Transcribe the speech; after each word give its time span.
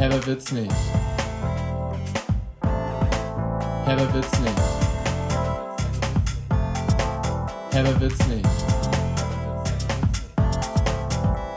Herber 0.00 0.26
wird's 0.26 0.50
nicht. 0.50 0.72
Herber 3.84 4.14
wird's 4.14 4.40
nicht. 4.40 4.60
Herber 7.70 8.00
wird's 8.00 8.26
nicht. 8.26 8.48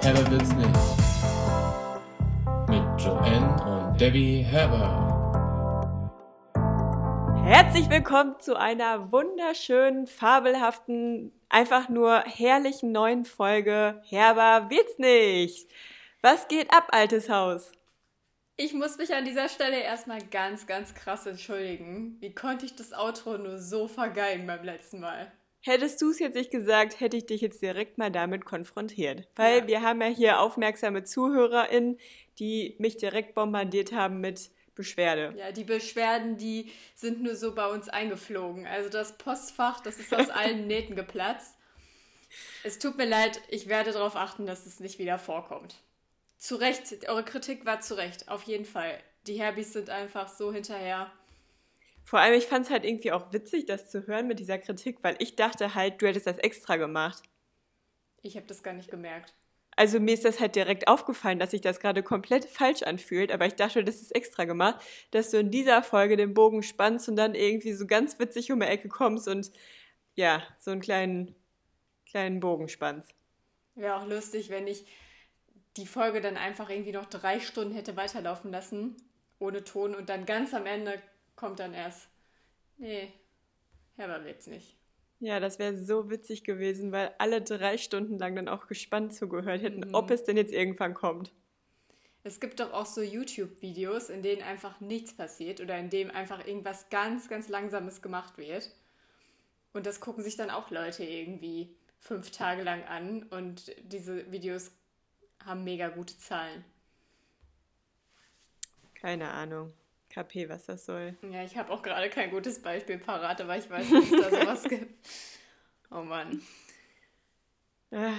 Herber 0.01 0.29
wird's 0.29 0.53
nicht. 0.56 0.79
Mit 2.67 3.01
Joanne 3.01 3.63
und 3.65 4.01
Debbie 4.01 4.42
Herber. 4.42 4.99
Herzlich 7.46 7.89
willkommen 7.89 8.35
zu 8.39 8.57
einer 8.60 9.10
wunderschönen, 9.13 10.05
fabelhaften, 10.05 11.31
einfach 11.47 11.87
nur 11.87 12.19
herrlichen 12.25 12.91
neuen 12.91 13.23
Folge 13.23 14.01
Herber 14.10 14.69
wird's 14.69 14.99
nicht. 14.99 15.71
Was 16.21 16.49
geht 16.49 16.73
ab, 16.73 16.89
altes 16.91 17.30
Haus? 17.30 17.72
Ich 18.55 18.73
muss 18.73 18.98
mich 18.98 19.13
an 19.16 19.25
dieser 19.25 19.49
Stelle 19.49 19.81
erstmal 19.81 20.20
ganz, 20.30 20.67
ganz 20.67 20.93
krass 20.93 21.25
entschuldigen. 21.25 22.17
Wie 22.20 22.35
konnte 22.35 22.66
ich 22.66 22.76
das 22.76 22.93
Outro 22.93 23.38
nur 23.38 23.57
so 23.57 23.88
vergeigen 23.88 24.45
beim 24.45 24.63
letzten 24.63 24.99
Mal? 24.99 25.31
Hättest 25.62 26.02
du 26.02 26.12
es 26.12 26.20
jetzt 26.20 26.35
nicht 26.35 26.52
gesagt, 26.52 26.99
hätte 26.99 27.17
ich 27.17 27.26
dich 27.26 27.41
jetzt 27.41 27.62
direkt 27.62 27.98
mal 27.98 28.12
damit 28.12 28.45
konfrontiert. 28.45 29.27
Weil 29.35 29.62
ja. 29.62 29.67
wir 29.67 29.81
haben 29.81 30.02
ja 30.02 30.07
hier 30.07 30.39
aufmerksame 30.39 31.03
ZuhörerInnen, 31.03 31.98
die 32.38 32.76
mich 32.77 32.98
direkt 32.98 33.34
bombardiert 33.34 33.91
haben 33.91 34.20
mit 34.20 34.52
Beschwerde. 34.76 35.34
Ja, 35.38 35.51
die 35.51 35.63
Beschwerden, 35.63 36.38
die 36.38 36.71
sind 36.95 37.23
nur 37.23 37.35
so 37.35 37.55
bei 37.55 37.67
uns 37.67 37.90
eingeflogen. 37.90 38.67
Also 38.67 38.90
das 38.90 39.17
Postfach, 39.17 39.79
das 39.79 39.98
ist 39.98 40.13
aus 40.13 40.29
allen 40.29 40.67
Nähten 40.67 40.95
geplatzt. 40.95 41.57
Es 42.63 42.77
tut 42.77 42.98
mir 42.98 43.05
leid, 43.05 43.41
ich 43.49 43.67
werde 43.67 43.93
darauf 43.93 44.15
achten, 44.15 44.45
dass 44.45 44.65
es 44.67 44.79
nicht 44.79 44.99
wieder 44.99 45.17
vorkommt. 45.17 45.77
Zu 46.44 46.58
Recht, 46.58 47.08
eure 47.08 47.24
Kritik 47.24 47.66
war 47.66 47.80
zu 47.80 47.94
Recht, 47.94 48.28
auf 48.28 48.44
jeden 48.44 48.66
Fall. 48.66 49.00
Die 49.27 49.40
Herbies 49.40 49.72
sind 49.72 49.90
einfach 49.90 50.27
so 50.27 50.52
hinterher. 50.52 51.10
Vor 52.04 52.20
allem, 52.20 52.34
ich 52.34 52.48
fand 52.48 52.66
es 52.66 52.70
halt 52.70 52.84
irgendwie 52.84 53.13
auch 53.13 53.32
witzig, 53.32 53.66
das 53.66 53.90
zu 53.90 54.08
hören 54.08 54.27
mit 54.27 54.40
dieser 54.40 54.58
Kritik, 54.58 54.98
weil 55.04 55.16
ich 55.20 55.38
dachte 55.38 55.74
halt, 55.74 56.02
du 56.02 56.08
hättest 56.08 56.27
das 56.27 56.38
extra 56.40 56.76
gemacht. 56.76 57.24
Ich 58.24 58.35
habe 58.35 58.46
das 58.46 58.62
gar 58.62 58.74
nicht 58.74 58.91
gemerkt. 58.91 59.34
Also 59.77 60.02
mir 60.02 60.13
ist 60.13 60.26
das 60.26 60.41
halt 60.41 60.58
direkt 60.58 60.90
aufgefallen, 60.90 61.40
dass 61.40 61.52
sich 61.52 61.62
das 61.62 61.80
gerade 61.80 62.04
komplett 62.04 62.44
falsch 62.44 62.84
anfühlt, 62.84 63.32
aber 63.32 63.46
ich 63.46 63.55
dachte, 63.55 63.82
das 63.82 64.02
ist 64.02 64.13
extra 64.13 64.44
gemacht, 64.44 64.83
dass 65.11 65.31
du 65.31 65.38
in 65.38 65.50
dieser 65.50 65.81
Folge 65.81 66.17
den 66.17 66.33
Bogen 66.33 66.61
spannst 66.61 67.07
und 67.07 67.16
dann 67.16 67.35
irgendwie 67.35 67.72
so 67.72 67.88
ganz 67.88 68.19
witzig 68.19 68.52
um 68.52 68.59
die 68.59 68.66
Ecke 68.66 68.89
kommst 68.89 69.30
und 69.30 69.50
ja, 70.16 70.44
so 70.59 70.72
einen 70.72 70.81
kleinen, 70.81 71.35
kleinen 72.05 72.41
Bogen 72.41 72.67
spannst. 72.67 73.16
Wäre 73.75 73.95
auch 73.95 74.07
lustig, 74.07 74.50
wenn 74.50 74.67
ich 74.67 74.85
die 75.77 75.88
Folge 75.88 76.21
dann 76.21 76.38
einfach 76.38 76.69
irgendwie 76.69 76.91
noch 76.91 77.05
drei 77.05 77.39
Stunden 77.39 77.73
hätte 77.73 77.95
weiterlaufen 77.95 78.52
lassen, 78.52 78.95
ohne 79.39 79.63
Ton 79.63 79.95
und 79.95 80.09
dann 80.09 80.25
ganz 80.25 80.53
am 80.53 80.66
Ende 80.66 81.02
kommt 81.35 81.59
dann 81.59 81.73
erst, 81.73 82.07
nee, 82.77 83.11
Herbert 83.95 84.25
wird's 84.25 84.47
nicht. 84.47 84.77
Ja, 85.19 85.39
das 85.39 85.57
wäre 85.57 85.77
so 85.77 86.09
witzig 86.09 86.44
gewesen, 86.44 86.91
weil 86.91 87.13
alle 87.17 87.41
drei 87.41 87.77
Stunden 87.77 88.17
lang 88.17 88.35
dann 88.35 88.49
auch 88.49 88.67
gespannt 88.67 89.13
zugehört 89.13 89.61
hätten, 89.61 89.88
mhm. 89.88 89.94
ob 89.94 90.11
es 90.11 90.23
denn 90.23 90.38
jetzt 90.38 90.53
irgendwann 90.53 90.94
kommt. 90.94 91.31
Es 92.25 92.39
gibt 92.39 92.59
doch 92.59 92.71
auch 92.71 92.85
so 92.85 93.01
YouTube-Videos, 93.01 94.09
in 94.09 94.21
denen 94.21 94.41
einfach 94.41 94.79
nichts 94.79 95.13
passiert 95.13 95.59
oder 95.59 95.77
in 95.77 95.89
dem 95.89 96.09
einfach 96.09 96.45
irgendwas 96.45 96.89
ganz, 96.89 97.27
ganz 97.27 97.49
Langsames 97.49 98.01
gemacht 98.01 98.38
wird. 98.38 98.71
Und 99.73 99.85
das 99.85 99.99
gucken 99.99 100.23
sich 100.23 100.38
dann 100.38 100.49
auch 100.49 100.71
Leute 100.71 101.03
irgendwie 101.03 101.75
fünf 101.99 102.31
Tage 102.31 102.63
lang 102.63 102.83
an 102.83 103.23
und 103.23 103.73
diese 103.83 104.31
Videos 104.31 104.71
haben 105.45 105.63
mega 105.63 105.89
gute 105.89 106.17
Zahlen. 106.17 106.63
Keine 108.95 109.31
Ahnung. 109.31 109.73
KP, 110.09 110.47
was 110.47 110.66
das 110.66 110.85
soll. 110.85 111.17
Ja, 111.31 111.44
ich 111.44 111.58
habe 111.58 111.72
auch 111.72 111.81
gerade 111.81 112.09
kein 112.09 112.30
gutes 112.30 112.61
Beispiel 112.61 113.00
parat, 113.00 113.41
aber 113.41 113.57
ich 113.57 113.69
weiß, 113.69 113.90
dass 113.90 114.03
es 114.03 114.12
da 114.12 114.29
sowas 114.29 114.63
gibt. 114.69 115.09
Oh 115.90 116.01
Mann. 116.01 116.41
Ah. 117.91 118.13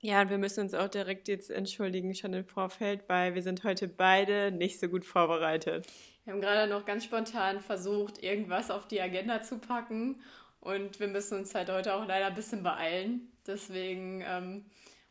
Ja, 0.00 0.22
und 0.22 0.30
wir 0.30 0.38
müssen 0.38 0.60
uns 0.60 0.74
auch 0.74 0.88
direkt 0.88 1.26
jetzt 1.26 1.50
entschuldigen, 1.50 2.14
schon 2.14 2.32
im 2.32 2.44
Vorfeld, 2.46 3.08
weil 3.08 3.34
wir 3.34 3.42
sind 3.42 3.64
heute 3.64 3.88
beide 3.88 4.52
nicht 4.52 4.78
so 4.78 4.88
gut 4.88 5.04
vorbereitet. 5.04 5.88
Wir 6.24 6.34
haben 6.34 6.40
gerade 6.40 6.70
noch 6.70 6.84
ganz 6.84 7.04
spontan 7.04 7.60
versucht, 7.60 8.22
irgendwas 8.22 8.70
auf 8.70 8.86
die 8.86 9.00
Agenda 9.00 9.42
zu 9.42 9.58
packen 9.58 10.20
und 10.60 11.00
wir 11.00 11.08
müssen 11.08 11.38
uns 11.38 11.54
halt 11.54 11.68
heute 11.68 11.94
auch 11.94 12.06
leider 12.06 12.26
ein 12.26 12.34
bisschen 12.34 12.62
beeilen. 12.62 13.32
Deswegen 13.46 14.22
ähm, 14.24 14.66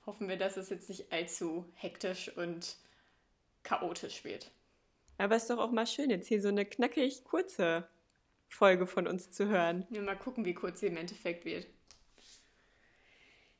hoffen 0.07 0.27
wir, 0.27 0.37
dass 0.37 0.57
es 0.57 0.69
jetzt 0.69 0.89
nicht 0.89 1.11
allzu 1.11 1.65
hektisch 1.75 2.35
und 2.35 2.77
chaotisch 3.63 4.23
wird. 4.23 4.49
Aber 5.17 5.35
es 5.35 5.43
ist 5.43 5.49
doch 5.49 5.59
auch 5.59 5.71
mal 5.71 5.85
schön, 5.85 6.09
jetzt 6.09 6.27
hier 6.27 6.41
so 6.41 6.47
eine 6.47 6.65
knackig 6.65 7.23
kurze 7.23 7.87
Folge 8.47 8.87
von 8.87 9.07
uns 9.07 9.29
zu 9.31 9.47
hören. 9.47 9.85
Ja, 9.89 10.01
mal 10.01 10.15
gucken, 10.17 10.45
wie 10.45 10.53
kurz 10.53 10.79
sie 10.79 10.87
im 10.87 10.97
Endeffekt 10.97 11.45
wird. 11.45 11.67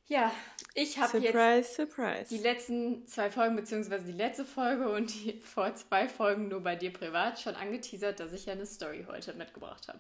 Ja, 0.06 0.32
ich 0.74 0.98
habe 0.98 1.18
jetzt 1.18 1.76
surprise. 1.76 2.30
die 2.30 2.42
letzten 2.42 3.06
zwei 3.08 3.30
Folgen, 3.30 3.58
beziehungsweise 3.58 4.06
die 4.06 4.14
letzte 4.14 4.46
Folge 4.46 4.90
und 4.90 5.14
die 5.14 5.40
vor 5.42 5.76
zwei 5.76 6.08
Folgen 6.08 6.48
nur 6.48 6.62
bei 6.62 6.78
dir 6.78 6.94
privat 6.94 7.42
schon 7.42 7.56
angeteasert, 7.56 8.22
dass 8.22 8.32
ich 8.32 8.46
ja 8.46 8.54
eine 8.54 8.66
Story 8.66 9.06
heute 9.06 9.34
mitgebracht 9.34 9.90
habe, 9.90 10.00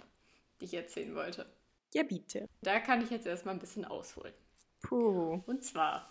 die 0.61 0.65
ich 0.65 0.73
erzählen 0.73 1.13
wollte. 1.13 1.45
Ja, 1.93 2.03
bitte. 2.03 2.47
Da 2.61 2.79
kann 2.79 3.03
ich 3.03 3.09
jetzt 3.09 3.27
erstmal 3.27 3.55
ein 3.55 3.59
bisschen 3.59 3.83
ausholen. 3.83 4.33
Puh. 4.81 5.41
Und 5.45 5.63
zwar 5.65 6.09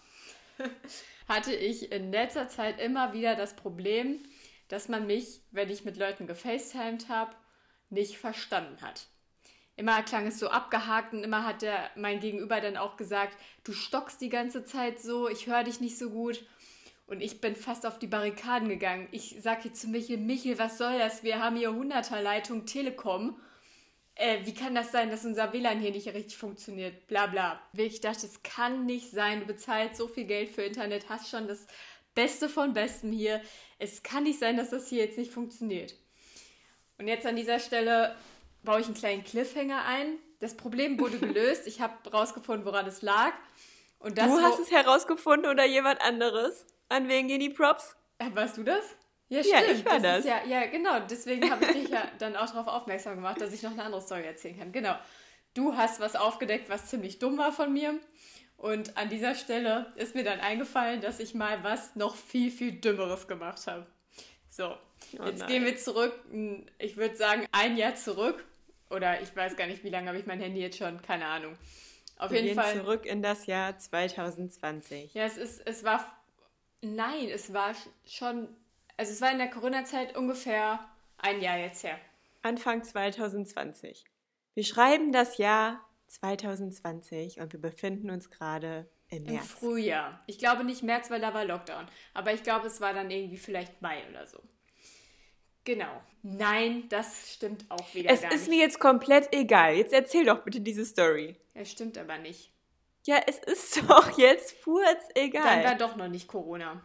hatte 1.28 1.55
ich 1.55 1.93
in 1.93 2.12
letzter 2.12 2.49
Zeit 2.49 2.81
immer 2.81 3.12
wieder 3.12 3.34
das 3.34 3.56
Problem, 3.56 4.22
dass 4.69 4.89
man 4.89 5.06
mich, 5.06 5.43
wenn 5.50 5.71
ich 5.71 5.84
mit 5.84 5.97
Leuten 5.97 6.27
gefacetimed 6.27 7.09
habe, 7.09 7.34
nicht 7.91 8.19
verstanden 8.19 8.81
hat. 8.83 9.06
Immer 9.77 10.03
klang 10.03 10.27
es 10.27 10.39
so 10.39 10.49
abgehakt 10.49 11.12
und 11.12 11.22
immer 11.22 11.44
hat 11.44 11.62
der, 11.62 11.91
mein 11.97 12.21
Gegenüber 12.21 12.61
dann 12.61 12.77
auch 12.77 12.97
gesagt, 12.97 13.37
du 13.62 13.72
stockst 13.72 14.21
die 14.21 14.31
ganze 14.31 14.65
Zeit 14.65 15.00
so, 15.00 15.28
ich 15.28 15.47
höre 15.47 15.65
dich 15.65 15.81
nicht 15.81 15.99
so 15.99 16.11
gut. 16.11 16.44
Und 17.06 17.21
ich 17.21 17.41
bin 17.41 17.55
fast 17.55 17.87
auf 17.87 18.00
die 18.00 18.09
Barrikaden 18.09 18.69
gegangen. 18.69 19.06
Ich 19.12 19.37
sage 19.41 19.73
zu 19.73 19.87
Michel, 19.87 20.19
Michel, 20.19 20.59
was 20.59 20.77
soll 20.78 20.99
das? 20.99 21.23
Wir 21.23 21.41
haben 21.41 21.56
hier 21.56 21.71
100er 21.71 22.21
Leitung 22.21 22.67
Telekom. 22.67 23.41
Äh, 24.16 24.47
wie 24.47 24.54
kann 24.54 24.75
das 24.75 24.93
sein, 24.93 25.10
dass 25.10 25.27
unser 25.27 25.53
WLAN 25.53 25.78
hier 25.78 25.91
nicht 25.91 26.09
richtig 26.09 26.38
funktioniert? 26.38 27.06
Bla 27.06 27.27
bla. 27.27 27.60
Ich 27.75 28.00
dachte, 28.00 28.27
es 28.27 28.43
kann 28.43 28.87
nicht 28.87 29.10
sein. 29.10 29.41
Du 29.41 29.47
bezahlst 29.47 29.97
so 29.97 30.09
viel 30.09 30.25
Geld 30.25 30.49
für 30.49 30.62
Internet, 30.62 31.10
hast 31.10 31.28
schon 31.28 31.47
das 31.47 31.66
Beste 32.15 32.49
von 32.49 32.72
Bestem 32.72 33.12
hier. 33.12 33.43
Es 33.78 34.03
kann 34.03 34.22
nicht 34.22 34.38
sein, 34.38 34.56
dass 34.56 34.71
das 34.71 34.88
hier 34.88 35.05
jetzt 35.05 35.19
nicht 35.19 35.31
funktioniert. 35.31 35.94
Und 36.99 37.09
jetzt 37.09 37.26
an 37.26 37.37
dieser 37.37 37.59
Stelle 37.59 38.16
baue 38.62 38.81
ich 38.81 38.87
einen 38.87 38.94
kleinen 38.94 39.22
Cliffhanger 39.22 39.84
ein. 39.84 40.19
Das 40.41 40.56
Problem 40.56 40.99
wurde 40.99 41.19
gelöst. 41.21 41.66
Ich 41.66 41.82
habe 41.82 41.94
herausgefunden, 42.05 42.65
woran 42.65 42.87
es 42.87 43.03
lag. 43.03 43.34
Und 43.99 44.16
das, 44.16 44.28
du 44.28 44.41
hast 44.41 44.59
es 44.59 44.71
herausgefunden 44.71 45.50
oder 45.50 45.66
jemand 45.66 46.00
anderes? 46.00 46.66
An 46.88 47.09
wen 47.09 47.28
gehen 47.28 47.41
die 47.41 47.50
Props? 47.50 47.97
Äh, 48.19 48.31
warst 48.32 48.56
du 48.56 48.62
das? 48.62 48.97
Ja, 49.28 49.42
stimmt. 49.42 49.66
Ja, 49.66 49.72
ich 49.72 49.84
war 49.84 50.00
das. 50.00 50.25
das. 50.25 50.25
Ja, 50.25 50.44
ja, 50.47 50.66
genau. 50.66 51.00
Deswegen 51.00 51.50
habe 51.50 51.64
ich 51.64 51.72
dich 51.72 51.88
ja 51.88 52.03
dann 52.19 52.37
auch 52.37 52.47
darauf 52.47 52.69
aufmerksam 52.69 53.16
gemacht, 53.16 53.41
dass 53.41 53.53
ich 53.53 53.62
noch 53.62 53.72
eine 53.72 53.82
andere 53.82 54.00
Story 54.00 54.25
erzählen 54.25 54.59
kann. 54.59 54.72
Genau. 54.72 54.94
Du 55.54 55.76
hast 55.76 56.00
was 56.00 56.16
aufgedeckt, 56.16 56.69
was 56.69 56.87
ziemlich 56.87 57.19
dumm 57.19 57.38
war 57.38 57.53
von 57.53 57.72
mir. 57.72 57.98
Und 58.56 58.97
an 58.97 59.09
dieser 59.09 59.34
Stelle 59.34 59.92
ist 59.97 60.14
mir 60.14 60.25
dann 60.25 60.41
eingefallen, 60.41 61.00
dass 61.00 61.20
ich 61.20 61.34
mal 61.34 61.62
was 61.62 61.94
noch 61.97 62.16
viel, 62.16 62.50
viel 62.50 62.72
Dümmeres 62.72 63.28
gemacht 63.28 63.66
habe. 63.66 63.87
So, 64.48 64.75
oh 65.19 65.25
jetzt 65.25 65.47
gehen 65.47 65.64
wir 65.64 65.76
zurück, 65.76 66.14
ich 66.78 66.97
würde 66.97 67.16
sagen, 67.16 67.47
ein 67.53 67.76
Jahr 67.76 67.94
zurück. 67.94 68.44
Oder 68.88 69.20
ich 69.20 69.34
weiß 69.34 69.56
gar 69.56 69.66
nicht, 69.66 69.82
wie 69.84 69.91
lange 69.91 70.08
habe 70.08 70.19
ich 70.19 70.26
mein 70.26 70.41
Handy 70.41 70.60
jetzt 70.60 70.78
schon, 70.78 71.03
keine 71.03 71.26
Ahnung. 71.26 71.56
Auf 72.19 72.31
wir 72.31 72.41
jeden 72.41 72.54
gehen 72.54 72.62
Fall. 72.62 72.75
zurück 72.75 73.04
in 73.04 73.20
das 73.20 73.47
Jahr 73.47 73.76
2020. 73.76 75.12
Ja, 75.12 75.25
es 75.25 75.37
ist, 75.37 75.66
es 75.66 75.84
war, 75.84 76.06
nein, 76.81 77.29
es 77.29 77.52
war 77.52 77.75
schon, 78.06 78.49
also 78.96 79.12
es 79.12 79.20
war 79.20 79.31
in 79.32 79.38
der 79.38 79.50
Corona-Zeit 79.50 80.16
ungefähr 80.16 80.81
ein 81.19 81.40
Jahr 81.40 81.58
jetzt 81.58 81.84
her. 81.84 81.98
Anfang 82.43 82.82
2020. 82.82 84.04
Wir 84.54 84.64
schreiben 84.64 85.12
das 85.12 85.38
Jahr 85.38 85.84
2020 86.06 87.40
und 87.40 87.52
wir 87.52 87.60
befinden 87.60 88.10
uns 88.10 88.31
gerade 88.31 88.88
im 89.08 89.25
März. 89.25 89.34
Im 89.34 89.43
Frühjahr. 89.43 90.22
Ich 90.26 90.38
glaube 90.38 90.64
nicht 90.64 90.82
März, 90.82 91.10
weil 91.10 91.20
da 91.20 91.34
war 91.34 91.44
Lockdown. 91.44 91.87
Aber 92.14 92.32
ich 92.32 92.43
glaube, 92.43 92.66
es 92.66 92.81
war 92.81 92.94
dann 92.94 93.10
irgendwie 93.10 93.37
vielleicht 93.37 93.82
Mai 93.82 94.02
oder 94.10 94.26
so. 94.26 94.40
Genau. 95.64 96.00
Nein, 96.22 96.88
das 96.88 97.32
stimmt 97.32 97.64
auch 97.69 97.93
wieder 97.93 98.10
es 98.10 98.22
gar 98.22 98.28
nicht. 98.28 98.37
Es 98.37 98.43
ist 98.43 98.48
mir 98.48 98.60
jetzt 98.60 98.78
komplett 98.78 99.34
egal. 99.34 99.75
Jetzt 99.75 99.93
erzähl 99.93 100.25
doch 100.25 100.44
bitte 100.44 100.60
diese 100.60 100.84
Story. 100.84 101.37
Es 101.54 101.72
stimmt 101.72 101.98
aber 101.98 102.19
nicht. 102.19 102.52
Ja, 103.04 103.20
es 103.26 103.38
ist 103.38 103.82
doch 103.88 104.16
jetzt 104.16 104.56
furz 104.58 105.08
egal. 105.14 105.62
Dann 105.62 105.64
war 105.64 105.75
doch 105.75 105.96
noch 105.96 106.08
nicht 106.08 106.28
Corona. 106.28 106.82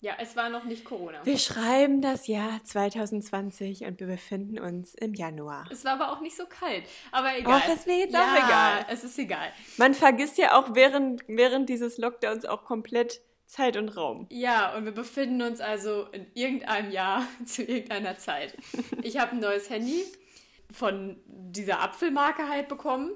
Ja, 0.00 0.14
es 0.20 0.36
war 0.36 0.48
noch 0.48 0.64
nicht 0.64 0.84
Corona. 0.84 1.24
Wir 1.24 1.38
schreiben 1.38 2.00
das 2.00 2.28
Jahr 2.28 2.62
2020 2.62 3.84
und 3.84 3.98
wir 3.98 4.06
befinden 4.06 4.60
uns 4.60 4.94
im 4.94 5.12
Januar. 5.12 5.66
Es 5.72 5.84
war 5.84 5.94
aber 5.94 6.12
auch 6.12 6.20
nicht 6.20 6.36
so 6.36 6.46
kalt. 6.46 6.84
Aber 7.10 7.36
egal. 7.36 7.60
Oh, 7.64 7.68
das 7.68 7.84
wäre 7.86 7.98
jetzt 7.98 8.14
ja, 8.14 8.20
auch 8.22 8.36
egal. 8.36 8.86
Es 8.90 9.02
ist 9.02 9.18
egal. 9.18 9.52
Man 9.76 9.94
vergisst 9.94 10.38
ja 10.38 10.56
auch 10.56 10.76
während, 10.76 11.24
während 11.26 11.68
dieses 11.68 11.98
Lockdowns 11.98 12.44
auch 12.44 12.64
komplett 12.64 13.20
Zeit 13.46 13.76
und 13.76 13.88
Raum. 13.88 14.26
Ja, 14.30 14.76
und 14.76 14.84
wir 14.84 14.92
befinden 14.92 15.42
uns 15.42 15.60
also 15.60 16.06
in 16.12 16.26
irgendeinem 16.34 16.92
Jahr 16.92 17.26
zu 17.44 17.62
irgendeiner 17.62 18.18
Zeit. 18.18 18.56
Ich 19.02 19.18
habe 19.18 19.32
ein 19.32 19.40
neues 19.40 19.68
Handy 19.68 20.04
von 20.70 21.20
dieser 21.26 21.80
Apfelmarke 21.80 22.48
halt 22.48 22.68
bekommen. 22.68 23.10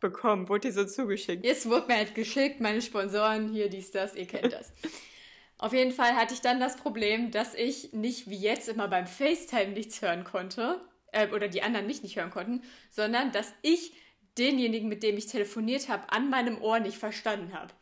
Bekommen, 0.00 0.48
wurde 0.48 0.68
dir 0.68 0.72
so 0.72 0.84
zugeschickt. 0.84 1.44
Jetzt 1.44 1.68
wurde 1.68 1.86
mir 1.86 1.96
halt 1.96 2.14
geschickt, 2.14 2.60
meine 2.60 2.82
Sponsoren, 2.82 3.52
hier, 3.52 3.70
dies, 3.70 3.92
das, 3.92 4.16
ihr 4.16 4.26
kennt 4.26 4.52
das. 4.52 4.72
Auf 5.64 5.72
jeden 5.72 5.92
Fall 5.92 6.14
hatte 6.14 6.34
ich 6.34 6.42
dann 6.42 6.60
das 6.60 6.76
Problem, 6.76 7.30
dass 7.30 7.54
ich 7.54 7.94
nicht 7.94 8.28
wie 8.28 8.36
jetzt 8.36 8.68
immer 8.68 8.86
beim 8.86 9.06
FaceTime 9.06 9.72
nichts 9.72 10.02
hören 10.02 10.22
konnte, 10.22 10.78
äh, 11.10 11.28
oder 11.28 11.48
die 11.48 11.62
anderen 11.62 11.86
mich 11.86 12.02
nicht 12.02 12.16
hören 12.16 12.30
konnten, 12.30 12.60
sondern 12.90 13.32
dass 13.32 13.50
ich 13.62 13.94
denjenigen, 14.36 14.90
mit 14.90 15.02
dem 15.02 15.16
ich 15.16 15.26
telefoniert 15.26 15.88
habe, 15.88 16.12
an 16.12 16.28
meinem 16.28 16.60
Ohr 16.60 16.80
nicht 16.80 16.98
verstanden 16.98 17.54
habe. 17.58 17.72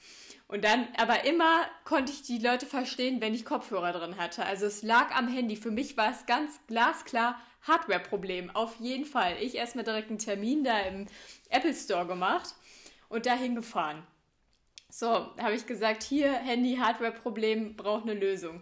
Und 0.46 0.62
dann, 0.62 0.86
aber 0.96 1.24
immer 1.24 1.62
konnte 1.84 2.12
ich 2.12 2.22
die 2.22 2.38
Leute 2.38 2.66
verstehen, 2.66 3.20
wenn 3.20 3.34
ich 3.34 3.44
Kopfhörer 3.44 3.92
drin 3.92 4.16
hatte. 4.16 4.46
Also 4.46 4.66
es 4.66 4.84
lag 4.84 5.12
am 5.16 5.26
Handy. 5.26 5.56
Für 5.56 5.72
mich 5.72 5.96
war 5.96 6.12
es 6.12 6.24
ganz 6.26 6.60
glasklar 6.68 7.36
Hardware-Problem. 7.62 8.54
Auf 8.54 8.76
jeden 8.78 9.06
Fall. 9.06 9.34
Ich 9.40 9.56
erstmal 9.56 9.84
direkt 9.84 10.08
einen 10.08 10.20
Termin 10.20 10.62
da 10.62 10.78
im 10.82 11.06
Apple 11.50 11.74
Store 11.74 12.06
gemacht 12.06 12.54
und 13.08 13.26
dahin 13.26 13.56
gefahren. 13.56 14.06
So, 14.94 15.06
habe 15.38 15.54
ich 15.54 15.64
gesagt, 15.64 16.02
hier 16.02 16.30
Handy-Hardware-Problem 16.34 17.76
braucht 17.76 18.02
eine 18.02 18.12
Lösung. 18.12 18.60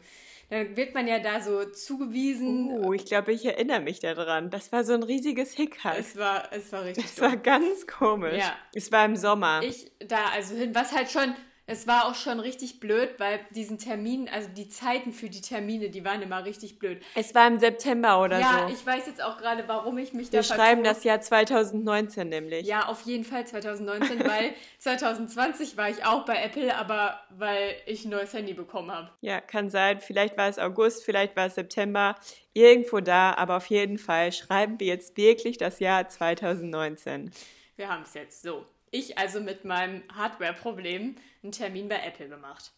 Dann 0.49 0.77
wird 0.77 0.95
man 0.95 1.09
ja 1.09 1.19
da 1.19 1.41
so 1.41 1.65
zugewiesen. 1.65 2.71
Oh, 2.85 2.93
ich 2.93 3.05
glaube, 3.05 3.33
ich 3.33 3.45
erinnere 3.45 3.81
mich 3.81 3.99
daran. 3.99 4.49
Das 4.49 4.71
war 4.71 4.85
so 4.85 4.93
ein 4.95 5.03
riesiges 5.03 5.55
Hickhack. 5.55 5.99
Es 5.99 6.17
war, 6.17 6.53
es 6.53 6.73
war 6.73 6.85
richtig 6.85 7.05
Das 7.05 7.17
dumm. 7.17 7.25
war 7.25 7.37
ganz 7.37 7.85
komisch. 7.89 8.39
Ja. 8.39 8.55
Es 8.73 8.93
war 8.93 9.05
im 9.07 9.17
Sommer. 9.17 9.63
ich 9.65 9.91
da 9.99 10.27
also 10.33 10.55
hin, 10.55 10.73
was 10.73 10.93
halt 10.93 11.11
schon, 11.11 11.35
es 11.71 11.87
war 11.87 12.07
auch 12.07 12.15
schon 12.15 12.41
richtig 12.41 12.81
blöd, 12.81 13.15
weil 13.19 13.41
diesen 13.51 13.79
Termin, 13.79 14.29
also 14.29 14.49
die 14.49 14.69
Zeiten 14.69 15.13
für 15.13 15.31
die 15.31 15.41
Termine, 15.41 15.89
die 15.89 16.05
waren 16.05 16.21
immer 16.21 16.45
richtig 16.45 16.79
blöd. 16.79 17.01
es 17.15 17.35
war 17.35 17.47
im 17.47 17.59
September 17.59 18.21
oder 18.23 18.41
ja, 18.41 18.67
so. 18.67 18.75
ich 18.75 18.85
weiß 18.85 19.07
jetzt 19.07 19.23
auch 19.23 19.39
gerade, 19.39 19.67
warum 19.69 19.97
ich 19.99 20.13
mich 20.13 20.33
Wir 20.33 20.41
da 20.41 20.43
schreiben 20.43 20.85
vertue. 20.85 20.95
das 20.95 21.05
Jahr 21.05 21.21
2019 21.21 22.29
nämlich. 22.29 22.67
Ja, 22.67 22.89
auf 22.89 23.03
jeden 23.03 23.25
Fall 23.25 23.47
2019, 23.47 24.21
weil 24.21 24.55
2020 24.79 25.77
war 25.77 25.89
ich 25.89 26.05
auch 26.05 26.25
bei 26.25 26.43
Apple, 26.43 26.77
aber 26.77 27.21
weil 27.31 27.77
ich 27.87 28.05
ein 28.05 28.11
neues 28.11 28.33
Handy 28.33 28.53
bekommen 28.53 28.91
habe. 28.91 29.11
Ja, 29.21 29.41
kann 29.41 29.71
sein. 29.71 30.01
Vielleicht 30.01 30.37
war 30.37 30.49
es 30.49 30.59
August, 30.59 31.05
vielleicht 31.05 31.37
war 31.37 31.47
es 31.47 31.55
September. 31.55 32.17
Irgendwo 32.53 32.99
da, 32.99 33.35
aber 33.35 33.57
auf 33.57 33.67
jeden 33.67 33.97
Fall 33.97 34.33
schreiben 34.33 34.81
wir 34.81 34.89
jetzt 34.89 35.17
wirklich 35.17 35.57
das 35.57 35.79
Jahr 35.79 36.09
2019. 36.09 37.31
Wir 37.77 37.89
haben 37.89 38.03
es 38.03 38.15
jetzt 38.15 38.43
so. 38.43 38.67
Ich 38.91 39.19
also 39.19 39.41
mit 39.41 39.65
meinem 39.65 40.03
Hardware-Problem 40.13 41.17
einen 41.43 41.53
Termin 41.53 41.89
bei 41.89 42.01
Apple 42.05 42.29
gemacht. 42.29 42.73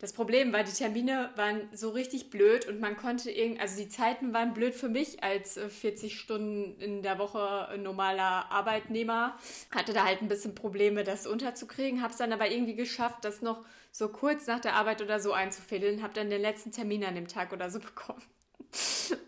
Das 0.00 0.12
Problem 0.12 0.52
war, 0.52 0.64
die 0.64 0.72
Termine 0.72 1.30
waren 1.36 1.68
so 1.72 1.88
richtig 1.90 2.28
blöd 2.28 2.66
und 2.66 2.80
man 2.80 2.96
konnte 2.96 3.30
irgend, 3.30 3.60
also 3.60 3.80
die 3.80 3.88
Zeiten 3.88 4.34
waren 4.34 4.52
blöd 4.52 4.74
für 4.74 4.88
mich 4.88 5.22
als 5.22 5.56
äh, 5.56 5.68
40 5.68 6.18
Stunden 6.18 6.78
in 6.80 7.02
der 7.02 7.18
Woche 7.18 7.68
äh, 7.72 7.78
normaler 7.78 8.50
Arbeitnehmer. 8.50 9.38
Hatte 9.70 9.92
da 9.92 10.04
halt 10.04 10.20
ein 10.20 10.28
bisschen 10.28 10.54
Probleme, 10.54 11.04
das 11.04 11.26
unterzukriegen, 11.26 12.02
habe 12.02 12.12
es 12.12 12.18
dann 12.18 12.32
aber 12.32 12.50
irgendwie 12.50 12.74
geschafft, 12.74 13.24
das 13.24 13.40
noch 13.40 13.64
so 13.92 14.08
kurz 14.08 14.46
nach 14.46 14.60
der 14.60 14.74
Arbeit 14.74 15.00
oder 15.00 15.20
so 15.20 15.32
einzufädeln, 15.32 16.02
habe 16.02 16.12
dann 16.12 16.28
den 16.28 16.42
letzten 16.42 16.72
Termin 16.72 17.04
an 17.04 17.14
dem 17.14 17.28
Tag 17.28 17.52
oder 17.52 17.70
so 17.70 17.78
bekommen. 17.80 18.22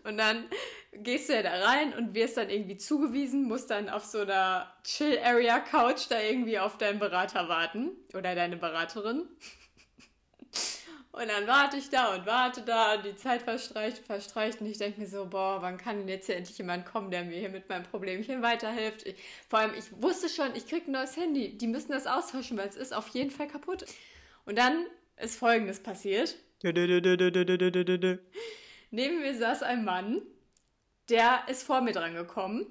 Und 0.03 0.17
dann 0.17 0.45
gehst 0.91 1.29
du 1.29 1.33
ja 1.33 1.43
da 1.43 1.51
rein 1.63 1.93
und 1.93 2.13
wirst 2.15 2.37
dann 2.37 2.49
irgendwie 2.49 2.77
zugewiesen, 2.77 3.43
musst 3.43 3.69
dann 3.69 3.89
auf 3.89 4.03
so 4.03 4.19
einer 4.19 4.73
Chill-Area-Couch 4.83 6.07
da 6.09 6.19
irgendwie 6.19 6.59
auf 6.59 6.77
deinen 6.77 6.99
Berater 6.99 7.47
warten 7.49 7.91
oder 8.13 8.35
deine 8.35 8.57
Beraterin. 8.57 9.27
Und 11.17 11.27
dann 11.29 11.47
warte 11.47 11.77
ich 11.77 11.89
da 11.89 12.13
und 12.13 12.27
warte 12.27 12.61
da, 12.61 12.93
und 12.93 13.05
die 13.05 13.15
Zeit 13.15 13.41
verstreicht, 13.41 13.97
verstreicht 14.05 14.61
und 14.61 14.67
ich 14.67 14.77
denke 14.77 14.99
mir 14.99 15.07
so, 15.07 15.25
boah, 15.25 15.63
wann 15.63 15.77
kann 15.77 15.97
denn 15.97 16.07
jetzt 16.07 16.27
hier 16.27 16.35
endlich 16.35 16.57
jemand 16.59 16.85
kommen, 16.85 17.09
der 17.09 17.23
mir 17.23 17.39
hier 17.39 17.49
mit 17.49 17.69
meinem 17.69 17.83
Problemchen 17.83 18.43
weiterhilft? 18.43 19.07
Ich, 19.07 19.15
vor 19.49 19.59
allem, 19.59 19.73
ich 19.73 19.85
wusste 19.99 20.29
schon, 20.29 20.55
ich 20.55 20.67
krieg 20.67 20.87
ein 20.87 20.91
neues 20.91 21.17
Handy, 21.17 21.57
die 21.57 21.65
müssen 21.65 21.91
das 21.91 22.05
austauschen, 22.05 22.55
weil 22.55 22.67
es 22.67 22.75
ist 22.75 22.93
auf 22.93 23.07
jeden 23.09 23.31
Fall 23.31 23.47
kaputt. 23.47 23.85
Und 24.45 24.59
dann 24.59 24.85
ist 25.19 25.39
Folgendes 25.39 25.81
passiert. 25.81 26.35
Neben 28.91 29.19
mir 29.19 29.37
saß 29.37 29.63
ein 29.63 29.83
Mann, 29.83 30.21
der 31.09 31.41
ist 31.47 31.63
vor 31.63 31.81
mir 31.81 31.93
dran 31.93 32.13
gekommen. 32.13 32.65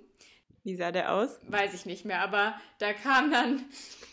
Wie 0.64 0.74
sah 0.74 0.90
der 0.90 1.12
aus? 1.12 1.38
Weiß 1.48 1.74
ich 1.74 1.86
nicht 1.86 2.04
mehr, 2.04 2.20
aber 2.20 2.54
da 2.78 2.92
kam 2.92 3.30
dann, 3.30 3.64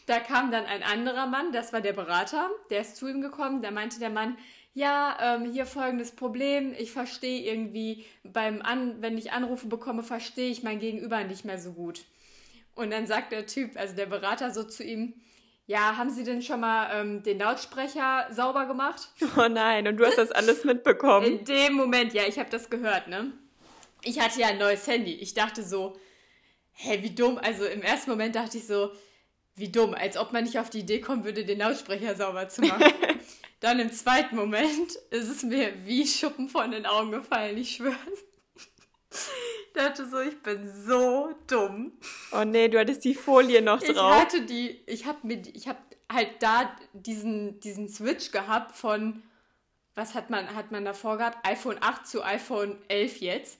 da 0.06 0.20
kam 0.20 0.52
dann 0.52 0.66
ein 0.66 0.84
anderer 0.84 1.26
Mann, 1.26 1.52
das 1.52 1.74
war 1.74 1.82
der 1.82 1.94
Berater, 1.94 2.50
der 2.70 2.82
ist 2.82 2.96
zu 2.96 3.08
ihm 3.08 3.22
gekommen, 3.22 3.62
da 3.62 3.72
meinte 3.72 4.00
der 4.00 4.12
Mann, 4.12 4.38
ja, 4.76 5.18
ähm, 5.20 5.52
hier 5.52 5.66
folgendes 5.66 6.12
Problem, 6.12 6.74
ich 6.78 6.92
verstehe 6.92 7.42
irgendwie 7.42 8.06
beim 8.24 8.62
An, 8.62 9.02
wenn 9.02 9.18
ich 9.18 9.32
Anrufe 9.32 9.68
bekomme, 9.68 10.04
verstehe 10.04 10.50
ich 10.50 10.64
mein 10.64 10.80
Gegenüber 10.80 11.24
nicht 11.24 11.46
mehr 11.46 11.60
so 11.60 11.74
gut. 11.74 12.06
Und 12.76 12.92
dann 12.92 13.06
sagt 13.06 13.32
der 13.32 13.46
Typ, 13.46 13.78
also 13.78 13.96
der 13.96 14.08
Berater 14.08 14.52
so 14.52 14.64
zu 14.64 14.84
ihm, 14.84 15.14
ja, 15.66 15.98
haben 15.98 16.10
Sie 16.10 16.24
denn 16.24 16.42
schon 16.42 16.60
mal 16.60 16.90
ähm, 16.94 17.24
den 17.24 17.40
Lautsprecher 17.40 18.28
sauber 18.32 18.66
gemacht? 18.66 19.10
Oh 19.38 19.48
nein, 19.48 19.88
und 19.88 19.98
du 19.98 20.06
hast 20.06 20.18
das 20.18 20.32
alles 20.32 20.64
mitbekommen. 20.64 21.26
In 21.26 21.46
dem 21.46 21.74
Moment, 21.74 22.14
ja, 22.14 22.24
ich 22.28 22.38
habe 22.38 22.50
das 22.50 22.70
gehört, 22.70 23.08
ne? 23.08 23.32
Ich 24.04 24.20
hatte 24.20 24.40
ja 24.42 24.48
ein 24.48 24.58
neues 24.58 24.86
Handy. 24.88 25.14
Ich 25.14 25.34
dachte 25.34 25.64
so, 25.64 25.98
hä, 26.74 27.00
wie 27.02 27.16
dumm. 27.16 27.38
Also 27.38 27.66
im 27.66 27.82
ersten 27.82 28.10
Moment 28.12 28.36
dachte 28.36 28.58
ich 28.58 28.68
so, 28.68 28.92
wie 29.56 29.72
dumm, 29.72 29.94
als 29.94 30.18
ob 30.18 30.34
man 30.34 30.44
nicht 30.44 30.60
auf 30.60 30.70
die 30.70 30.80
Idee 30.80 31.00
kommen 31.00 31.24
würde, 31.24 31.46
den 31.46 31.60
Lautsprecher 31.60 32.16
sauber 32.16 32.50
zu 32.50 32.62
machen. 32.62 32.92
Dann 33.62 33.80
im 33.80 33.94
zweiten 33.94 34.36
Moment 34.36 34.96
ist 35.10 35.30
es 35.30 35.44
mir 35.44 35.72
wie 35.86 36.06
Schuppen 36.06 36.50
von 36.50 36.72
den 36.72 36.86
Augen 36.86 37.12
gefallen, 37.12 37.58
ich 37.58 37.76
schwöre. 37.76 37.96
Ich 39.14 39.74
dachte 39.82 40.08
so, 40.08 40.20
ich 40.20 40.42
bin 40.44 40.72
so 40.86 41.34
dumm. 41.48 41.94
Oh 42.32 42.44
nee, 42.44 42.68
du 42.68 42.80
hattest 42.80 43.04
die 43.06 43.16
Folie 43.16 43.62
noch 43.62 43.82
Ich 43.82 43.92
drauf. 43.94 44.14
hatte 44.22 44.42
die, 44.46 44.82
ich 44.86 45.06
habe 45.06 45.20
mir, 45.24 45.42
ich 45.54 45.68
habe 45.68 45.80
halt 46.12 46.30
da 46.42 46.76
diesen, 46.94 47.60
diesen 47.60 47.90
Switch 47.90 48.32
gehabt 48.32 48.76
von, 48.76 49.24
was 49.96 50.14
hat 50.14 50.30
man, 50.30 50.56
hat 50.56 50.72
man 50.72 50.86
davor 50.86 51.18
gehabt? 51.18 51.46
iPhone 51.48 51.78
8 51.82 52.06
zu 52.08 52.24
iPhone 52.24 52.78
11 52.88 53.22
jetzt. 53.22 53.58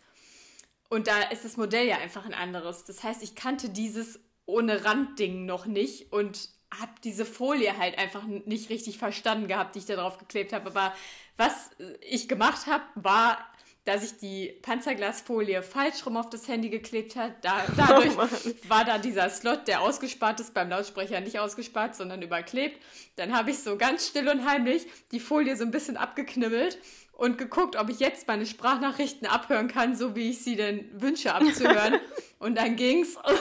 Und 0.90 1.08
da 1.08 1.22
ist 1.32 1.44
das 1.46 1.58
Modell 1.58 1.88
ja 1.88 1.98
einfach 1.98 2.26
ein 2.26 2.36
anderes. 2.36 2.86
Das 2.86 3.04
heißt, 3.04 3.24
ich 3.24 3.34
kannte 3.34 3.70
dieses 3.70 4.20
ohne 4.46 4.86
Randding 4.86 5.46
noch 5.48 5.66
nicht 5.66 6.12
und 6.14 6.50
habe 6.80 6.92
diese 7.04 7.26
Folie 7.26 7.78
halt 7.78 7.98
einfach 7.98 8.24
nicht 8.24 8.70
richtig 8.70 8.98
verstanden 8.98 9.48
gehabt, 9.48 9.76
die 9.76 9.80
ich 9.80 9.86
da 9.86 9.96
drauf 9.96 10.18
geklebt 10.18 10.54
habe. 10.54 10.68
Aber 10.70 10.94
was 11.38 11.72
ich 12.02 12.28
gemacht 12.28 12.68
habe, 12.68 12.84
war, 12.96 13.38
dass 13.86 14.04
ich 14.04 14.18
die 14.18 14.58
Panzerglasfolie 14.62 15.62
falsch 15.62 16.06
rum 16.06 16.16
auf 16.16 16.30
das 16.30 16.48
Handy 16.48 16.70
geklebt 16.70 17.16
habe. 17.16 17.36
Da, 17.42 17.66
dadurch 17.78 18.16
Mann. 18.16 18.30
war 18.68 18.86
da 18.86 18.98
dieser 18.98 19.30
Slot, 19.30 19.68
der 19.68 19.82
ausgespart 19.82 20.40
ist, 20.40 20.54
beim 20.54 20.70
Lautsprecher 20.70 21.20
nicht 21.20 21.40
ausgespart, 21.40 21.96
sondern 21.96 22.22
überklebt. 22.22 22.82
Dann 23.18 23.36
habe 23.36 23.52
ich 23.52 23.60
so 23.60 23.78
ganz 23.78 24.08
still 24.08 24.30
und 24.30 24.46
heimlich 24.46 24.86
die 25.12 25.20
Folie 25.20 25.56
so 25.58 25.64
ein 25.64 25.72
bisschen 25.72 25.98
abgeknibbelt 25.98 26.78
und 27.14 27.38
geguckt, 27.38 27.76
ob 27.76 27.90
ich 27.90 28.00
jetzt 28.00 28.28
meine 28.28 28.46
Sprachnachrichten 28.46 29.28
abhören 29.28 29.68
kann, 29.68 29.96
so 29.96 30.16
wie 30.16 30.30
ich 30.32 30.44
sie 30.44 30.56
denn 30.56 30.90
wünsche 30.94 31.34
abzuhören. 31.34 32.00
und 32.40 32.56
dann 32.56 32.76
ging's. 32.76 33.18
Und 33.26 33.40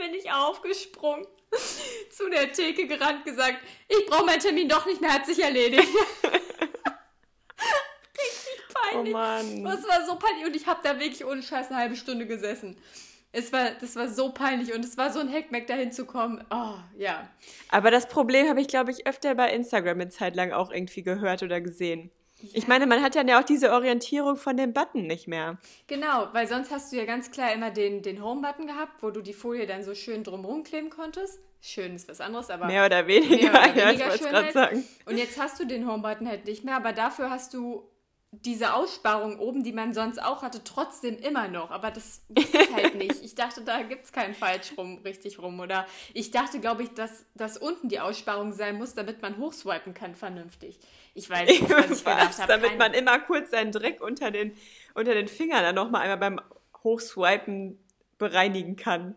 dann 0.00 0.10
bin 0.10 0.14
ich 0.14 0.30
aufgesprungen, 0.30 1.26
zu 2.10 2.30
der 2.30 2.52
Theke 2.52 2.86
gerannt, 2.86 3.24
gesagt, 3.24 3.58
ich 3.88 4.06
brauche 4.06 4.26
meinen 4.26 4.38
Termin 4.40 4.68
doch 4.68 4.86
nicht 4.86 5.00
mehr, 5.00 5.12
hat 5.12 5.26
sich 5.26 5.42
erledigt. 5.42 5.88
Oh 8.90 8.94
peinlich. 8.96 9.12
Mann. 9.12 9.64
Das 9.64 9.82
war 9.88 10.06
so 10.06 10.16
peinlich 10.16 10.46
und 10.46 10.56
ich 10.56 10.66
habe 10.66 10.80
da 10.82 10.98
wirklich 10.98 11.24
ohne 11.24 11.42
Scheiß 11.42 11.68
eine 11.68 11.78
halbe 11.78 11.96
Stunde 11.96 12.26
gesessen. 12.26 12.76
Es 13.30 13.52
war, 13.52 13.70
das 13.80 13.94
war 13.96 14.08
so 14.08 14.32
peinlich 14.32 14.74
und 14.74 14.84
es 14.84 14.96
war 14.96 15.12
so 15.12 15.20
ein 15.20 15.28
Heckmeck, 15.28 15.66
da 15.66 15.74
hinzukommen. 15.74 16.42
Oh, 16.50 16.74
ja. 16.96 17.28
Aber 17.68 17.90
das 17.90 18.08
Problem 18.08 18.48
habe 18.48 18.60
ich, 18.60 18.68
glaube 18.68 18.90
ich, 18.90 19.06
öfter 19.06 19.34
bei 19.34 19.52
Instagram 19.52 20.00
eine 20.00 20.08
Zeit 20.08 20.34
lang 20.34 20.52
auch 20.52 20.70
irgendwie 20.72 21.02
gehört 21.02 21.42
oder 21.42 21.60
gesehen. 21.60 22.10
Ich 22.52 22.68
meine, 22.68 22.86
man 22.86 23.02
hat 23.02 23.16
dann 23.16 23.26
ja 23.28 23.40
auch 23.40 23.44
diese 23.44 23.72
Orientierung 23.72 24.36
von 24.36 24.56
dem 24.56 24.72
Button 24.72 25.06
nicht 25.06 25.26
mehr. 25.26 25.58
Genau, 25.88 26.28
weil 26.32 26.46
sonst 26.46 26.70
hast 26.70 26.92
du 26.92 26.96
ja 26.96 27.04
ganz 27.04 27.30
klar 27.32 27.52
immer 27.52 27.70
den, 27.70 28.00
den 28.00 28.22
Home-Button 28.22 28.66
gehabt, 28.66 29.02
wo 29.02 29.10
du 29.10 29.20
die 29.22 29.32
Folie 29.32 29.66
dann 29.66 29.82
so 29.82 29.94
schön 29.94 30.22
drumherum 30.22 30.62
kleben 30.62 30.88
konntest. 30.88 31.40
Schön 31.60 31.96
ist 31.96 32.08
was 32.08 32.20
anderes, 32.20 32.48
aber 32.50 32.66
Mehr 32.66 32.86
oder 32.86 33.06
weniger. 33.08 33.50
mehr 33.50 33.50
oder 33.50 33.66
ja, 33.74 33.90
ich 33.90 33.98
weniger 33.98 34.08
wollte 34.10 34.24
gerade 34.24 34.44
halt. 34.44 34.52
sagen. 34.52 34.84
Und 35.06 35.18
jetzt 35.18 35.38
hast 35.40 35.58
du 35.58 35.66
den 35.66 35.86
Home-Button 35.90 36.28
halt 36.28 36.44
nicht 36.46 36.62
mehr, 36.64 36.76
aber 36.76 36.92
dafür 36.92 37.28
hast 37.28 37.52
du 37.54 37.82
diese 38.30 38.74
Aussparung 38.74 39.38
oben, 39.38 39.64
die 39.64 39.72
man 39.72 39.94
sonst 39.94 40.22
auch 40.22 40.42
hatte, 40.42 40.62
trotzdem 40.62 41.16
immer 41.18 41.48
noch. 41.48 41.70
Aber 41.70 41.90
das 41.90 42.22
ich 42.34 42.52
halt 42.74 42.94
nicht. 42.94 43.22
Ich 43.24 43.34
dachte, 43.34 43.62
da 43.62 43.82
gibt 43.82 44.04
es 44.04 44.12
keinen 44.12 44.34
falsch 44.34 44.72
rum, 44.76 44.98
richtig 45.04 45.38
rum. 45.38 45.58
Oder 45.60 45.86
ich 46.12 46.30
dachte, 46.30 46.60
glaube 46.60 46.82
ich, 46.82 46.90
dass, 46.90 47.24
dass 47.34 47.56
unten 47.56 47.88
die 47.88 48.00
Aussparung 48.00 48.52
sein 48.52 48.76
muss, 48.76 48.94
damit 48.94 49.22
man 49.22 49.38
hochswipen 49.38 49.94
kann 49.94 50.14
vernünftig. 50.14 50.78
Ich 51.14 51.28
weiß 51.30 51.48
nicht, 51.48 51.70
was 51.70 51.90
ich 51.90 52.04
gedacht 52.04 52.38
habe. 52.38 52.48
damit 52.48 52.66
Keine- 52.70 52.78
man 52.78 52.94
immer 52.94 53.18
kurz 53.20 53.50
seinen 53.50 53.72
Dreck 53.72 54.00
unter 54.02 54.30
den, 54.30 54.52
unter 54.94 55.14
den 55.14 55.26
Fingern 55.28 55.62
dann 55.62 55.74
nochmal 55.74 56.02
einmal 56.02 56.18
beim 56.18 56.40
Hochswipen 56.84 57.82
bereinigen 58.18 58.76
kann. 58.76 59.16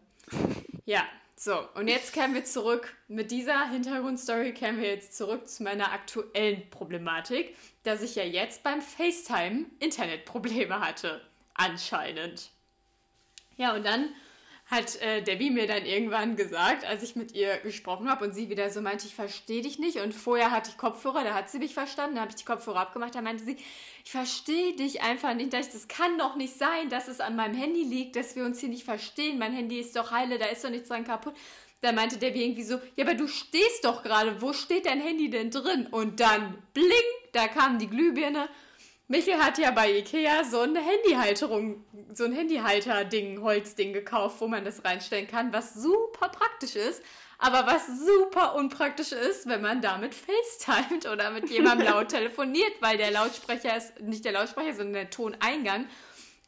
Ja, 0.86 1.04
So, 1.44 1.68
und 1.74 1.88
jetzt 1.88 2.14
kehren 2.14 2.36
wir 2.36 2.46
zurück. 2.46 2.96
Mit 3.08 3.32
dieser 3.32 3.68
Hintergrundstory 3.68 4.54
kehren 4.54 4.78
wir 4.78 4.88
jetzt 4.88 5.18
zurück 5.18 5.50
zu 5.50 5.64
meiner 5.64 5.92
aktuellen 5.92 6.70
Problematik, 6.70 7.58
dass 7.82 8.04
ich 8.04 8.14
ja 8.14 8.24
jetzt 8.24 8.62
beim 8.62 8.80
FaceTime 8.80 9.66
Internetprobleme 9.80 10.80
hatte. 10.80 11.20
Anscheinend. 11.56 12.52
Ja, 13.58 13.74
und 13.74 13.84
dann 13.84 14.10
hat 14.72 14.96
äh, 15.02 15.22
Debbie 15.22 15.50
mir 15.50 15.68
dann 15.68 15.86
irgendwann 15.86 16.38
gesagt, 16.38 16.86
als 16.86 17.04
ich 17.04 17.18
mit 17.18 17.34
ihr 17.34 17.58
gesprochen 17.58 18.10
habe 18.10 18.24
und 18.24 18.34
sie 18.34 18.50
wieder 18.50 18.70
so 18.70 18.82
meinte, 18.82 19.06
ich 19.06 19.14
verstehe 19.14 19.62
dich 19.62 19.80
nicht. 19.80 19.98
Und 19.98 20.14
vorher 20.14 20.50
hatte 20.50 20.70
ich 20.72 20.78
Kopfhörer, 20.78 21.26
da 21.26 21.34
hat 21.34 21.50
sie 21.50 21.60
mich 21.60 21.74
verstanden, 21.74 22.16
da 22.16 22.22
habe 22.22 22.32
ich 22.32 22.38
die 22.38 22.46
Kopfhörer 22.46 22.80
abgemacht, 22.80 23.14
da 23.14 23.22
meinte 23.22 23.44
sie, 23.44 23.58
ich 24.06 24.12
verstehe 24.12 24.74
dich 24.78 25.02
einfach 25.02 25.34
nicht. 25.34 25.52
Das 25.52 25.90
kann 25.90 26.18
doch 26.18 26.38
nicht 26.38 26.58
sein, 26.58 26.88
dass 26.90 27.10
es 27.10 27.20
an 27.20 27.36
meinem 27.36 27.54
Handy 27.54 27.84
liegt, 27.84 28.16
dass 28.16 28.38
wir 28.38 28.46
uns 28.46 28.62
hier 28.62 28.70
nicht 28.70 28.86
verstehen. 28.86 29.38
Mein 29.38 29.52
Handy 29.52 29.78
ist 29.78 29.94
doch 29.98 30.12
heile, 30.12 30.38
da 30.38 30.46
ist 30.46 30.64
doch 30.64 30.70
nichts 30.70 30.88
dran 30.88 31.04
kaputt. 31.04 31.36
Da 31.82 31.92
meinte 31.92 32.18
der 32.18 32.34
wie 32.34 32.44
irgendwie 32.44 32.64
so, 32.64 32.80
ja, 32.96 33.04
aber 33.04 33.16
du 33.16 33.28
stehst 33.28 33.84
doch 33.84 34.04
gerade, 34.04 34.42
wo 34.42 34.54
steht 34.54 34.86
dein 34.86 35.02
Handy 35.02 35.30
denn 35.30 35.52
drin? 35.52 35.88
Und 35.88 36.22
dann, 36.22 36.64
bling, 36.74 36.88
da 37.34 37.50
kam 37.50 37.78
die 37.78 37.88
Glühbirne. 37.88 38.48
Michael 39.12 39.40
hat 39.40 39.58
ja 39.58 39.72
bei 39.72 39.92
Ikea 39.98 40.44
so 40.44 40.62
eine 40.62 40.80
Handyhalterung, 40.80 41.84
so 42.14 42.24
ein 42.24 42.34
Handyhalter-Ding, 42.34 43.42
Holzding 43.42 43.94
gekauft, 43.94 44.40
wo 44.40 44.48
man 44.48 44.66
das 44.66 44.84
reinstellen 44.84 45.28
kann, 45.28 45.54
was 45.54 45.74
super 45.76 46.30
praktisch 46.30 46.76
ist 46.76 47.04
aber 47.42 47.66
was 47.66 47.88
super 47.88 48.54
unpraktisch 48.54 49.12
ist, 49.12 49.48
wenn 49.48 49.62
man 49.62 49.82
damit 49.82 50.14
FaceTimet 50.14 51.08
oder 51.08 51.32
mit 51.32 51.50
jemandem 51.50 51.88
laut 51.88 52.10
telefoniert, 52.10 52.74
weil 52.82 52.98
der 52.98 53.10
Lautsprecher 53.10 53.76
ist, 53.76 54.00
nicht 54.00 54.24
der 54.24 54.34
Lautsprecher, 54.34 54.76
sondern 54.76 54.94
der 54.94 55.10
Toneingang 55.10 55.88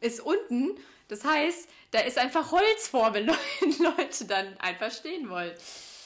ist 0.01 0.22
unten. 0.22 0.77
Das 1.08 1.25
heißt, 1.25 1.67
da 1.89 2.00
ist 2.00 2.20
einfach 2.20 2.51
Holz 2.51 2.88
vor, 2.88 3.12
wenn 3.15 3.25
Leute 3.79 4.25
dann 4.27 4.55
einfach 4.60 4.91
stehen 4.91 5.29
wollen. 5.32 5.53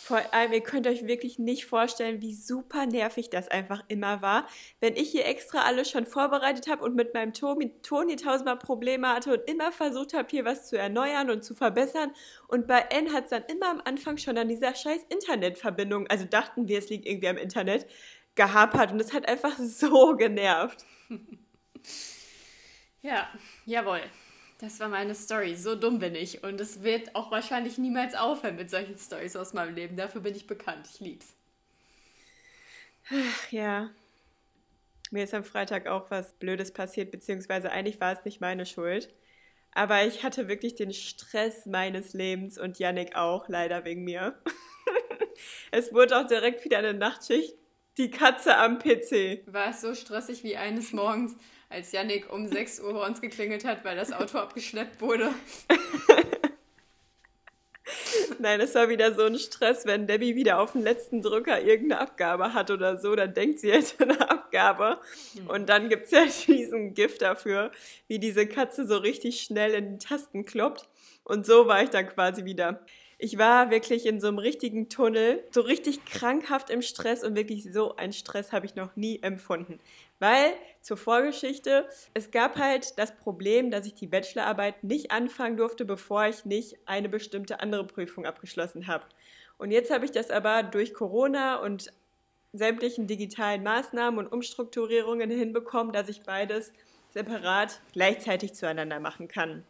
Vor 0.07 0.21
allem, 0.33 0.53
ihr 0.53 0.61
könnt 0.61 0.87
euch 0.87 1.05
wirklich 1.05 1.37
nicht 1.37 1.65
vorstellen, 1.65 2.21
wie 2.21 2.33
super 2.33 2.85
nervig 2.85 3.29
das 3.29 3.49
einfach 3.49 3.83
immer 3.89 4.21
war. 4.21 4.47
Wenn 4.79 4.95
ich 4.95 5.09
hier 5.11 5.25
extra 5.25 5.63
alles 5.63 5.89
schon 5.89 6.05
vorbereitet 6.05 6.69
habe 6.69 6.85
und 6.85 6.95
mit 6.95 7.13
meinem 7.13 7.33
Ton, 7.33 7.73
Ton 7.83 8.07
hier 8.07 8.15
tausendmal 8.15 8.57
Probleme 8.57 9.09
hatte 9.09 9.33
und 9.33 9.49
immer 9.49 9.73
versucht 9.73 10.13
habe, 10.13 10.29
hier 10.31 10.45
was 10.45 10.69
zu 10.69 10.77
erneuern 10.77 11.29
und 11.29 11.43
zu 11.43 11.53
verbessern. 11.55 12.13
Und 12.47 12.67
bei 12.67 12.79
N 12.89 13.11
hat 13.11 13.25
es 13.25 13.31
dann 13.31 13.43
immer 13.49 13.69
am 13.69 13.81
Anfang 13.83 14.17
schon 14.17 14.37
an 14.37 14.47
dieser 14.47 14.73
scheiß 14.73 15.01
Internetverbindung, 15.09 16.07
also 16.07 16.23
dachten 16.23 16.69
wir, 16.69 16.79
es 16.79 16.87
liegt 16.87 17.05
irgendwie 17.05 17.27
am 17.27 17.37
Internet, 17.37 17.85
gehapert. 18.35 18.93
Und 18.93 19.01
es 19.01 19.11
hat 19.11 19.27
einfach 19.27 19.57
so 19.59 20.15
genervt. 20.15 20.85
ja, 23.01 23.27
jawohl. 23.65 24.03
Das 24.59 24.79
war 24.79 24.89
meine 24.89 25.13
Story. 25.13 25.55
So 25.55 25.75
dumm 25.75 25.99
bin 25.99 26.15
ich. 26.15 26.43
Und 26.43 26.59
es 26.59 26.81
wird 26.81 27.15
auch 27.15 27.29
wahrscheinlich 27.31 27.77
niemals 27.77 28.15
aufhören 28.15 28.55
mit 28.55 28.69
solchen 28.69 28.97
Stories 28.97 29.35
aus 29.35 29.53
meinem 29.53 29.75
Leben. 29.75 29.95
Dafür 29.95 30.21
bin 30.21 30.35
ich 30.35 30.47
bekannt. 30.47 30.87
Ich 30.91 30.99
lieb's. 30.99 31.35
Ach, 33.11 33.51
ja. 33.51 33.91
Mir 35.11 35.23
ist 35.23 35.33
am 35.33 35.43
Freitag 35.43 35.87
auch 35.87 36.09
was 36.11 36.33
Blödes 36.33 36.73
passiert, 36.73 37.11
beziehungsweise 37.11 37.71
eigentlich 37.71 38.01
war 38.01 38.11
es 38.11 38.25
nicht 38.25 38.41
meine 38.41 38.65
Schuld. 38.65 39.13
Aber 39.71 40.05
ich 40.05 40.23
hatte 40.23 40.47
wirklich 40.47 40.75
den 40.75 40.91
Stress 40.91 41.65
meines 41.65 42.13
Lebens 42.13 42.57
und 42.57 42.79
Yannick 42.79 43.15
auch, 43.15 43.47
leider 43.47 43.85
wegen 43.85 44.03
mir. 44.03 44.41
es 45.71 45.93
wurde 45.93 46.17
auch 46.17 46.27
direkt 46.27 46.65
wieder 46.65 46.79
eine 46.79 46.93
Nachtschicht. 46.93 47.53
Die 47.97 48.11
Katze 48.11 48.57
am 48.57 48.79
PC. 48.79 49.43
War 49.45 49.69
es 49.69 49.81
so 49.81 49.93
stressig 49.93 50.43
wie 50.43 50.57
eines 50.57 50.93
Morgens? 50.93 51.35
Als 51.69 51.91
Yannick 51.91 52.31
um 52.31 52.47
6 52.47 52.79
Uhr 52.81 52.93
bei 52.93 53.05
uns 53.05 53.21
geklingelt 53.21 53.65
hat, 53.65 53.83
weil 53.83 53.95
das 53.95 54.11
Auto 54.11 54.37
abgeschleppt 54.37 55.01
wurde. 55.01 55.33
Nein, 58.39 58.59
es 58.61 58.75
war 58.75 58.89
wieder 58.89 59.13
so 59.13 59.23
ein 59.23 59.39
Stress, 59.39 59.85
wenn 59.85 60.07
Debbie 60.07 60.35
wieder 60.35 60.59
auf 60.59 60.73
den 60.73 60.81
letzten 60.81 61.21
Drücker 61.21 61.61
irgendeine 61.61 62.01
Abgabe 62.01 62.53
hat 62.53 62.69
oder 62.71 62.97
so, 62.97 63.15
dann 63.15 63.33
denkt 63.33 63.59
sie, 63.59 63.71
hätte 63.73 64.03
eine 64.03 64.29
Abgabe. 64.29 64.99
Hm. 65.35 65.47
Und 65.47 65.69
dann 65.69 65.89
gibt 65.89 66.05
es 66.05 66.11
ja 66.11 66.25
diesen 66.47 66.93
Gift 66.93 67.21
dafür, 67.21 67.71
wie 68.07 68.19
diese 68.19 68.47
Katze 68.47 68.85
so 68.85 68.97
richtig 68.97 69.41
schnell 69.41 69.73
in 69.73 69.97
die 69.97 70.05
Tasten 70.05 70.45
kloppt. 70.45 70.87
Und 71.23 71.45
so 71.45 71.67
war 71.67 71.83
ich 71.83 71.89
dann 71.89 72.07
quasi 72.07 72.45
wieder. 72.45 72.85
Ich 73.19 73.39
war 73.39 73.71
wirklich 73.71 74.05
in 74.05 74.19
so 74.19 74.27
einem 74.27 74.37
richtigen 74.37 74.89
Tunnel, 74.89 75.43
so 75.49 75.61
richtig 75.61 76.05
krankhaft 76.05 76.69
im 76.69 76.83
Stress 76.83 77.23
und 77.23 77.35
wirklich 77.35 77.63
so 77.73 77.95
einen 77.95 78.13
Stress 78.13 78.51
habe 78.51 78.67
ich 78.67 78.75
noch 78.75 78.95
nie 78.95 79.19
empfunden. 79.23 79.79
Weil 80.19 80.53
zur 80.81 80.97
Vorgeschichte, 80.97 81.89
es 82.13 82.29
gab 82.29 82.57
halt 82.57 82.99
das 82.99 83.15
Problem, 83.15 83.71
dass 83.71 83.87
ich 83.87 83.95
die 83.95 84.05
Bachelorarbeit 84.05 84.83
nicht 84.83 85.09
anfangen 85.09 85.57
durfte, 85.57 85.83
bevor 85.83 86.27
ich 86.27 86.45
nicht 86.45 86.77
eine 86.85 87.09
bestimmte 87.09 87.59
andere 87.59 87.87
Prüfung 87.87 88.27
abgeschlossen 88.27 88.85
habe. 88.85 89.05
Und 89.57 89.71
jetzt 89.71 89.89
habe 89.89 90.05
ich 90.05 90.11
das 90.11 90.29
aber 90.29 90.61
durch 90.61 90.93
Corona 90.93 91.55
und 91.55 91.91
sämtlichen 92.53 93.07
digitalen 93.07 93.63
Maßnahmen 93.63 94.19
und 94.19 94.31
Umstrukturierungen 94.31 95.31
hinbekommen, 95.31 95.91
dass 95.91 96.07
ich 96.07 96.21
beides 96.21 96.71
separat 97.09 97.81
gleichzeitig 97.93 98.53
zueinander 98.53 98.99
machen 98.99 99.27
kann. 99.27 99.63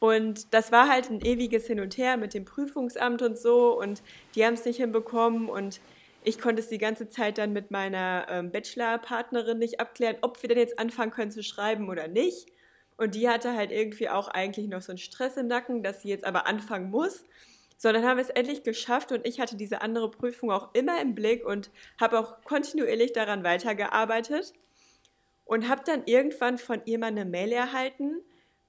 Und 0.00 0.52
das 0.54 0.72
war 0.72 0.88
halt 0.88 1.10
ein 1.10 1.20
ewiges 1.20 1.66
Hin 1.66 1.78
und 1.78 1.96
Her 1.98 2.16
mit 2.16 2.34
dem 2.34 2.46
Prüfungsamt 2.46 3.20
und 3.20 3.38
so 3.38 3.78
und 3.78 4.02
die 4.34 4.44
haben 4.44 4.54
es 4.54 4.64
nicht 4.64 4.78
hinbekommen 4.78 5.48
und 5.48 5.80
ich 6.24 6.38
konnte 6.38 6.60
es 6.60 6.68
die 6.68 6.78
ganze 6.78 7.08
Zeit 7.08 7.38
dann 7.38 7.52
mit 7.52 7.70
meiner 7.70 8.26
ähm, 8.28 8.50
Bachelor-Partnerin 8.50 9.58
nicht 9.58 9.78
abklären, 9.78 10.16
ob 10.22 10.42
wir 10.42 10.48
denn 10.48 10.58
jetzt 10.58 10.78
anfangen 10.78 11.12
können 11.12 11.30
zu 11.30 11.42
schreiben 11.42 11.88
oder 11.88 12.08
nicht. 12.08 12.48
Und 12.96 13.14
die 13.14 13.28
hatte 13.28 13.54
halt 13.54 13.72
irgendwie 13.72 14.10
auch 14.10 14.28
eigentlich 14.28 14.68
noch 14.68 14.82
so 14.82 14.92
einen 14.92 14.98
Stress 14.98 15.36
im 15.36 15.46
Nacken, 15.46 15.82
dass 15.82 16.02
sie 16.02 16.08
jetzt 16.08 16.24
aber 16.24 16.46
anfangen 16.46 16.90
muss. 16.90 17.24
So, 17.78 17.90
dann 17.92 18.04
haben 18.04 18.18
wir 18.18 18.24
es 18.24 18.30
endlich 18.30 18.62
geschafft 18.62 19.12
und 19.12 19.26
ich 19.26 19.40
hatte 19.40 19.56
diese 19.56 19.80
andere 19.80 20.10
Prüfung 20.10 20.50
auch 20.50 20.74
immer 20.74 21.00
im 21.00 21.14
Blick 21.14 21.46
und 21.46 21.70
habe 21.98 22.18
auch 22.18 22.42
kontinuierlich 22.44 23.14
daran 23.14 23.42
weitergearbeitet 23.42 24.52
und 25.46 25.68
habe 25.68 25.82
dann 25.86 26.02
irgendwann 26.04 26.58
von 26.58 26.82
ihr 26.84 26.98
mal 26.98 27.06
eine 27.06 27.24
Mail 27.24 27.52
erhalten, 27.52 28.20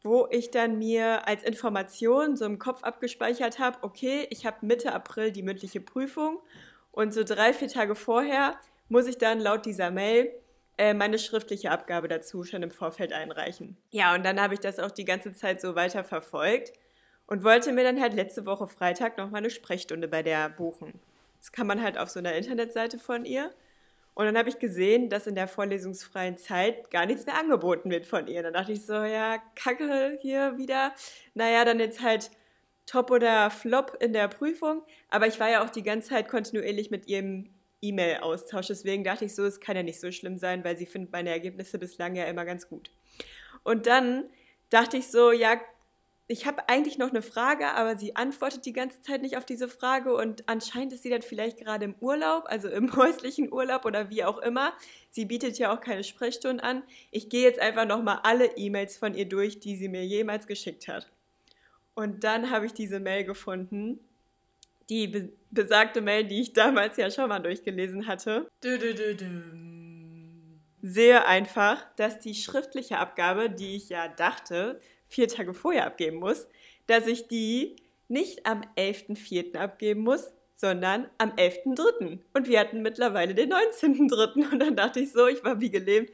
wo 0.04 0.28
ich 0.32 0.52
dann 0.52 0.78
mir 0.78 1.28
als 1.28 1.44
Information 1.44 2.36
so 2.36 2.46
im 2.46 2.60
Kopf 2.60 2.84
abgespeichert 2.84 3.60
habe, 3.60 3.78
okay, 3.82 4.28
ich 4.30 4.46
habe 4.46 4.66
Mitte 4.66 4.94
April 4.94 5.32
die 5.32 5.44
mündliche 5.44 5.82
Prüfung 5.82 6.40
und 6.92 7.14
so 7.14 7.24
drei, 7.24 7.54
vier 7.54 7.68
Tage 7.68 7.96
vorher 7.96 8.56
muss 8.90 9.08
ich 9.08 9.18
dann 9.18 9.40
laut 9.40 9.66
dieser 9.66 9.92
Mail 9.92 10.32
äh, 10.78 10.94
meine 10.94 11.20
schriftliche 11.20 11.72
Abgabe 11.72 12.08
dazu 12.08 12.44
schon 12.44 12.64
im 12.64 12.72
Vorfeld 12.72 13.14
einreichen. 13.14 13.78
Ja, 13.92 14.16
und 14.16 14.26
dann 14.26 14.42
habe 14.42 14.56
ich 14.56 14.60
das 14.60 14.80
auch 14.80 14.92
die 14.92 15.06
ganze 15.06 15.34
Zeit 15.34 15.62
so 15.62 15.76
weiter 15.76 16.04
verfolgt 16.04 16.74
und 17.28 17.44
wollte 17.44 17.72
mir 17.72 17.84
dann 17.84 18.02
halt 18.02 18.14
letzte 18.14 18.46
Woche 18.46 18.68
Freitag 18.68 19.18
noch 19.18 19.30
mal 19.30 19.38
eine 19.38 19.50
Sprechstunde 19.50 20.08
bei 20.08 20.24
der 20.24 20.50
buchen. 20.50 21.00
Das 21.40 21.52
kann 21.52 21.68
man 21.68 21.82
halt 21.82 21.98
auf 21.98 22.10
so 22.10 22.20
einer 22.20 22.34
Internetseite 22.34 23.00
von 23.00 23.26
ihr. 23.26 23.52
Und 24.14 24.26
dann 24.26 24.38
habe 24.38 24.50
ich 24.50 24.60
gesehen, 24.60 25.10
dass 25.10 25.28
in 25.28 25.36
der 25.36 25.48
vorlesungsfreien 25.48 26.38
Zeit 26.38 26.92
gar 26.92 27.06
nichts 27.06 27.26
mehr 27.26 27.38
angeboten 27.38 27.90
wird 27.90 28.06
von 28.06 28.28
ihr. 28.28 28.44
Dann 28.44 28.54
dachte 28.54 28.74
ich 28.74 28.86
so, 28.86 28.94
ja, 28.94 29.38
kacke 29.56 30.18
hier 30.22 30.58
wieder. 30.58 30.94
Naja, 31.34 31.64
dann 31.64 31.80
jetzt 31.80 32.02
halt 32.02 32.30
Top 32.86 33.10
oder 33.10 33.50
Flop 33.50 33.98
in 34.02 34.12
der 34.12 34.28
Prüfung, 34.28 34.84
aber 35.10 35.28
ich 35.28 35.40
war 35.40 35.50
ja 35.50 35.64
auch 35.64 35.70
die 35.70 35.84
ganze 35.84 36.10
Zeit 36.10 36.28
kontinuierlich 36.28 36.92
mit 36.92 37.08
ihrem 37.08 37.50
E-Mail-Austausch. 37.82 38.68
Deswegen 38.68 39.04
dachte 39.04 39.26
ich 39.26 39.36
so, 39.36 39.46
es 39.46 39.60
kann 39.60 39.78
ja 39.78 39.84
nicht 39.84 40.00
so 40.00 40.12
schlimm 40.12 40.38
sein, 40.38 40.64
weil 40.64 40.76
sie 40.78 40.86
findet 40.86 41.12
meine 41.12 41.30
Ergebnisse 41.30 41.80
bislang 41.80 42.16
ja 42.16 42.26
immer 42.26 42.44
ganz 42.44 42.68
gut. 42.68 42.92
Und 43.64 43.88
dann 43.88 44.30
dachte 44.70 44.98
ich 44.98 45.08
so, 45.08 45.32
ja, 45.32 45.60
ich 46.28 46.46
habe 46.46 46.70
eigentlich 46.70 46.98
noch 46.98 47.10
eine 47.10 47.22
Frage, 47.22 47.74
aber 47.74 47.98
sie 47.98 48.16
antwortet 48.16 48.66
die 48.66 48.74
ganze 48.74 49.02
Zeit 49.02 49.22
nicht 49.22 49.36
auf 49.36 49.46
diese 49.46 49.68
Frage 49.68 50.16
und 50.16 50.48
anscheinend 50.48 50.94
ist 50.94 51.04
sie 51.04 51.10
dann 51.10 51.22
vielleicht 51.22 51.58
gerade 51.58 51.86
im 51.86 51.96
Urlaub, 52.00 52.46
also 52.48 52.70
im 52.70 52.96
häuslichen 52.96 53.52
Urlaub 53.52 53.86
oder 53.86 54.10
wie 54.10 54.24
auch 54.24 54.38
immer. 54.38 54.74
Sie 55.10 55.26
bietet 55.26 55.60
ja 55.60 55.74
auch 55.74 55.82
keine 55.82 56.04
Sprechstunden 56.04 56.62
an. 56.62 56.84
Ich 57.12 57.30
gehe 57.30 57.44
jetzt 57.44 57.60
einfach 57.60 57.86
nochmal 57.86 58.20
alle 58.24 58.46
E-Mails 58.56 58.98
von 58.98 59.14
ihr 59.14 59.28
durch, 59.28 59.60
die 59.60 59.76
sie 59.76 59.90
mir 59.90 60.06
jemals 60.06 60.48
geschickt 60.48 60.88
hat. 60.88 61.12
Und 61.96 62.24
dann 62.24 62.50
habe 62.50 62.66
ich 62.66 62.74
diese 62.74 63.00
Mail 63.00 63.26
gefunden, 63.26 64.00
die 64.90 65.08
be 65.08 65.30
besagte 65.54 66.00
Mail, 66.00 66.24
die 66.24 66.40
ich 66.40 66.54
damals 66.54 66.96
ja 66.96 67.12
schon 67.12 67.28
mal 67.28 67.40
durchgelesen 67.40 68.08
hatte. 68.08 68.50
Du, 68.62 68.80
du, 68.80 68.94
du, 68.94 69.18
Sehr 70.82 71.28
einfach, 71.28 71.86
dass 71.98 72.20
die 72.20 72.36
schriftliche 72.36 73.00
Abgabe, 73.00 73.50
die 73.50 73.76
ich 73.76 73.90
ja 73.90 74.08
dachte, 74.08 74.80
vier 75.12 75.28
Tage 75.28 75.54
vorher 75.54 75.86
abgeben 75.86 76.18
muss, 76.18 76.48
dass 76.88 77.06
ich 77.06 77.28
die 77.28 77.76
nicht 78.08 78.46
am 78.46 78.62
11.04. 78.78 79.58
abgeben 79.58 80.02
muss, 80.02 80.32
sondern 80.56 81.10
am 81.18 81.32
11.03. 81.32 82.20
Und 82.34 82.48
wir 82.48 82.60
hatten 82.60 82.82
mittlerweile 82.82 83.36
den 83.36 83.52
19.03. 83.52 84.52
Und 84.52 84.60
dann 84.60 84.76
dachte 84.76 85.00
ich 85.00 85.12
so, 85.12 85.28
ich 85.28 85.44
war 85.44 85.60
wie 85.60 85.70
gelähmt. 85.70 86.10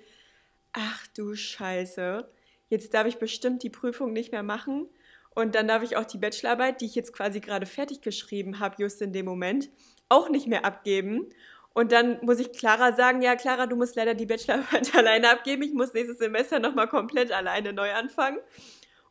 Ach 0.73 1.07
du 1.15 1.35
Scheiße, 1.35 2.27
jetzt 2.69 2.93
darf 2.93 3.07
ich 3.07 3.17
bestimmt 3.17 3.63
die 3.63 3.69
Prüfung 3.69 4.13
nicht 4.13 4.31
mehr 4.31 4.43
machen 4.43 4.89
und 5.37 5.53
dann 5.53 5.67
darf 5.67 5.83
ich 5.83 5.95
auch 5.97 6.05
die 6.05 6.17
Bachelorarbeit, 6.17 6.81
die 6.81 6.85
ich 6.85 6.95
jetzt 6.95 7.13
quasi 7.13 7.39
gerade 7.39 7.67
fertig 7.67 8.01
geschrieben 8.01 8.59
habe, 8.59 8.75
just 8.79 9.03
in 9.03 9.13
dem 9.13 9.25
Moment, 9.25 9.69
auch 10.09 10.29
nicht 10.29 10.47
mehr 10.47 10.65
abgeben. 10.65 11.29
Und 11.75 11.91
dann 11.91 12.17
muss 12.23 12.39
ich 12.39 12.51
Clara 12.53 12.93
sagen, 12.93 13.21
ja 13.21 13.35
Clara, 13.35 13.67
du 13.67 13.75
musst 13.75 13.95
leider 13.95 14.15
die 14.15 14.25
Bachelorarbeit 14.25 14.95
alleine 14.95 15.29
abgeben. 15.29 15.61
Ich 15.61 15.73
muss 15.73 15.93
nächstes 15.93 16.17
Semester 16.17 16.57
nochmal 16.57 16.87
komplett 16.87 17.31
alleine 17.31 17.71
neu 17.71 17.93
anfangen. 17.93 18.39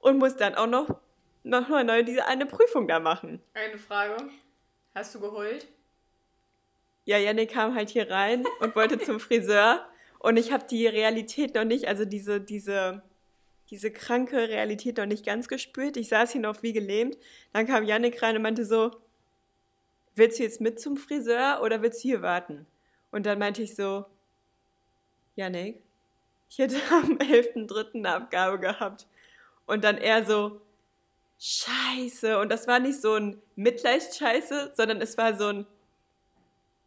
Und 0.06 0.18
muss 0.18 0.36
dann 0.36 0.54
auch 0.54 0.68
noch 0.68 1.00
noch 1.42 1.68
mal 1.68 1.82
neu 1.82 2.04
diese 2.04 2.26
eine 2.26 2.46
Prüfung 2.46 2.86
da 2.86 3.00
machen. 3.00 3.42
Eine 3.54 3.76
Frage. 3.76 4.16
Hast 4.94 5.12
du 5.16 5.18
geheult? 5.18 5.66
Ja, 7.06 7.18
Yannick 7.18 7.50
kam 7.50 7.74
halt 7.74 7.90
hier 7.90 8.08
rein 8.08 8.44
und 8.60 8.76
wollte 8.76 9.00
zum 9.00 9.18
Friseur 9.18 9.84
und 10.20 10.36
ich 10.36 10.52
habe 10.52 10.64
die 10.70 10.86
Realität 10.86 11.56
noch 11.56 11.64
nicht, 11.64 11.88
also 11.88 12.04
diese, 12.04 12.40
diese, 12.40 13.02
diese 13.68 13.90
kranke 13.90 14.48
Realität 14.48 14.96
noch 14.96 15.06
nicht 15.06 15.26
ganz 15.26 15.48
gespürt. 15.48 15.96
Ich 15.96 16.08
saß 16.08 16.30
hier 16.30 16.40
noch 16.40 16.62
wie 16.62 16.72
gelähmt. 16.72 17.18
Dann 17.52 17.66
kam 17.66 17.82
Yannick 17.82 18.22
rein 18.22 18.36
und 18.36 18.42
meinte 18.42 18.64
so, 18.64 18.92
willst 20.14 20.38
du 20.38 20.44
jetzt 20.44 20.60
mit 20.60 20.78
zum 20.78 20.96
Friseur 20.96 21.62
oder 21.64 21.82
willst 21.82 22.04
du 22.04 22.08
hier 22.10 22.22
warten? 22.22 22.64
Und 23.10 23.26
dann 23.26 23.40
meinte 23.40 23.60
ich 23.60 23.74
so, 23.74 24.04
Yannick, 25.34 25.82
ich 26.48 26.58
hätte 26.58 26.76
am 26.92 27.18
11.3. 27.18 27.94
eine 27.94 28.14
Abgabe 28.14 28.60
gehabt. 28.60 29.08
Und 29.66 29.84
dann 29.84 29.98
er 29.98 30.24
so, 30.24 30.60
Scheiße. 31.38 32.38
Und 32.38 32.50
das 32.50 32.66
war 32.66 32.78
nicht 32.78 33.00
so 33.00 33.14
ein 33.14 33.40
Mitleidsscheiße, 33.56 34.72
sondern 34.74 35.00
es 35.00 35.18
war 35.18 35.36
so 35.36 35.48
ein, 35.48 35.66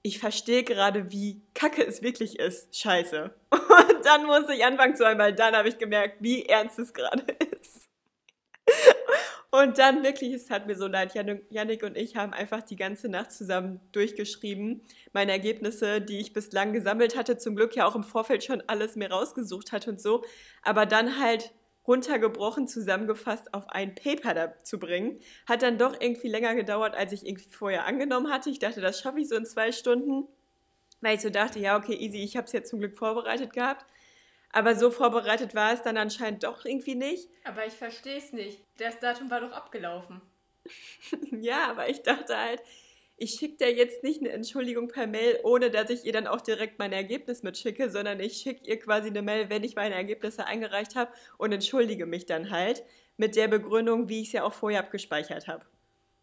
ich 0.01 0.19
verstehe 0.19 0.63
gerade, 0.63 1.11
wie 1.11 1.41
kacke 1.53 1.85
es 1.85 2.01
wirklich 2.01 2.39
ist. 2.39 2.75
Scheiße. 2.75 3.31
Und 3.51 4.05
dann 4.05 4.25
musste 4.25 4.53
ich 4.53 4.65
anfangen 4.65 4.95
zu 4.95 5.05
einmal, 5.05 5.33
dann 5.33 5.55
habe 5.55 5.69
ich 5.69 5.77
gemerkt, 5.77 6.17
wie 6.21 6.45
ernst 6.45 6.79
es 6.79 6.93
gerade 6.93 7.23
ist. 7.61 7.89
Und 9.51 9.79
dann 9.79 10.03
wirklich, 10.03 10.31
es 10.33 10.51
hat 10.51 10.67
mir 10.67 10.75
so 10.75 10.85
leid, 10.85 11.15
Yannick 11.15 11.81
und 11.81 11.97
ich 11.97 12.15
haben 12.15 12.33
einfach 12.33 12.61
die 12.61 12.75
ganze 12.75 13.09
Nacht 13.09 13.31
zusammen 13.31 13.79
durchgeschrieben. 13.91 14.83
Meine 15.11 15.31
Ergebnisse, 15.31 16.01
die 16.01 16.19
ich 16.19 16.33
bislang 16.33 16.71
gesammelt 16.71 17.17
hatte, 17.17 17.37
zum 17.39 17.55
Glück 17.55 17.75
ja 17.75 17.87
auch 17.87 17.95
im 17.95 18.03
Vorfeld 18.03 18.43
schon 18.43 18.61
alles 18.67 18.95
mir 18.95 19.09
rausgesucht 19.09 19.71
hat 19.71 19.87
und 19.87 19.99
so. 19.99 20.23
Aber 20.61 20.85
dann 20.85 21.19
halt 21.19 21.51
runtergebrochen, 21.89 22.67
zusammengefasst 22.67 23.53
auf 23.53 23.67
ein 23.69 23.95
Paper 23.95 24.33
da 24.35 24.63
zu 24.63 24.79
bringen. 24.79 25.19
Hat 25.47 25.63
dann 25.63 25.79
doch 25.79 25.99
irgendwie 25.99 26.29
länger 26.29 26.53
gedauert, 26.53 26.95
als 26.95 27.11
ich 27.11 27.25
irgendwie 27.25 27.49
vorher 27.49 27.85
angenommen 27.87 28.31
hatte. 28.31 28.51
Ich 28.51 28.59
dachte, 28.59 28.79
das 28.79 29.01
schaffe 29.01 29.19
ich 29.19 29.27
so 29.27 29.35
in 29.35 29.45
zwei 29.45 29.71
Stunden, 29.71 30.27
weil 31.01 31.15
ich 31.15 31.21
so 31.21 31.31
dachte, 31.31 31.59
ja, 31.59 31.75
okay, 31.75 31.95
easy, 31.95 32.23
ich 32.23 32.37
habe 32.37 32.45
es 32.45 32.53
jetzt 32.53 32.69
zum 32.69 32.79
Glück 32.79 32.95
vorbereitet 32.95 33.53
gehabt. 33.53 33.85
Aber 34.51 34.75
so 34.75 34.91
vorbereitet 34.91 35.55
war 35.55 35.73
es 35.73 35.81
dann 35.81 35.97
anscheinend 35.97 36.43
doch 36.43 36.63
irgendwie 36.63 36.95
nicht. 36.95 37.27
Aber 37.43 37.65
ich 37.65 37.73
verstehe 37.73 38.17
es 38.17 38.33
nicht. 38.33 38.59
Das 38.77 38.99
Datum 38.99 39.29
war 39.31 39.41
doch 39.41 39.51
abgelaufen. 39.51 40.21
ja, 41.41 41.69
aber 41.69 41.89
ich 41.89 42.03
dachte 42.03 42.37
halt, 42.37 42.61
ich 43.19 43.31
schicke 43.31 43.57
dir 43.57 43.73
jetzt 43.73 44.03
nicht 44.03 44.21
eine 44.21 44.29
Entschuldigung 44.29 44.87
per 44.87 45.05
Mail, 45.05 45.39
ohne 45.43 45.69
dass 45.69 45.89
ich 45.89 46.05
ihr 46.05 46.13
dann 46.13 46.27
auch 46.27 46.41
direkt 46.41 46.79
mein 46.79 46.93
Ergebnis 46.93 47.43
mitschicke, 47.43 47.89
sondern 47.89 48.19
ich 48.19 48.37
schicke 48.37 48.65
ihr 48.65 48.79
quasi 48.79 49.09
eine 49.09 49.21
Mail, 49.21 49.49
wenn 49.49 49.63
ich 49.63 49.75
meine 49.75 49.95
Ergebnisse 49.95 50.45
eingereicht 50.45 50.95
habe 50.95 51.11
und 51.37 51.51
entschuldige 51.51 52.05
mich 52.05 52.25
dann 52.25 52.49
halt 52.49 52.83
mit 53.17 53.35
der 53.35 53.49
Begründung, 53.49 54.07
wie 54.07 54.21
ich 54.21 54.27
es 54.27 54.33
ja 54.33 54.43
auch 54.43 54.53
vorher 54.53 54.79
abgespeichert 54.79 55.47
habe. 55.47 55.65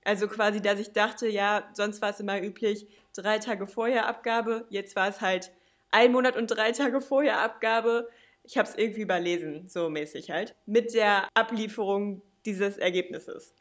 Also 0.05 0.29
quasi, 0.29 0.63
dass 0.63 0.81
ich 0.81 0.93
dachte, 0.93 1.29
ja, 1.29 1.69
sonst 1.75 2.01
war 2.01 2.11
es 2.11 2.21
immer 2.21 2.41
üblich, 2.41 2.87
drei 3.15 3.39
Tage 3.39 3.67
vorher 3.67 4.07
Abgabe, 4.07 4.67
jetzt 4.71 4.97
war 4.97 5.09
es 5.09 5.21
halt 5.21 5.53
ein 5.91 6.13
Monat 6.13 6.37
und 6.37 6.47
drei 6.47 6.73
Tage 6.73 7.01
vorher 7.01 7.41
Abgabe. 7.41 8.09
Ich 8.45 8.57
habe 8.57 8.69
es 8.69 8.77
irgendwie 8.77 9.03
überlesen, 9.03 9.67
so 9.67 9.91
mäßig 9.91 10.31
halt, 10.31 10.55
mit 10.65 10.95
der 10.95 11.29
Ablieferung 11.35 12.23
dieses 12.45 12.79
Ergebnisses. 12.79 13.53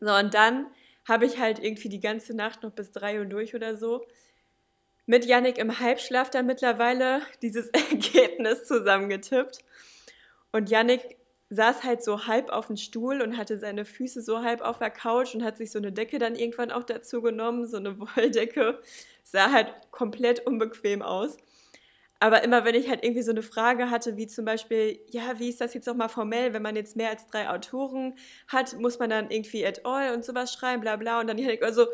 So, 0.00 0.12
und 0.12 0.34
dann 0.34 0.66
habe 1.06 1.26
ich 1.26 1.38
halt 1.38 1.58
irgendwie 1.58 1.88
die 1.88 2.00
ganze 2.00 2.34
Nacht 2.34 2.62
noch 2.62 2.72
bis 2.72 2.90
drei 2.92 3.18
Uhr 3.18 3.26
durch 3.26 3.54
oder 3.54 3.76
so 3.76 4.06
mit 5.06 5.24
Yannick 5.24 5.58
im 5.58 5.80
Halbschlaf 5.80 6.30
dann 6.30 6.46
mittlerweile 6.46 7.22
dieses 7.42 7.68
Ergebnis 7.90 8.64
zusammengetippt. 8.64 9.58
Und 10.52 10.70
Yannick 10.70 11.16
saß 11.50 11.82
halt 11.84 12.02
so 12.02 12.26
halb 12.26 12.50
auf 12.50 12.68
dem 12.68 12.76
Stuhl 12.76 13.20
und 13.20 13.36
hatte 13.36 13.58
seine 13.58 13.84
Füße 13.84 14.22
so 14.22 14.42
halb 14.42 14.62
auf 14.62 14.78
der 14.78 14.90
Couch 14.90 15.34
und 15.34 15.44
hat 15.44 15.58
sich 15.58 15.70
so 15.70 15.78
eine 15.78 15.92
Decke 15.92 16.18
dann 16.18 16.34
irgendwann 16.34 16.70
auch 16.70 16.84
dazu 16.84 17.20
genommen, 17.20 17.66
so 17.66 17.76
eine 17.76 17.98
Wolldecke. 18.16 18.80
Sah 19.22 19.50
halt 19.50 19.72
komplett 19.90 20.46
unbequem 20.46 21.02
aus. 21.02 21.36
Aber 22.22 22.44
immer 22.44 22.64
wenn 22.64 22.76
ich 22.76 22.88
halt 22.88 23.02
irgendwie 23.02 23.22
so 23.22 23.32
eine 23.32 23.42
Frage 23.42 23.90
hatte, 23.90 24.16
wie 24.16 24.28
zum 24.28 24.44
Beispiel, 24.44 25.00
ja, 25.10 25.40
wie 25.40 25.48
ist 25.48 25.60
das 25.60 25.74
jetzt 25.74 25.86
nochmal 25.86 26.08
formell, 26.08 26.52
wenn 26.52 26.62
man 26.62 26.76
jetzt 26.76 26.94
mehr 26.94 27.10
als 27.10 27.26
drei 27.26 27.50
Autoren 27.50 28.14
hat, 28.46 28.78
muss 28.78 29.00
man 29.00 29.10
dann 29.10 29.28
irgendwie 29.28 29.66
at 29.66 29.84
all 29.84 30.14
und 30.14 30.24
sowas 30.24 30.52
schreiben, 30.52 30.82
bla 30.82 30.94
bla. 30.94 31.18
Und 31.18 31.26
dann 31.26 31.36
hatte 31.36 31.54
ich 31.54 31.64
also, 31.64 31.88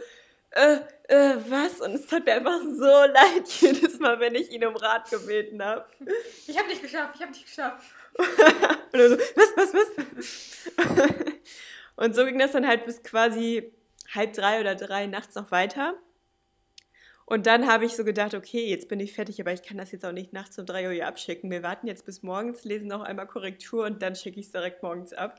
äh, 0.50 0.80
äh, 1.04 1.36
was? 1.48 1.80
Und 1.80 1.94
es 1.94 2.12
hat 2.12 2.26
mir 2.26 2.34
einfach 2.34 2.60
so 2.60 2.84
leid 2.84 3.48
jedes 3.60 3.98
Mal, 4.00 4.20
wenn 4.20 4.34
ich 4.34 4.50
ihn 4.50 4.66
um 4.66 4.76
Rat 4.76 5.08
gebeten 5.08 5.64
habe. 5.64 5.86
Ich 6.46 6.58
habe 6.58 6.68
nicht 6.68 6.82
geschafft, 6.82 7.14
ich 7.14 7.22
habe 7.22 7.32
nicht 7.32 7.46
geschafft. 7.46 7.82
und 8.92 9.00
er 9.00 9.08
so, 9.08 9.16
was, 9.16 9.56
was, 9.56 9.72
was? 9.72 11.06
und 11.96 12.14
so 12.14 12.26
ging 12.26 12.38
das 12.38 12.52
dann 12.52 12.66
halt 12.66 12.84
bis 12.84 13.02
quasi 13.02 13.72
halb 14.14 14.34
drei 14.34 14.60
oder 14.60 14.74
drei 14.74 15.06
nachts 15.06 15.36
noch 15.36 15.50
weiter. 15.50 15.94
Und 17.30 17.44
dann 17.44 17.66
habe 17.66 17.84
ich 17.84 17.94
so 17.94 18.04
gedacht, 18.04 18.32
okay, 18.32 18.64
jetzt 18.70 18.88
bin 18.88 19.00
ich 19.00 19.12
fertig, 19.12 19.38
aber 19.38 19.52
ich 19.52 19.62
kann 19.62 19.76
das 19.76 19.92
jetzt 19.92 20.06
auch 20.06 20.12
nicht 20.12 20.32
nachts 20.32 20.58
um 20.58 20.64
3 20.64 20.86
Uhr 20.86 20.92
hier 20.94 21.06
abschicken. 21.06 21.50
Wir 21.50 21.62
warten 21.62 21.86
jetzt 21.86 22.06
bis 22.06 22.22
morgens, 22.22 22.64
lesen 22.64 22.88
noch 22.88 23.02
einmal 23.02 23.26
Korrektur 23.26 23.84
und 23.84 24.00
dann 24.00 24.14
schicke 24.14 24.40
ich 24.40 24.46
es 24.46 24.52
direkt 24.52 24.82
morgens 24.82 25.12
ab. 25.12 25.38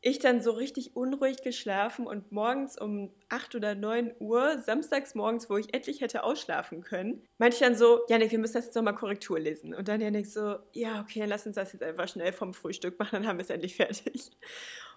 Ich 0.00 0.18
dann 0.18 0.42
so 0.42 0.50
richtig 0.50 0.96
unruhig 0.96 1.42
geschlafen 1.42 2.08
und 2.08 2.32
morgens 2.32 2.76
um 2.76 3.12
8 3.28 3.54
oder 3.54 3.76
9 3.76 4.16
Uhr, 4.18 4.58
samstags 4.58 5.14
morgens, 5.14 5.48
wo 5.48 5.56
ich 5.58 5.72
endlich 5.72 6.00
hätte 6.00 6.24
ausschlafen 6.24 6.82
können, 6.82 7.22
meinte 7.38 7.54
ich 7.54 7.62
dann 7.62 7.76
so, 7.76 8.00
Janik, 8.08 8.32
wir 8.32 8.40
müssen 8.40 8.54
das 8.54 8.64
jetzt 8.64 8.74
nochmal 8.74 8.96
Korrektur 8.96 9.38
lesen. 9.38 9.76
Und 9.76 9.86
dann 9.86 10.00
Janik 10.00 10.26
so, 10.26 10.56
ja, 10.72 11.00
okay, 11.02 11.20
dann 11.20 11.28
lass 11.28 11.46
uns 11.46 11.54
das 11.54 11.72
jetzt 11.72 11.84
einfach 11.84 12.08
schnell 12.08 12.32
vom 12.32 12.52
Frühstück 12.52 12.98
machen, 12.98 13.10
dann 13.12 13.28
haben 13.28 13.38
wir 13.38 13.44
es 13.44 13.50
endlich 13.50 13.76
fertig. 13.76 14.32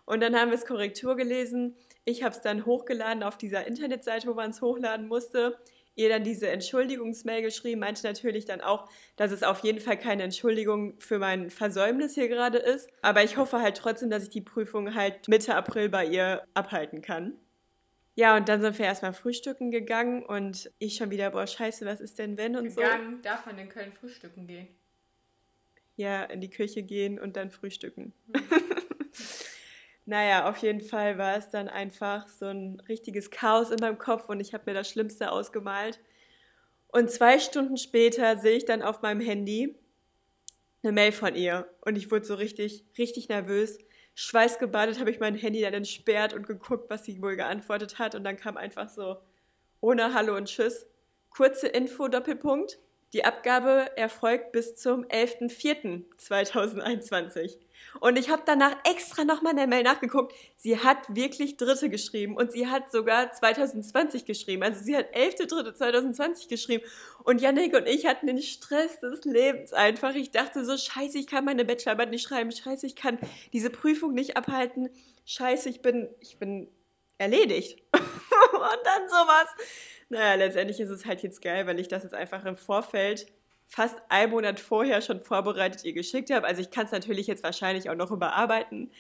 Und 0.08 0.22
dann 0.22 0.36
haben 0.36 0.50
wir 0.50 0.58
es 0.58 0.66
Korrektur 0.66 1.16
gelesen 1.16 1.76
ich 2.08 2.24
habe 2.24 2.34
es 2.34 2.42
dann 2.42 2.66
hochgeladen 2.66 3.22
auf 3.22 3.38
dieser 3.38 3.68
Internetseite, 3.68 4.28
wo 4.30 4.34
man 4.34 4.52
es 4.52 4.62
hochladen 4.62 5.08
musste. 5.08 5.58
Ihr 5.96 6.08
dann 6.08 6.24
diese 6.24 6.48
Entschuldigungsmail 6.48 7.42
geschrieben, 7.42 7.82
meinte 7.82 8.08
natürlich 8.08 8.46
dann 8.46 8.62
auch, 8.62 8.90
dass 9.18 9.32
es 9.32 9.44
auf 9.44 9.60
jeden 9.60 9.80
Fall 9.80 9.98
keine 9.98 10.24
Entschuldigung 10.24 10.98
für 11.00 11.20
mein 11.20 11.50
Versäumnis 11.50 12.14
hier 12.14 12.30
gerade 12.30 12.60
ist. 12.60 12.90
Aber 13.02 13.24
ich 13.24 13.36
hoffe 13.36 13.62
halt 13.62 13.76
trotzdem, 13.76 14.10
dass 14.10 14.24
ich 14.24 14.30
die 14.30 14.42
Prüfung 14.42 14.96
halt 14.96 15.28
Mitte 15.28 15.54
April 15.54 15.90
bei 15.90 16.06
ihr 16.06 16.44
abhalten 16.54 17.02
kann. 17.02 17.34
Ja, 18.16 18.38
und 18.38 18.48
dann 18.48 18.62
sind 18.62 18.80
wir 18.80 18.86
erstmal 18.86 19.14
frühstücken 19.14 19.70
gegangen 19.70 20.24
und 20.24 20.72
ich 20.80 20.96
schon 20.96 21.12
wieder, 21.12 21.32
boah, 21.32 21.46
scheiße, 21.46 21.86
was 21.86 22.00
ist 22.00 22.18
denn 22.20 22.38
wenn 22.38 22.56
und 22.56 22.64
gegangen, 22.64 22.76
so. 22.76 22.82
Gegangen, 22.82 23.22
darf 23.22 23.46
man 23.46 23.60
in 23.60 23.68
Köln 23.68 23.92
frühstücken 23.92 24.48
gehen? 24.48 24.68
Ja, 25.98 26.24
in 26.24 26.40
die 26.40 26.50
Küche 26.50 26.84
gehen 26.84 27.20
und 27.20 27.36
dann 27.36 27.52
frühstücken. 27.52 28.14
Mhm. 28.28 28.44
Naja, 30.10 30.50
auf 30.50 30.56
jeden 30.60 30.80
Fall 30.80 31.18
war 31.18 31.36
es 31.36 31.50
dann 31.50 31.68
einfach 31.68 32.30
so 32.30 32.46
ein 32.46 32.82
richtiges 32.88 33.30
Chaos 33.30 33.72
in 33.72 33.80
meinem 33.82 33.98
Kopf 33.98 34.30
und 34.30 34.40
ich 34.40 34.54
habe 34.54 34.64
mir 34.66 34.74
das 34.74 34.90
Schlimmste 34.90 35.34
ausgemalt. 35.34 36.00
Und 36.88 37.12
zwei 37.12 37.40
Stunden 37.40 37.76
später 37.76 38.38
sehe 38.38 38.56
ich 38.56 38.64
dann 38.64 38.82
auf 38.82 39.02
meinem 39.02 39.20
Handy 39.20 39.76
eine 40.82 40.94
Mail 40.94 41.12
von 41.12 41.36
ihr 41.36 41.68
und 41.82 41.98
ich 41.98 42.10
wurde 42.10 42.24
so 42.24 42.36
richtig, 42.36 42.86
richtig 42.98 43.28
nervös. 43.28 43.80
Schweißgebadet 44.16 44.98
habe 45.02 45.12
ich 45.12 45.20
mein 45.20 45.36
Handy 45.36 45.60
dann 45.60 45.74
entsperrt 45.74 46.34
und 46.34 46.48
geguckt, 46.48 46.90
was 46.90 47.04
sie 47.04 47.22
wohl 47.22 47.36
geantwortet 47.36 48.00
hat 48.00 48.16
und 48.16 48.24
dann 48.24 48.38
kam 48.38 48.56
einfach 48.56 48.88
so 48.88 49.18
ohne 49.82 50.14
Hallo 50.14 50.38
und 50.38 50.46
Tschüss. 50.46 50.88
Kurze 51.32 51.68
Info, 51.68 52.08
Doppelpunkt. 52.08 52.80
Die 53.12 53.26
Abgabe 53.26 53.92
erfolgt 53.98 54.54
bis 54.54 54.76
zum 54.76 55.04
11.04.2021. 55.04 57.58
Und 58.00 58.18
ich 58.18 58.30
habe 58.30 58.44
danach 58.46 58.76
extra 58.84 59.24
nochmal 59.24 59.52
in 59.52 59.58
der 59.58 59.68
Mail 59.68 59.84
nachgeguckt. 59.84 60.34
Sie 60.56 60.80
hat 60.80 61.16
wirklich 61.16 61.58
Dritte 61.58 61.90
geschrieben 61.90 62.36
und 62.36 62.52
sie 62.52 62.68
hat 62.68 62.92
sogar 62.92 63.32
2020 63.32 64.26
geschrieben. 64.26 64.64
Also 64.64 64.84
sie 64.84 64.96
hat 64.96 65.14
11.03.2020 65.16 66.50
geschrieben. 66.50 66.84
Und 67.24 67.42
Yannick 67.42 67.74
und 67.76 67.88
ich 67.88 68.06
hatten 68.06 68.28
den 68.28 68.42
Stress 68.42 69.00
des 69.00 69.26
Lebens 69.26 69.74
einfach. 69.74 70.16
Ich 70.16 70.32
dachte 70.32 70.66
so, 70.66 70.78
scheiße, 70.78 71.18
ich 71.18 71.28
kann 71.28 71.46
meine 71.46 71.66
Bachelorarbeit 71.66 72.12
nicht 72.12 72.28
schreiben. 72.28 72.52
Scheiße, 72.52 72.86
ich 72.86 72.96
kann 72.96 73.18
diese 73.54 73.70
Prüfung 73.70 74.14
nicht 74.14 74.38
abhalten. 74.38 74.90
Scheiße, 75.26 75.70
ich 75.70 75.82
bin, 75.82 76.10
ich 76.20 76.38
bin 76.38 76.70
erledigt. 77.18 77.82
und 77.94 78.80
dann 78.84 79.10
sowas. 79.10 79.48
Naja, 80.10 80.36
letztendlich 80.36 80.80
ist 80.80 80.90
es 80.90 81.06
halt 81.06 81.24
jetzt 81.24 81.42
geil, 81.42 81.68
weil 81.68 81.80
ich 81.80 81.88
das 81.88 82.04
jetzt 82.04 82.14
einfach 82.14 82.46
im 82.46 82.56
Vorfeld 82.56 83.28
fast 83.68 84.02
einen 84.10 84.32
Monat 84.32 84.60
vorher 84.60 85.02
schon 85.02 85.22
vorbereitet 85.22 85.84
ihr 85.84 85.94
geschickt 85.94 86.32
habe. 86.32 86.48
Also 86.48 86.62
ich 86.62 86.72
kann 86.72 86.86
es 86.86 86.92
natürlich 86.92 87.28
jetzt 87.28 87.44
wahrscheinlich 87.44 87.90
auch 87.90 87.96
noch 87.96 88.12
überarbeiten. 88.12 88.92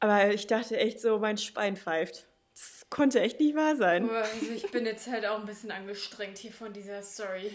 Aber 0.00 0.32
ich 0.32 0.46
dachte 0.46 0.78
echt 0.78 1.00
so, 1.00 1.18
mein 1.18 1.36
Spein 1.38 1.76
pfeift. 1.76 2.28
Das 2.54 2.86
konnte 2.90 3.20
echt 3.20 3.40
nicht 3.40 3.56
wahr 3.56 3.76
sein. 3.76 4.08
Also 4.08 4.52
ich 4.52 4.70
bin 4.70 4.86
jetzt 4.86 5.08
halt 5.08 5.26
auch 5.26 5.40
ein 5.40 5.46
bisschen 5.46 5.70
angestrengt 5.70 6.38
hier 6.38 6.52
von 6.52 6.72
dieser 6.72 7.02
Story. 7.02 7.52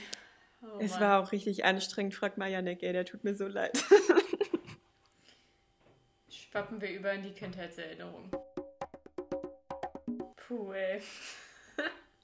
Oh 0.62 0.80
es 0.80 1.00
war 1.00 1.22
auch 1.22 1.32
richtig 1.34 1.66
anstrengend, 1.66 2.16
fragt 2.16 2.38
mal 2.38 2.50
Janek, 2.50 2.84
ey, 2.84 2.94
der 2.94 3.04
tut 3.04 3.24
mir 3.26 3.36
so 3.36 3.48
leid. 3.48 3.84
Schwappen 6.30 6.80
wir 6.80 6.92
über 6.92 7.12
in 7.12 7.24
die 7.24 7.34
Kindheitserinnerung. 7.34 8.32
Puh, 10.36 10.72
ey. 10.72 11.02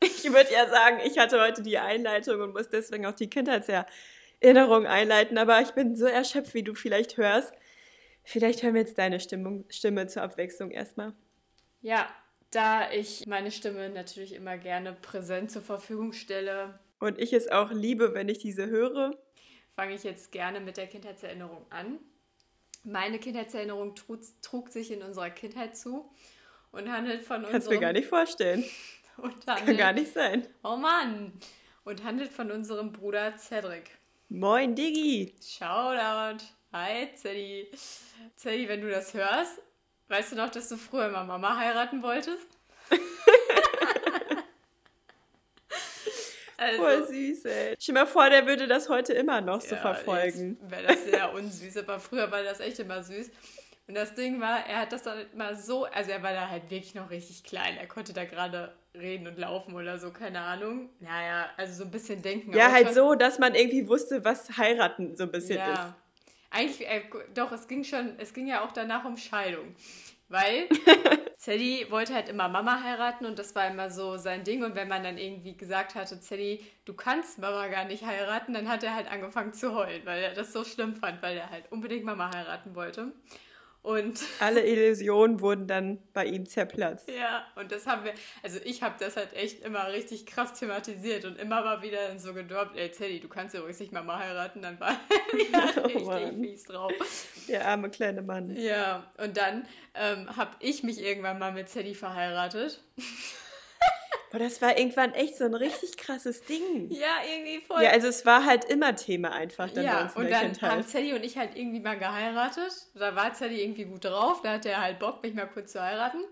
Ich 0.02 0.24
würde 0.32 0.52
ja 0.54 0.70
sagen, 0.70 1.00
ich 1.06 1.18
hatte 1.18 1.42
heute 1.42 1.62
die 1.62 1.78
Einleitung 1.78 2.40
und 2.42 2.54
muss 2.54 2.70
deswegen 2.70 3.06
auch 3.06 3.16
die 3.16 3.30
Kindheitserinnerung 3.30 4.86
einleiten, 4.86 5.38
aber 5.38 5.62
ich 5.62 5.72
bin 5.72 5.96
so 5.96 6.06
erschöpft, 6.06 6.54
wie 6.54 6.64
du 6.64 6.74
vielleicht 6.74 7.18
hörst. 7.18 7.54
Vielleicht 8.24 8.64
hören 8.64 8.76
wir 8.76 8.82
jetzt 8.82 8.98
deine 8.98 9.20
Stimmung, 9.20 9.66
Stimme 9.70 10.08
zur 10.08 10.22
Abwechslung 10.22 10.72
erstmal. 10.72 11.14
Ja, 11.82 12.08
da 12.52 12.92
ich 12.92 13.26
meine 13.28 13.52
Stimme 13.52 13.90
natürlich 13.90 14.34
immer 14.34 14.58
gerne 14.58 14.94
präsent 14.94 15.52
zur 15.52 15.62
Verfügung 15.62 16.14
stelle, 16.14 16.80
Und 17.00 17.20
ich 17.20 17.34
es 17.34 17.48
auch 17.48 17.72
liebe, 17.72 18.14
wenn 18.14 18.30
ich 18.30 18.40
diese 18.40 18.68
höre. 18.68 19.18
fange 19.76 19.96
ich 19.96 20.04
jetzt 20.04 20.32
gerne 20.32 20.60
mit 20.60 20.78
der 20.78 20.88
Kindheitserinnerung 20.88 21.66
an. 21.70 22.00
Meine 22.84 23.20
Kindheitserinnerung 23.20 23.96
trug, 23.96 24.20
trug 24.42 24.70
sich 24.70 24.92
in 24.92 25.02
unserer 25.02 25.30
Kindheit 25.30 25.78
zu 25.78 26.10
und 26.72 26.92
handelt 26.92 27.24
von 27.24 27.42
Kannst 27.44 27.56
unserem... 27.56 27.76
mir 27.76 27.82
gar 27.82 27.94
nicht 27.94 28.08
vorstellen. 28.08 28.64
Und 29.22 29.46
Kann 29.46 29.58
handelt, 29.58 29.78
gar 29.78 29.94
nicht 29.94 30.14
sein. 30.14 30.48
Oh 30.64 30.76
Mann! 30.76 31.34
Und 31.84 32.04
handelt 32.04 32.32
von 32.32 32.52
unserem 32.52 32.92
Bruder 32.92 33.38
Cedric. 33.38 33.92
Moin, 34.30 34.76
Diggi. 34.76 35.34
Shoutout! 35.42 36.44
Hi, 36.72 37.10
Zeddy. 37.16 37.68
Zeddy, 38.36 38.70
wenn 38.70 38.82
du 38.82 38.90
das 38.92 39.16
hörst, 39.16 39.60
weißt 40.08 40.34
du 40.34 40.36
noch, 40.36 40.50
dass 40.52 40.70
du 40.70 40.78
früher 40.78 41.08
immer 41.08 41.24
Mama 41.24 41.58
heiraten 41.58 42.04
wolltest? 42.04 42.46
also, 46.58 46.78
Voll 46.78 47.08
süß, 47.08 47.46
ey. 47.46 47.76
Stell 47.80 47.96
dir 47.96 48.02
mal 48.02 48.06
vor, 48.06 48.30
der 48.30 48.46
würde 48.46 48.68
das 48.68 48.88
heute 48.88 49.14
immer 49.14 49.42
noch 49.42 49.62
so 49.62 49.76
verfolgen. 49.76 50.60
Wäre 50.70 50.84
das 50.84 51.06
sehr 51.06 51.34
unsüß, 51.34 51.78
aber 51.78 52.00
früher 52.00 52.30
war 52.32 52.44
das 52.44 52.60
echt 52.60 52.78
immer 52.78 53.02
süß. 53.02 53.32
Und 53.90 53.96
das 53.96 54.14
Ding 54.14 54.40
war, 54.40 54.68
er 54.68 54.82
hat 54.82 54.92
das 54.92 55.02
dann 55.02 55.18
immer 55.34 55.56
so, 55.56 55.86
also 55.86 56.12
er 56.12 56.22
war 56.22 56.32
da 56.32 56.48
halt 56.48 56.70
wirklich 56.70 56.94
noch 56.94 57.10
richtig 57.10 57.44
klein. 57.44 57.76
Er 57.76 57.88
konnte 57.88 58.14
da 58.14 58.24
gerade 58.24 58.72
reden 58.94 59.26
und 59.26 59.40
laufen 59.40 59.74
oder 59.74 59.98
so, 59.98 60.12
keine 60.12 60.42
Ahnung. 60.42 60.90
Naja, 61.00 61.48
also 61.58 61.74
so 61.74 61.84
ein 61.86 61.90
bisschen 61.90 62.22
denken. 62.22 62.54
Ja, 62.54 62.72
halt 62.72 62.94
so, 62.94 63.16
dass 63.16 63.40
man 63.40 63.56
irgendwie 63.56 63.88
wusste, 63.88 64.24
was 64.24 64.56
heiraten 64.58 65.16
so 65.16 65.24
ein 65.24 65.32
bisschen 65.32 65.58
ja. 65.58 65.74
ist. 65.74 65.94
Eigentlich, 66.52 66.88
äh, 66.88 67.02
doch, 67.34 67.52
es 67.52 67.68
ging 67.68 67.84
schon, 67.84 68.14
es 68.20 68.32
ging 68.36 68.46
ja 68.46 68.64
auch 68.64 68.74
danach 68.74 69.06
um 69.06 69.18
Scheidung. 69.18 69.76
Weil 70.28 70.70
Zeddy 71.38 71.88
wollte 71.90 72.14
halt 72.14 72.30
immer 72.30 72.48
Mama 72.48 72.84
heiraten 72.84 73.26
und 73.26 73.40
das 73.40 73.56
war 73.56 73.68
immer 73.70 73.90
so 73.90 74.18
sein 74.18 74.44
Ding. 74.44 74.64
Und 74.64 74.76
wenn 74.76 74.88
man 74.88 75.04
dann 75.04 75.18
irgendwie 75.18 75.58
gesagt 75.58 75.96
hatte, 75.96 76.20
Zeddy, 76.20 76.64
du 76.86 76.94
kannst 76.94 77.40
Mama 77.40 77.68
gar 77.70 77.86
nicht 77.86 78.06
heiraten, 78.06 78.54
dann 78.54 78.70
hat 78.70 78.84
er 78.84 78.94
halt 78.94 79.12
angefangen 79.12 79.52
zu 79.52 79.74
heulen, 79.74 80.06
weil 80.06 80.22
er 80.22 80.36
das 80.36 80.54
so 80.54 80.64
schlimm 80.64 80.96
fand, 80.96 81.24
weil 81.24 81.38
er 81.38 81.50
halt 81.50 81.72
unbedingt 81.72 82.06
Mama 82.06 82.32
heiraten 82.32 82.76
wollte. 82.76 83.14
Und 83.82 84.20
Alle 84.42 84.66
Illusionen 84.66 85.40
wurden 85.40 85.66
dann 85.66 86.00
bei 86.14 86.26
ihm 86.26 86.46
zerplatzt. 86.46 87.10
ja, 87.10 87.46
und 87.56 87.72
das 87.72 87.88
haben 87.88 88.04
wir, 88.04 88.14
also 88.44 88.60
ich 88.66 88.84
habe 88.84 88.96
das 89.00 89.16
halt 89.16 89.34
echt 89.34 89.64
immer 89.64 89.88
richtig 89.92 90.26
krass 90.26 90.54
thematisiert 90.54 91.24
und 91.24 91.40
immer 91.40 91.62
mal 91.64 91.82
wieder 91.82 92.20
so 92.20 92.34
gedroppt, 92.34 92.76
ey 92.76 92.92
Teddy, 92.92 93.22
du 93.22 93.30
kannst 93.30 93.54
ja 93.56 93.62
übrigens 93.62 93.80
nicht 93.80 93.94
Mama 93.94 94.20
heiraten, 94.20 94.62
dann 94.62 94.80
war 94.82 94.90
er 95.54 95.78
Oh 95.84 95.88
richtig 95.88 96.06
Mann. 96.06 96.42
fies 96.44 96.64
drauf. 96.66 96.92
Der 97.48 97.66
arme 97.68 97.90
kleine 97.90 98.22
Mann. 98.22 98.54
Ja, 98.58 99.10
und 99.18 99.38
dann 99.38 99.66
ähm, 99.96 100.36
habe 100.36 100.52
ich 100.60 100.84
mich 100.84 101.02
irgendwann 101.02 101.40
mal 101.40 101.54
mit 101.54 101.72
Teddy 101.72 101.96
verheiratet. 101.96 102.82
Boah, 104.32 104.40
das 104.40 104.62
war 104.62 104.78
irgendwann 104.78 105.14
echt 105.14 105.38
so 105.38 105.46
ein 105.46 105.56
richtig 105.56 105.98
krasses 105.98 106.44
Ding. 106.44 106.92
Ja, 106.92 107.18
irgendwie 107.28 107.66
voll. 107.66 107.82
Ja, 107.82 107.90
also 107.90 108.08
es 108.08 108.26
war 108.26 108.46
halt 108.46 108.66
immer 108.66 108.96
Thema 108.96 109.32
einfach 109.32 109.70
dann 109.72 109.84
ja, 109.84 110.12
und 110.14 110.30
dann 110.30 110.34
haben 110.34 110.52
Kindheit. 110.52 110.88
Teddy 110.92 111.14
und 111.14 111.24
ich 111.24 111.38
halt 111.38 111.56
irgendwie 111.56 111.80
mal 111.80 111.98
geheiratet. 111.98 112.72
Da 112.94 113.16
war 113.16 113.34
Teddy 113.34 113.62
irgendwie 113.62 113.86
gut 113.86 114.06
drauf, 114.06 114.42
da 114.44 114.54
hatte 114.54 114.70
er 114.70 114.82
halt 114.82 115.00
Bock, 115.00 115.24
mich 115.24 115.34
mal 115.34 115.48
kurz 115.48 115.72
zu 115.72 115.82
heiraten. 115.82 116.24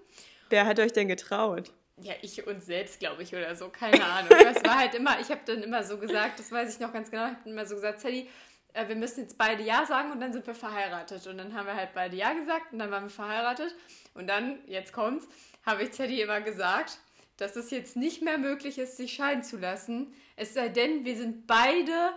Wer 0.49 0.65
hat 0.65 0.79
euch 0.79 0.93
denn 0.93 1.07
getraut? 1.07 1.71
Ja, 1.99 2.13
ich 2.21 2.45
uns 2.45 2.67
selbst, 2.67 2.99
glaube 2.99 3.23
ich, 3.23 3.33
oder 3.33 3.55
so, 3.55 3.69
keine 3.69 4.05
Ahnung. 4.05 4.29
Das 4.29 4.63
war 4.63 4.77
halt 4.77 4.93
immer, 4.93 5.19
ich 5.19 5.29
habe 5.31 5.41
dann 5.45 5.63
immer 5.63 5.83
so 5.83 5.97
gesagt, 5.97 6.39
das 6.39 6.51
weiß 6.51 6.75
ich 6.75 6.79
noch 6.79 6.93
ganz 6.93 7.09
genau, 7.09 7.25
ich 7.25 7.37
habe 7.37 7.49
immer 7.49 7.65
so 7.65 7.73
gesagt, 7.73 8.03
Teddy, 8.03 8.29
äh, 8.73 8.87
wir 8.87 8.95
müssen 8.95 9.21
jetzt 9.21 9.37
beide 9.37 9.63
Ja 9.63 9.85
sagen 9.87 10.11
und 10.11 10.19
dann 10.21 10.31
sind 10.31 10.45
wir 10.45 10.53
verheiratet. 10.53 11.25
Und 11.25 11.39
dann 11.39 11.55
haben 11.55 11.65
wir 11.65 11.75
halt 11.75 11.89
beide 11.95 12.15
Ja 12.15 12.33
gesagt 12.33 12.71
und 12.71 12.79
dann 12.79 12.91
waren 12.91 13.05
wir 13.05 13.09
verheiratet. 13.09 13.75
Und 14.13 14.27
dann, 14.27 14.59
jetzt 14.67 14.93
kommt's, 14.93 15.27
habe 15.65 15.83
ich 15.83 15.89
Teddy 15.89 16.21
immer 16.21 16.41
gesagt, 16.41 16.99
dass 17.37 17.55
es 17.55 17.71
jetzt 17.71 17.95
nicht 17.95 18.21
mehr 18.21 18.37
möglich 18.37 18.77
ist, 18.77 18.97
sich 18.97 19.13
scheiden 19.13 19.43
zu 19.43 19.57
lassen. 19.57 20.13
Es 20.35 20.53
sei 20.53 20.69
denn, 20.69 21.05
wir 21.05 21.15
sind 21.15 21.47
beide 21.47 22.13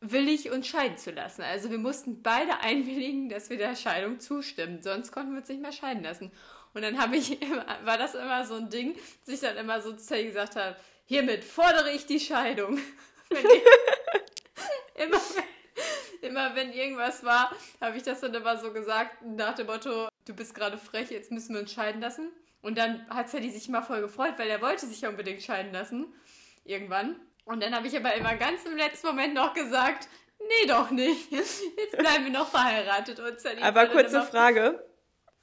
willig, 0.00 0.50
uns 0.50 0.66
scheiden 0.66 0.98
zu 0.98 1.10
lassen. 1.10 1.42
Also 1.42 1.70
wir 1.70 1.78
mussten 1.78 2.22
beide 2.22 2.58
einwilligen, 2.60 3.28
dass 3.28 3.50
wir 3.50 3.56
der 3.56 3.74
Scheidung 3.74 4.20
zustimmen. 4.20 4.82
Sonst 4.82 5.12
konnten 5.12 5.32
wir 5.32 5.40
uns 5.40 5.48
nicht 5.48 5.62
mehr 5.62 5.72
scheiden 5.72 6.02
lassen. 6.02 6.30
Und 6.74 6.82
dann 6.82 7.00
habe 7.00 7.16
ich 7.16 7.40
immer, 7.42 7.64
war 7.84 7.98
das 7.98 8.14
immer 8.14 8.44
so 8.44 8.54
ein 8.54 8.70
Ding, 8.70 8.94
dass 9.24 9.34
ich 9.34 9.40
dann 9.40 9.56
immer 9.56 9.80
so 9.80 9.92
zu 9.94 10.22
gesagt 10.22 10.56
habe, 10.56 10.76
hiermit 11.06 11.44
fordere 11.44 11.92
ich 11.92 12.06
die 12.06 12.20
Scheidung. 12.20 12.78
Immer, 14.94 15.20
immer 16.22 16.54
wenn 16.56 16.72
irgendwas 16.72 17.22
war, 17.22 17.52
habe 17.80 17.96
ich 17.96 18.02
das 18.02 18.20
dann 18.20 18.34
immer 18.34 18.58
so 18.58 18.72
gesagt, 18.72 19.22
nach 19.22 19.54
dem 19.54 19.68
Motto, 19.68 20.08
du 20.24 20.34
bist 20.34 20.54
gerade 20.54 20.76
frech, 20.76 21.10
jetzt 21.10 21.30
müssen 21.30 21.54
wir 21.54 21.60
uns 21.60 21.72
scheiden 21.72 22.00
lassen. 22.00 22.32
Und 22.62 22.76
dann 22.76 23.08
hat 23.08 23.30
Teddy 23.30 23.50
sich 23.50 23.68
immer 23.68 23.82
voll 23.82 24.00
gefreut, 24.00 24.34
weil 24.36 24.48
er 24.48 24.60
wollte 24.60 24.86
sich 24.86 25.00
ja 25.00 25.08
unbedingt 25.08 25.42
scheiden 25.42 25.72
lassen. 25.72 26.12
Irgendwann. 26.64 27.16
Und 27.44 27.62
dann 27.62 27.74
habe 27.74 27.86
ich 27.86 27.96
aber 27.96 28.14
immer 28.14 28.36
ganz 28.36 28.64
im 28.66 28.76
letzten 28.76 29.06
Moment 29.06 29.34
noch 29.34 29.54
gesagt, 29.54 30.08
nee, 30.38 30.66
doch 30.66 30.90
nicht. 30.90 31.30
Jetzt 31.32 31.62
bleiben 31.96 32.24
wir 32.24 32.32
noch 32.32 32.48
verheiratet. 32.48 33.20
Und 33.20 33.44
war 33.44 33.62
Aber 33.62 33.86
kurze 33.86 34.22
Frage, 34.22 34.84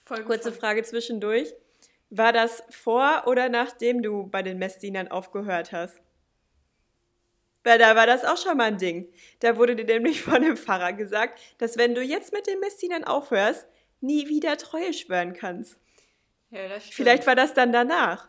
voll 0.03 0.23
kurze. 0.23 0.51
Frage 0.51 0.83
zwischendurch. 0.83 1.53
War 2.11 2.31
das 2.31 2.63
vor 2.69 3.23
oder 3.25 3.49
nachdem 3.49 4.03
du 4.03 4.27
bei 4.27 4.43
den 4.43 4.59
Messdienern 4.59 5.07
aufgehört 5.07 5.71
hast? 5.71 5.99
Weil 7.63 7.79
da 7.79 7.95
war 7.95 8.05
das 8.05 8.23
auch 8.23 8.37
schon 8.37 8.57
mal 8.57 8.65
ein 8.65 8.77
Ding. 8.77 9.11
Da 9.39 9.57
wurde 9.57 9.75
dir 9.75 9.85
nämlich 9.85 10.21
von 10.21 10.43
dem 10.43 10.55
Pfarrer 10.55 10.93
gesagt, 10.93 11.41
dass 11.57 11.77
wenn 11.77 11.95
du 11.95 12.03
jetzt 12.03 12.31
mit 12.31 12.45
den 12.45 12.59
Messdienern 12.59 13.03
aufhörst, 13.03 13.67
nie 14.01 14.29
wieder 14.29 14.57
Treue 14.57 14.93
schwören 14.93 15.33
kannst. 15.33 15.79
Ja, 16.55 16.67
das 16.69 16.83
stimmt. 16.83 16.95
Vielleicht 16.95 17.27
war 17.27 17.35
das 17.35 17.53
dann 17.53 17.71
danach, 17.71 18.27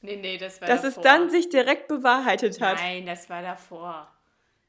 Nee, 0.00 0.16
nee, 0.16 0.38
das 0.38 0.60
war 0.60 0.68
dass 0.68 0.82
davor. 0.82 1.02
es 1.02 1.08
dann 1.08 1.30
sich 1.30 1.48
direkt 1.48 1.88
bewahrheitet 1.88 2.60
hat. 2.60 2.76
Nein, 2.78 3.04
das 3.04 3.28
war 3.28 3.42
davor. 3.42 4.08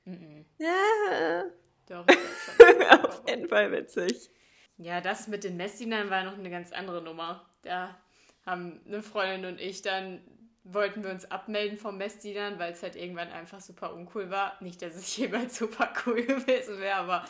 Mhm. 0.05 0.45
Ja, 0.57 1.43
Doch, 1.87 2.05
auf 3.03 3.21
jeden 3.27 3.47
Fall 3.47 3.71
witzig. 3.71 4.29
Ja, 4.77 5.01
das 5.01 5.27
mit 5.27 5.43
den 5.43 5.57
Messdienern 5.57 6.09
war 6.09 6.23
noch 6.23 6.37
eine 6.37 6.49
ganz 6.49 6.71
andere 6.71 7.01
Nummer. 7.03 7.45
Da 7.63 7.95
haben 8.45 8.81
eine 8.87 9.03
Freundin 9.03 9.45
und 9.45 9.59
ich 9.59 9.81
dann 9.81 10.21
wollten 10.63 11.03
wir 11.03 11.09
uns 11.11 11.29
abmelden 11.29 11.77
vom 11.77 11.97
Messdienern, 11.97 12.59
weil 12.59 12.73
es 12.73 12.83
halt 12.83 12.95
irgendwann 12.95 13.29
einfach 13.31 13.59
super 13.59 13.93
uncool 13.93 14.29
war. 14.29 14.55
Nicht, 14.61 14.81
dass 14.81 14.95
es 14.95 15.15
jemals 15.17 15.57
super 15.57 15.91
cool 16.05 16.23
gewesen 16.23 16.79
wäre, 16.79 16.95
aber 16.95 17.25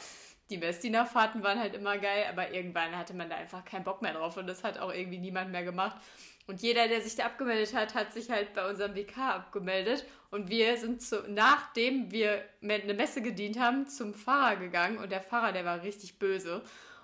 die 0.50 0.58
Messdienerfahrten 0.58 1.44
waren 1.44 1.60
halt 1.60 1.76
immer 1.76 1.98
geil, 1.98 2.26
aber 2.30 2.52
irgendwann 2.52 2.98
hatte 2.98 3.14
man 3.14 3.30
da 3.30 3.36
einfach 3.36 3.64
keinen 3.66 3.84
Bock 3.84 4.02
mehr 4.02 4.14
drauf 4.14 4.38
und 4.38 4.48
das 4.48 4.64
hat 4.64 4.80
auch 4.80 4.94
irgendwie 4.94 5.20
niemand 5.20 5.52
mehr 5.52 5.64
gemacht. 5.64 5.98
Und 6.48 6.64
jeder, 6.64 6.88
der 6.88 7.02
sich 7.02 7.16
da 7.16 7.28
abgemeldet 7.28 7.76
hat, 7.76 7.94
hat 7.94 8.12
sich 8.12 8.32
halt 8.32 8.56
bei 8.56 8.68
unserem 8.68 8.96
WK 8.96 9.18
abgemeldet. 9.20 10.04
Und 10.32 10.50
wir 10.50 10.78
sind 10.78 11.00
zu, 11.00 11.24
nachdem 11.30 12.10
wir 12.12 12.44
eine 12.64 12.96
Messe 12.96 13.22
gedient 13.22 13.60
haben, 13.60 13.88
zum 13.88 14.16
Pfarrer 14.16 14.56
gegangen. 14.56 14.98
Und 14.98 15.12
der 15.12 15.22
Pfarrer, 15.22 15.52
der 15.52 15.64
war 15.64 15.84
richtig 15.84 16.18
böse. 16.18 16.64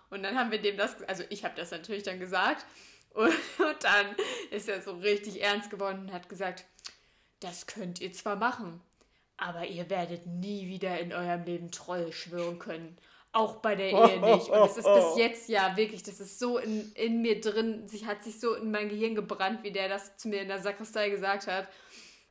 Und 0.09 0.23
dann 0.23 0.35
haben 0.35 0.49
wir 0.49 0.59
dem 0.59 0.77
das, 0.77 1.03
also 1.03 1.23
ich 1.29 1.45
habe 1.45 1.53
das 1.55 1.69
natürlich 1.69 2.01
dann 2.01 2.19
gesagt. 2.19 2.65
Und, 3.13 3.27
und 3.59 3.83
dann 3.83 4.15
ist 4.49 4.67
er 4.67 4.81
so 4.81 4.93
richtig 4.93 5.43
ernst 5.43 5.69
geworden 5.69 5.99
und 5.99 6.13
hat 6.13 6.27
gesagt, 6.27 6.65
das 7.39 7.67
könnt 7.67 8.01
ihr 8.01 8.13
zwar 8.13 8.37
machen, 8.37 8.81
aber 9.37 9.67
ihr 9.67 9.89
werdet 9.91 10.25
nie 10.25 10.67
wieder 10.67 10.99
in 10.99 11.13
eurem 11.13 11.43
Leben 11.43 11.69
Treue 11.69 12.11
schwören 12.11 12.57
können. 12.57 12.97
Auch 13.35 13.57
bei 13.57 13.75
der 13.75 13.91
Ehe 13.91 14.21
nicht. 14.21 14.47
Und 14.47 14.65
es 14.65 14.77
ist 14.77 14.85
bis 14.85 15.17
jetzt 15.17 15.49
ja 15.49 15.75
wirklich, 15.75 16.01
das 16.03 16.21
ist 16.21 16.39
so 16.39 16.57
in, 16.57 16.93
in 16.93 17.21
mir 17.21 17.41
drin, 17.41 17.85
sich 17.85 18.05
hat 18.05 18.23
sich 18.23 18.39
so 18.39 18.53
in 18.53 18.71
mein 18.71 18.87
Gehirn 18.87 19.13
gebrannt, 19.13 19.61
wie 19.61 19.71
der 19.71 19.89
das 19.89 20.15
zu 20.15 20.29
mir 20.29 20.41
in 20.41 20.47
der 20.47 20.61
Sakristei 20.61 21.09
gesagt 21.09 21.47
hat. 21.47 21.67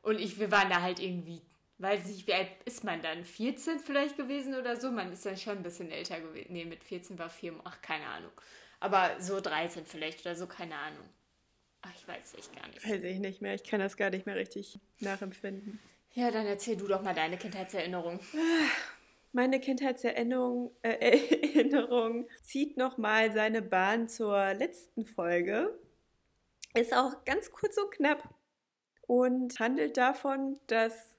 Und 0.01 0.19
ich, 0.19 0.39
wir 0.39 0.49
waren 0.49 0.67
da 0.67 0.81
halt 0.81 0.99
irgendwie, 0.99 1.43
weiß 1.77 2.05
nicht, 2.05 2.25
wie 2.25 2.33
alt 2.33 2.49
ist 2.65 2.83
man 2.83 3.03
dann? 3.03 3.23
14 3.23 3.81
vielleicht 3.81 4.17
gewesen 4.17 4.55
oder 4.55 4.77
so? 4.77 4.89
Man 4.89 5.13
ist 5.13 5.27
dann 5.27 5.37
schon 5.37 5.57
ein 5.57 5.63
bisschen 5.63 5.91
älter 5.91 6.19
gewesen. 6.19 6.47
Nee, 6.49 6.65
mit 6.65 6.83
14 6.83 7.19
war 7.19 7.29
4, 7.29 7.53
ach, 7.65 7.83
keine 7.83 8.07
Ahnung. 8.07 8.31
Aber 8.79 9.11
so 9.19 9.39
13 9.39 9.85
vielleicht 9.85 10.21
oder 10.21 10.35
so, 10.35 10.47
keine 10.47 10.75
Ahnung. 10.75 11.07
Ach, 11.83 11.91
ich 11.95 12.07
weiß 12.07 12.33
es 12.33 12.33
echt 12.33 12.55
gar 12.55 12.67
nicht. 12.67 12.83
Weiß 12.83 13.03
ich 13.03 13.19
nicht 13.19 13.43
mehr. 13.43 13.53
Ich 13.53 13.63
kann 13.63 13.79
das 13.79 13.95
gar 13.95 14.09
nicht 14.09 14.25
mehr 14.25 14.37
richtig 14.37 14.79
nachempfinden. 15.01 15.79
Ja, 16.13 16.31
dann 16.31 16.47
erzähl 16.47 16.77
du 16.77 16.87
doch 16.87 17.03
mal 17.03 17.13
deine 17.13 17.37
Kindheitserinnerung. 17.37 18.19
Meine 19.35 19.59
Kindheitserinnerung 19.59 20.71
äh, 20.81 21.19
Erinnerung 21.55 22.25
zieht 22.41 22.77
nochmal 22.77 23.33
seine 23.33 23.61
Bahn 23.61 24.07
zur 24.07 24.53
letzten 24.53 25.05
Folge. 25.05 25.77
Ist 26.73 26.95
auch 26.95 27.25
ganz 27.25 27.51
kurz 27.51 27.77
und 27.77 27.91
knapp 27.91 28.33
und 29.01 29.59
handelt 29.59 29.97
davon, 29.97 30.57
dass 30.67 31.17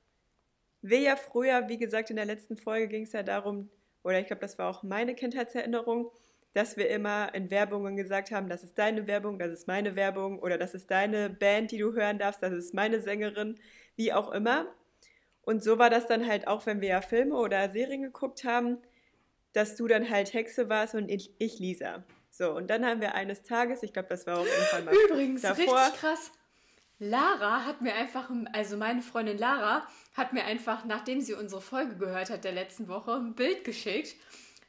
wir 0.81 1.00
ja 1.00 1.16
früher, 1.16 1.68
wie 1.68 1.76
gesagt, 1.76 2.09
in 2.09 2.16
der 2.16 2.24
letzten 2.24 2.57
Folge 2.57 2.88
ging 2.88 3.02
es 3.02 3.12
ja 3.12 3.22
darum, 3.22 3.68
oder 4.02 4.18
ich 4.18 4.29
glaube, 4.29 4.40
das 4.40 4.57
war 4.57 4.70
auch 4.70 4.83
meine 4.83 5.14
Kindheitserinnerung, 5.14 6.11
dass 6.55 6.79
wir 6.79 6.88
immer 6.88 7.35
in 7.35 7.50
Werbungen 7.50 7.96
gesagt 7.96 8.31
haben, 8.31 8.48
das 8.48 8.64
ist 8.64 8.79
deine 8.79 9.07
Werbung, 9.07 9.38
das 9.38 9.52
ist 9.52 9.68
meine 9.68 9.94
Werbung 9.94 10.38
oder 10.38 10.57
das 10.57 10.72
ist 10.72 10.90
deine 10.90 11.29
Band, 11.29 11.70
die 11.70 11.79
du 11.79 11.92
hören 11.92 12.18
darfst, 12.18 12.42
das 12.42 12.55
ist 12.55 12.72
meine 12.72 12.98
Sängerin, 12.98 13.59
wie 13.94 14.14
auch 14.14 14.33
immer. 14.33 14.74
Und 15.46 15.62
so 15.62 15.78
war 15.78 15.90
das 15.90 16.09
dann 16.09 16.26
halt 16.26 16.48
auch, 16.48 16.66
wenn 16.66 16.80
wir 16.80 16.88
ja 16.88 17.00
Filme 17.00 17.37
oder 17.37 17.70
Serien 17.70 18.02
geguckt 18.02 18.42
haben, 18.42 18.78
dass 19.52 19.76
du 19.76 19.87
dann 19.87 20.11
halt 20.11 20.35
Hexe 20.35 20.68
warst 20.68 20.96
und 20.96 21.09
ich, 21.09 21.30
ich 21.38 21.61
Lisa. 21.61 22.02
So, 22.30 22.50
und 22.50 22.66
dann 22.68 22.85
haben 22.85 23.00
wir 23.00 23.14
eines 23.14 23.44
Tages, 23.44 23.85
ich 23.85 23.92
glaube, 23.92 24.09
das 24.09 24.26
war 24.26 24.40
auch 24.40 24.44
irgendwann 24.44 24.85
mal 24.87 24.94
Übrigens, 25.06 25.42
davor. 25.42 25.78
richtig 25.78 26.00
krass. 26.00 26.32
Lara 26.98 27.64
hat 27.64 27.80
mir 27.80 27.94
einfach, 27.94 28.28
also 28.52 28.76
meine 28.76 29.02
Freundin 29.02 29.38
Lara 29.38 29.87
hat 30.14 30.32
mir 30.32 30.44
einfach, 30.44 30.85
nachdem 30.85 31.20
sie 31.20 31.35
unsere 31.35 31.61
Folge 31.61 31.94
gehört 31.94 32.28
hat 32.28 32.42
der 32.42 32.52
letzten 32.52 32.88
Woche, 32.88 33.12
ein 33.12 33.37
Bild 33.37 33.62
geschickt, 33.62 34.16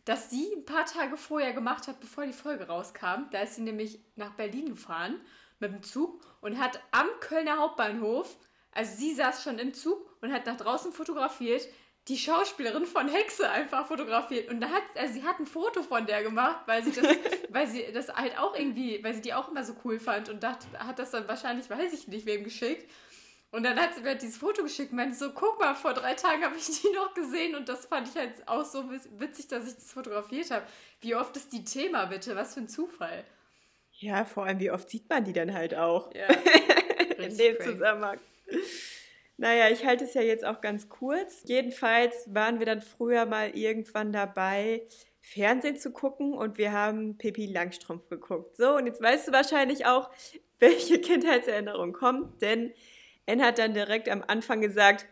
das 0.05 0.29
sie 0.29 0.47
ein 0.55 0.65
paar 0.65 0.85
Tage 0.85 1.17
vorher 1.17 1.53
gemacht 1.53 1.87
hat, 1.87 1.99
bevor 1.99 2.27
die 2.27 2.33
Folge 2.33 2.67
rauskam. 2.67 3.31
Da 3.31 3.41
ist 3.41 3.55
sie 3.55 3.63
nämlich 3.63 3.99
nach 4.15 4.35
Berlin 4.35 4.69
gefahren 4.69 5.19
mit 5.59 5.71
dem 5.71 5.81
Zug 5.81 6.21
und 6.41 6.59
hat 6.59 6.79
am 6.91 7.07
Kölner 7.19 7.57
Hauptbahnhof, 7.57 8.37
also 8.73 8.95
sie 8.95 9.15
saß 9.15 9.43
schon 9.43 9.57
im 9.57 9.73
Zug 9.73 10.06
und 10.21 10.31
hat 10.31 10.45
nach 10.45 10.57
draußen 10.57 10.91
fotografiert, 10.91 11.67
die 12.07 12.17
Schauspielerin 12.17 12.85
von 12.85 13.09
Hexe 13.09 13.49
einfach 13.49 13.87
fotografiert. 13.87 14.49
Und 14.49 14.61
da 14.61 14.69
hat, 14.69 14.83
also 14.95 15.13
sie 15.13 15.23
hat 15.23 15.39
ein 15.39 15.45
Foto 15.45 15.83
von 15.83 16.05
der 16.05 16.23
gemacht, 16.23 16.61
weil 16.65 16.83
sie 16.83 16.91
das, 16.91 17.05
weil 17.49 17.67
sie 17.67 17.85
das 17.93 18.07
halt 18.09 18.37
auch 18.37 18.55
irgendwie, 18.55 19.03
weil 19.03 19.13
sie 19.13 19.21
die 19.21 19.33
auch 19.33 19.49
immer 19.49 19.63
so 19.63 19.75
cool 19.83 19.99
fand 19.99 20.29
und 20.29 20.41
dachte, 20.41 20.65
hat 20.79 20.99
das 20.99 21.11
dann 21.11 21.27
wahrscheinlich, 21.27 21.69
weiß 21.69 21.91
ich 21.93 22.07
nicht, 22.07 22.25
wem 22.25 22.43
geschickt. 22.43 22.89
Und 23.51 23.63
dann 23.63 23.79
hat 23.79 23.95
sie 23.95 24.01
mir 24.01 24.15
dieses 24.15 24.37
Foto 24.37 24.63
geschickt 24.63 24.91
und 24.91 24.97
meinte 24.97 25.17
so, 25.17 25.31
guck 25.31 25.59
mal, 25.59 25.73
vor 25.73 25.93
drei 25.93 26.13
Tagen 26.13 26.43
habe 26.43 26.55
ich 26.57 26.65
die 26.81 26.89
noch 26.89 27.13
gesehen 27.13 27.55
und 27.55 27.67
das 27.67 27.85
fand 27.85 28.07
ich 28.07 28.15
halt 28.15 28.47
auch 28.47 28.65
so 28.65 28.89
witzig, 28.89 29.47
dass 29.47 29.67
ich 29.67 29.75
das 29.75 29.91
fotografiert 29.91 30.51
habe. 30.51 30.65
Wie 31.01 31.15
oft 31.15 31.35
ist 31.35 31.51
die 31.51 31.63
Thema 31.63 32.05
bitte? 32.05 32.35
Was 32.35 32.53
für 32.53 32.61
ein 32.61 32.69
Zufall. 32.69 33.23
Ja, 33.99 34.25
vor 34.25 34.45
allem, 34.45 34.59
wie 34.59 34.71
oft 34.71 34.89
sieht 34.89 35.09
man 35.09 35.23
die 35.23 35.33
dann 35.33 35.53
halt 35.53 35.73
auch? 35.75 36.13
Ja. 36.13 36.27
In 37.17 37.35
dem 37.35 37.59
Zusammenhang. 37.59 38.19
Naja, 39.37 39.69
ich 39.69 39.85
halte 39.85 40.03
es 40.03 40.15
ja 40.15 40.21
jetzt 40.21 40.43
auch 40.43 40.61
ganz 40.61 40.89
kurz. 40.89 41.43
Jedenfalls 41.45 42.33
waren 42.33 42.57
wir 42.59 42.65
dann 42.65 42.81
früher 42.81 43.25
mal 43.27 43.51
irgendwann 43.55 44.11
dabei, 44.11 44.87
Fernsehen 45.21 45.77
zu 45.77 45.91
gucken 45.91 46.33
und 46.33 46.57
wir 46.57 46.71
haben 46.71 47.17
Pippi 47.17 47.45
Langstrumpf 47.45 48.09
geguckt. 48.09 48.55
So, 48.55 48.75
und 48.75 48.87
jetzt 48.87 49.01
weißt 49.01 49.27
du 49.27 49.31
wahrscheinlich 49.31 49.85
auch, 49.85 50.09
welche 50.59 50.99
Kindheitserinnerung 51.01 51.93
kommt, 51.93 52.41
denn 52.41 52.73
N 53.27 53.43
hat 53.43 53.59
dann 53.59 53.73
direkt 53.73 54.09
am 54.09 54.23
Anfang 54.25 54.61
gesagt, 54.61 55.05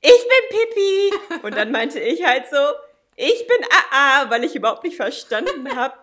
ich 0.00 0.10
bin 0.10 0.58
Pippi. 0.58 1.40
Und 1.46 1.56
dann 1.56 1.70
meinte 1.70 2.00
ich 2.00 2.24
halt 2.26 2.46
so, 2.50 2.56
ich 3.16 3.46
bin 3.46 3.56
AA, 3.70 4.30
weil 4.30 4.44
ich 4.44 4.54
überhaupt 4.54 4.84
nicht 4.84 4.96
verstanden 4.96 5.74
habe, 5.74 5.94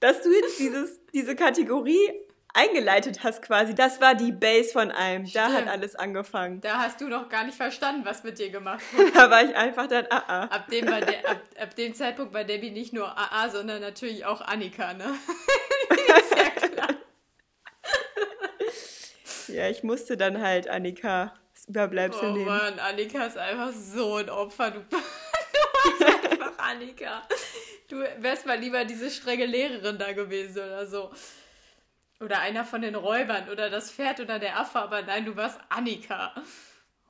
dass 0.00 0.22
du 0.22 0.32
jetzt 0.32 0.58
dieses, 0.58 1.00
diese 1.12 1.36
Kategorie 1.36 2.10
eingeleitet 2.54 3.22
hast 3.24 3.42
quasi. 3.42 3.74
Das 3.74 4.00
war 4.00 4.14
die 4.14 4.32
Base 4.32 4.72
von 4.72 4.90
allem. 4.90 5.30
Da 5.32 5.44
hat 5.44 5.52
Stimmt. 5.52 5.68
alles 5.68 5.94
angefangen. 5.96 6.60
Da 6.60 6.78
hast 6.80 7.00
du 7.00 7.08
noch 7.08 7.28
gar 7.28 7.44
nicht 7.44 7.56
verstanden, 7.56 8.04
was 8.04 8.24
mit 8.24 8.38
dir 8.38 8.50
gemacht 8.50 8.82
wurde. 8.92 9.10
Da 9.12 9.30
war 9.30 9.42
ich 9.44 9.54
einfach 9.56 9.86
dann 9.86 10.06
AA. 10.06 10.44
Ab 10.44 10.68
dem, 10.68 10.86
war 10.90 11.00
der, 11.00 11.28
ab, 11.28 11.40
ab 11.60 11.74
dem 11.76 11.94
Zeitpunkt 11.94 12.34
war 12.34 12.44
Debbie 12.44 12.70
nicht 12.70 12.92
nur 12.92 13.16
AA, 13.16 13.48
sondern 13.50 13.80
natürlich 13.80 14.24
auch 14.24 14.40
Annika, 14.42 14.92
ne? 14.94 15.04
ist 15.90 16.36
ja 16.36 16.50
klar. 16.68 16.88
Ja, 19.48 19.68
ich 19.68 19.82
musste 19.82 20.16
dann 20.16 20.40
halt 20.40 20.68
Annika 20.68 21.34
das 21.54 21.66
Überbleibsel 21.68 22.30
Oh 22.30 22.32
nehmen. 22.32 22.46
Mann, 22.46 22.78
Annika 22.78 23.24
ist 23.24 23.36
einfach 23.36 23.72
so 23.72 24.16
ein 24.16 24.30
Opfer. 24.30 24.70
Du, 24.70 24.80
du 24.90 25.98
bist 25.98 26.04
einfach 26.30 26.52
Annika. 26.58 27.22
Du 27.88 27.98
wärst 28.18 28.46
mal 28.46 28.58
lieber 28.58 28.84
diese 28.84 29.10
strenge 29.10 29.44
Lehrerin 29.46 29.98
da 29.98 30.12
gewesen 30.12 30.58
oder 30.58 30.86
so. 30.86 31.10
Oder 32.22 32.38
einer 32.40 32.64
von 32.64 32.82
den 32.82 32.94
Räubern 32.94 33.48
oder 33.50 33.68
das 33.68 33.90
Pferd 33.90 34.20
oder 34.20 34.38
der 34.38 34.58
Affe, 34.58 34.78
aber 34.78 35.02
nein, 35.02 35.24
du 35.24 35.34
warst 35.36 35.58
Annika. 35.68 36.32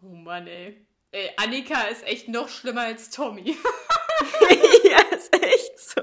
Oh 0.03 0.07
Mann, 0.14 0.46
ey. 0.46 0.87
Ey, 1.11 1.31
Annika 1.37 1.83
ist 1.83 2.07
echt 2.07 2.29
noch 2.29 2.48
schlimmer 2.48 2.81
als 2.83 3.11
Tommy. 3.11 3.51
ja, 4.90 4.98
ist 5.14 5.35
echt 5.37 5.79
so. 5.79 6.03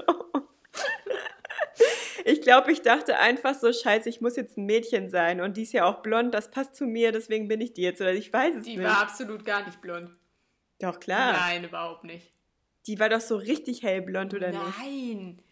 Ich 2.24 2.42
glaube, 2.42 2.70
ich 2.70 2.82
dachte 2.82 3.18
einfach 3.18 3.54
so, 3.54 3.72
scheiße, 3.72 4.08
ich 4.08 4.20
muss 4.20 4.36
jetzt 4.36 4.56
ein 4.56 4.66
Mädchen 4.66 5.08
sein 5.10 5.40
und 5.40 5.56
die 5.56 5.62
ist 5.62 5.72
ja 5.72 5.86
auch 5.86 6.02
blond, 6.02 6.32
das 6.34 6.50
passt 6.50 6.76
zu 6.76 6.84
mir, 6.84 7.10
deswegen 7.12 7.48
bin 7.48 7.60
ich 7.60 7.72
die 7.72 7.82
jetzt. 7.82 8.00
Oder 8.00 8.12
ich 8.12 8.32
weiß 8.32 8.56
es 8.56 8.64
Die 8.64 8.76
nicht. 8.76 8.86
war 8.86 9.00
absolut 9.02 9.44
gar 9.44 9.64
nicht 9.66 9.80
blond. 9.80 10.10
doch, 10.78 11.00
klar. 11.00 11.32
Nein, 11.32 11.64
überhaupt 11.64 12.04
nicht. 12.04 12.32
Die 12.86 13.00
war 13.00 13.08
doch 13.08 13.20
so 13.20 13.36
richtig 13.36 13.82
hellblond, 13.82 14.34
oder 14.34 14.50
nicht? 14.50 14.78
Nein. 14.78 15.42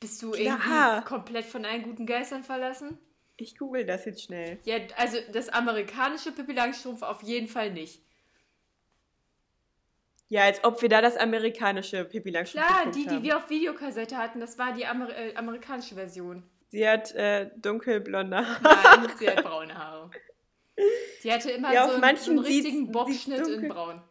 Bist 0.00 0.22
du 0.22 0.30
Klar. 0.32 0.58
irgendwie 0.96 1.08
komplett 1.08 1.44
von 1.46 1.64
allen 1.64 1.82
guten 1.82 2.06
Geistern 2.06 2.44
verlassen? 2.44 2.98
Ich 3.38 3.56
google 3.58 3.84
das 3.84 4.04
jetzt 4.04 4.22
schnell. 4.22 4.58
Ja, 4.64 4.76
also 4.96 5.18
das 5.32 5.48
amerikanische 5.48 6.32
Pippi 6.32 6.52
Langstrumpf 6.52 7.02
auf 7.02 7.22
jeden 7.22 7.48
Fall 7.48 7.70
nicht. 7.72 8.02
Ja, 10.28 10.42
als 10.44 10.64
ob 10.64 10.82
wir 10.82 10.88
da 10.88 11.00
das 11.00 11.16
amerikanische 11.16 12.04
Pippi 12.04 12.30
Langstrumpf 12.30 12.66
Klar, 12.66 12.90
die, 12.90 13.04
die 13.04 13.10
haben. 13.10 13.22
wir 13.22 13.36
auf 13.36 13.48
Videokassette 13.50 14.16
hatten, 14.16 14.40
das 14.40 14.58
war 14.58 14.72
die 14.72 14.84
Amer 14.86 15.08
äh, 15.16 15.34
amerikanische 15.36 15.94
Version. 15.94 16.42
Sie 16.68 16.86
hat 16.86 17.12
äh, 17.14 17.50
dunkelblonde 17.56 18.36
Haare. 18.36 18.62
Nein, 19.06 19.12
sie 19.18 19.30
hat 19.30 19.44
braune 19.44 19.74
Haare. 19.76 20.10
Die 21.22 21.32
hatte 21.32 21.52
immer 21.52 21.72
Ja, 21.72 21.86
so, 21.86 21.92
einen- 21.92 22.00
manchen 22.00 22.24
so 22.24 22.30
einen 22.32 22.38
richtigen 22.40 22.90
Bobschnitt 22.90 23.46
in 23.46 23.68
braun. 23.68 24.02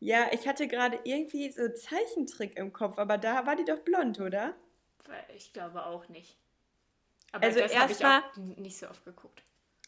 Ja, 0.00 0.26
ich 0.32 0.46
hatte 0.46 0.68
gerade 0.68 0.98
irgendwie 1.04 1.50
so 1.50 1.66
Zeichentrick 1.72 2.56
im 2.58 2.72
Kopf, 2.72 2.98
aber 2.98 3.16
da 3.18 3.46
war 3.46 3.56
die 3.56 3.64
doch 3.64 3.78
blond, 3.80 4.20
oder? 4.20 4.54
Ich 5.34 5.52
glaube 5.52 5.84
auch 5.86 6.08
nicht. 6.08 6.36
Aber 7.32 7.44
Also 7.46 7.60
erstmal- 7.60 8.22
nicht 8.36 8.78
so 8.78 8.88
oft 8.88 9.04
geguckt. 9.04 9.42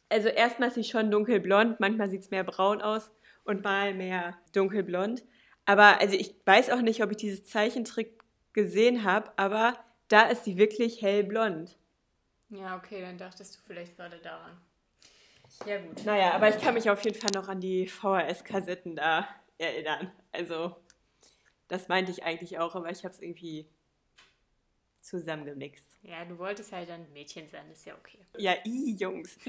Also 0.08 0.28
erstmal 0.28 0.68
ist 0.68 0.74
sie 0.74 0.84
schon 0.84 1.10
dunkelblond, 1.10 1.80
manchmal 1.80 2.08
sieht 2.08 2.22
es 2.22 2.30
mehr 2.30 2.44
braun 2.44 2.80
aus 2.80 3.10
und 3.44 3.62
mal 3.62 3.94
mehr 3.94 4.38
dunkelblond. 4.52 5.22
Aber 5.66 6.00
also 6.00 6.14
ich 6.16 6.34
weiß 6.46 6.70
auch 6.70 6.80
nicht, 6.80 7.02
ob 7.02 7.10
ich 7.10 7.18
dieses 7.18 7.44
Zeichentrick 7.46 8.22
gesehen 8.54 9.04
habe, 9.04 9.30
aber 9.36 9.78
da 10.08 10.22
ist 10.28 10.44
sie 10.44 10.56
wirklich 10.56 11.02
hellblond. 11.02 11.76
Ja, 12.50 12.76
okay, 12.76 13.02
dann 13.02 13.18
dachtest 13.18 13.56
du 13.56 13.60
vielleicht 13.66 13.96
gerade 13.96 14.18
daran. 14.18 14.58
Ja, 15.66 15.78
gut. 15.78 16.04
Naja, 16.06 16.32
aber 16.32 16.48
ich 16.48 16.58
kann 16.62 16.74
mich 16.74 16.88
auf 16.88 17.02
jeden 17.04 17.20
Fall 17.20 17.30
noch 17.34 17.48
an 17.48 17.60
die 17.60 17.86
VHS-Kassetten 17.86 18.96
da 18.96 19.28
erinnern. 19.58 20.10
Also 20.32 20.76
das 21.68 21.88
meinte 21.88 22.10
ich 22.10 22.24
eigentlich 22.24 22.58
auch, 22.58 22.74
aber 22.74 22.90
ich 22.90 23.04
habe 23.04 23.12
es 23.14 23.20
irgendwie 23.20 23.68
zusammengemixt. 25.00 25.86
Ja, 26.02 26.24
du 26.24 26.38
wolltest 26.38 26.72
halt 26.72 26.90
ein 26.90 27.10
Mädchen 27.12 27.48
sein, 27.48 27.70
ist 27.70 27.86
ja 27.86 27.94
okay. 27.94 28.18
Ja, 28.36 28.54
i, 28.64 28.96
Jungs. 28.98 29.38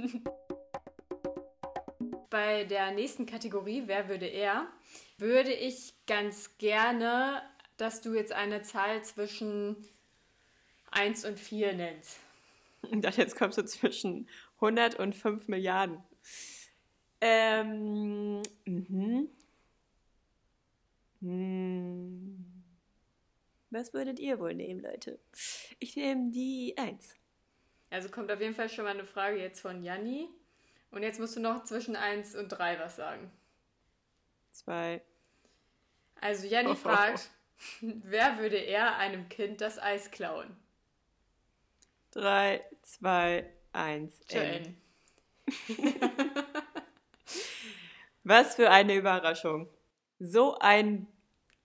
Bei 2.30 2.64
der 2.64 2.92
nächsten 2.92 3.26
Kategorie, 3.26 3.84
wer 3.86 4.08
würde 4.08 4.28
er, 4.28 4.68
würde 5.18 5.54
ich 5.54 5.94
ganz 6.06 6.58
gerne, 6.58 7.42
dass 7.78 8.02
du 8.02 8.14
jetzt 8.14 8.32
eine 8.32 8.62
Zahl 8.62 9.04
zwischen 9.04 9.76
1 10.92 11.26
und 11.26 11.40
4 11.40 11.74
nennst. 11.74 12.20
Und 12.82 13.04
dann 13.04 13.14
jetzt 13.16 13.36
kommst 13.36 13.58
du 13.58 13.66
zwischen 13.66 14.30
100 14.56 14.96
und 14.96 15.16
5 15.16 15.48
Milliarden. 15.48 16.04
Ähm, 17.22 18.42
mhm. 18.66 19.30
Hm. 21.22 22.59
Was 23.72 23.94
würdet 23.94 24.20
ihr 24.20 24.40
wohl 24.40 24.54
nehmen, 24.56 24.82
Leute? 24.82 25.20
Ich 25.80 25.96
nehme 25.96 26.32
die 26.32 26.74
1. 26.78 27.16
Also 27.92 28.10
kommt 28.10 28.32
auf 28.32 28.42
jeden 28.42 28.56
Fall 28.56 28.70
schon 28.70 28.86
mal 28.86 28.92
eine 28.92 29.06
Frage 29.06 29.38
jetzt 29.40 29.62
von 29.62 29.84
Janni. 29.84 30.28
Und 30.92 31.04
jetzt 31.04 31.20
musst 31.20 31.36
du 31.36 31.40
noch 31.40 31.64
zwischen 31.66 31.96
1 31.96 32.36
und 32.36 32.50
3 32.50 32.80
was 32.80 32.96
sagen. 32.96 33.32
2. 34.52 35.02
Also 36.20 36.48
Janni 36.48 36.72
Oh. 36.72 36.76
fragt, 36.76 37.30
wer 37.82 38.40
würde 38.40 38.58
er 38.58 38.98
einem 38.98 39.30
Kind 39.30 39.62
das 39.62 39.78
Eis 39.80 40.10
klauen? 40.12 40.56
3, 42.12 42.64
2, 42.82 43.48
1. 43.74 44.20
Joanne. 44.30 44.76
Was 48.24 48.56
für 48.56 48.70
eine 48.72 48.96
Überraschung. 48.96 49.70
So 50.20 50.58
ein 50.60 51.08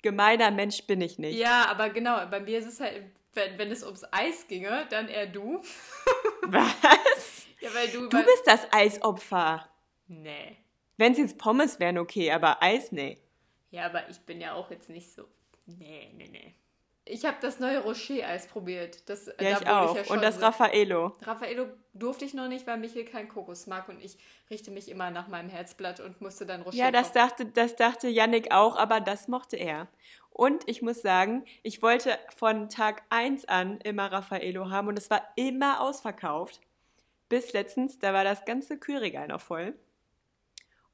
gemeiner 0.05 0.53
Mensch 0.53 0.87
bin 0.87 1.01
ich 1.01 1.19
nicht. 1.19 1.37
Ja, 1.37 1.67
aber 1.69 1.91
genau, 1.91 2.25
bei 2.27 2.39
mir 2.39 2.59
ist 2.59 2.67
es 2.67 2.79
halt, 2.79 3.03
wenn, 3.33 3.59
wenn 3.59 3.73
es 3.73 3.83
ums 3.83 4.05
Eis 4.13 4.47
ginge, 4.47 4.87
dann 4.91 5.09
eher 5.09 5.27
du. 5.27 5.61
Was? 6.43 7.47
Ja, 7.61 7.75
weil 7.75 7.89
du, 7.89 8.09
Du 8.09 8.19
bist 8.23 8.47
das 8.47 8.73
Eisopfer. 8.73 9.69
Nee. 10.07 10.59
Wenn 10.99 11.13
es 11.13 11.19
jetzt 11.19 11.39
Pommes 11.39 11.81
wären, 11.81 11.99
okay, 11.99 12.31
aber 12.31 12.63
Eis, 12.63 12.93
nee. 12.93 13.19
Ja, 13.71 13.87
aber 13.87 14.09
ich 14.09 14.21
bin 14.21 14.41
ja 14.41 14.53
auch 14.53 14.71
jetzt 14.71 14.91
nicht 14.91 15.11
so. 15.11 15.25
Nee, 15.67 16.13
nee, 16.15 16.29
nee. 16.31 16.55
Ich 17.07 17.27
habe 17.27 17.37
das 17.43 17.61
neue 17.61 17.81
Rocher-Eis 17.83 18.47
probiert. 18.47 19.09
Das, 19.11 19.27
Ja, 19.27 19.35
da 19.39 19.51
ich 19.61 19.67
auch. 19.69 19.97
ja 19.97 20.05
schon 20.05 20.17
Und 20.17 20.25
das 20.25 20.37
so- 20.37 20.41
Raffaello. 20.41 21.13
Raffaello 21.23 21.67
durfte 21.93 22.25
ich 22.25 22.33
noch 22.33 22.49
nicht, 22.49 22.67
weil 22.67 22.79
Michael 22.79 23.05
keinen 23.05 23.29
Kokos 23.29 23.67
mag 23.67 23.89
und 23.91 24.03
ich 24.03 24.17
richte 24.51 24.71
mich 24.71 24.89
immer 24.91 25.11
nach 25.11 25.29
meinem 25.29 25.51
Herzblatt 25.51 26.01
und 26.01 26.23
musste 26.23 26.47
dann 26.47 26.63
Rocher 26.63 26.77
Ja, 26.79 26.91
das 26.91 27.09
kaufen. 27.13 27.19
dachte, 27.19 27.47
das 27.47 27.77
dachte 27.77 28.09
Yannick 28.09 28.53
auch, 28.53 28.77
aber 28.77 29.01
das 29.01 29.29
mochte 29.29 29.57
er. 29.57 29.87
Und 30.31 30.67
ich 30.67 30.81
muss 30.81 31.03
sagen, 31.03 31.45
ich 31.63 31.83
wollte 31.83 32.19
von 32.35 32.69
Tag 32.71 33.03
1 33.11 33.45
an 33.45 33.81
immer 33.83 34.11
Raffaello 34.11 34.71
haben 34.71 34.89
und 34.89 34.99
es 34.99 35.11
war 35.11 35.23
immer 35.37 35.81
ausverkauft. 35.83 36.61
Bis 37.29 37.53
letztens, 37.53 37.99
da 37.99 38.15
war 38.15 38.25
das 38.25 38.45
ganze 38.47 38.79
Kühlregal 38.79 39.29
noch 39.29 39.41
voll. 39.43 39.75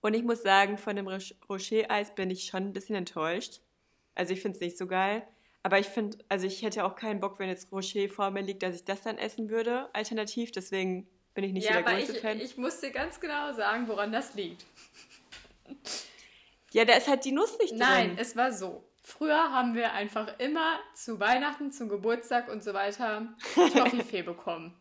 Und 0.00 0.14
ich 0.14 0.24
muss 0.24 0.42
sagen, 0.42 0.76
von 0.76 0.96
dem 0.96 1.06
Roch- 1.06 1.34
Rocher-Eis 1.48 2.14
bin 2.14 2.30
ich 2.30 2.46
schon 2.46 2.64
ein 2.64 2.72
bisschen 2.72 2.96
enttäuscht. 2.96 3.60
Also 4.16 4.32
ich 4.32 4.40
finde 4.42 4.56
es 4.56 4.60
nicht 4.60 4.76
so 4.76 4.86
geil. 4.86 5.22
Aber 5.62 5.78
ich 5.78 5.86
finde, 5.86 6.18
also 6.28 6.46
ich 6.46 6.62
hätte 6.62 6.84
auch 6.84 6.96
keinen 6.96 7.20
Bock, 7.20 7.38
wenn 7.38 7.48
jetzt 7.48 7.70
Rocher 7.70 8.08
vor 8.08 8.30
mir 8.30 8.42
liegt, 8.42 8.62
dass 8.62 8.74
ich 8.74 8.84
das 8.84 9.02
dann 9.02 9.18
essen 9.18 9.50
würde, 9.50 9.94
alternativ. 9.94 10.52
Deswegen 10.52 11.06
bin 11.34 11.44
ich 11.44 11.52
nicht 11.52 11.64
ja, 11.64 11.74
so 11.74 11.78
der 11.78 11.86
aber 11.86 11.96
größte 11.96 12.16
ich, 12.16 12.20
Fan. 12.20 12.40
ich 12.40 12.56
muss 12.56 12.80
dir 12.80 12.90
ganz 12.90 13.20
genau 13.20 13.52
sagen, 13.52 13.86
woran 13.88 14.10
das 14.10 14.34
liegt. 14.34 14.64
ja, 16.72 16.84
da 16.84 16.94
ist 16.94 17.08
halt 17.08 17.24
die 17.24 17.32
Nuss 17.32 17.58
nicht 17.58 17.72
drin. 17.72 17.78
Nein, 17.78 18.16
es 18.18 18.36
war 18.36 18.52
so. 18.52 18.84
Früher 19.02 19.52
haben 19.52 19.74
wir 19.74 19.92
einfach 19.92 20.38
immer 20.38 20.78
zu 20.94 21.20
Weihnachten, 21.20 21.72
zum 21.72 21.88
Geburtstag 21.88 22.48
und 22.48 22.62
so 22.62 22.72
weiter 22.72 23.26
Toffifee 23.54 24.22
bekommen. 24.22 24.74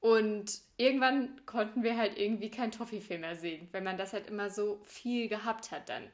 Und 0.00 0.60
irgendwann 0.78 1.44
konnten 1.44 1.82
wir 1.82 1.96
halt 1.96 2.18
irgendwie 2.18 2.50
kein 2.50 2.70
Toffifee 2.70 3.18
mehr 3.18 3.36
sehen, 3.36 3.68
wenn 3.72 3.84
man 3.84 3.98
das 3.98 4.14
halt 4.14 4.28
immer 4.28 4.48
so 4.48 4.80
viel 4.84 5.28
gehabt 5.28 5.70
hat 5.70 5.88
dann. 5.90 6.04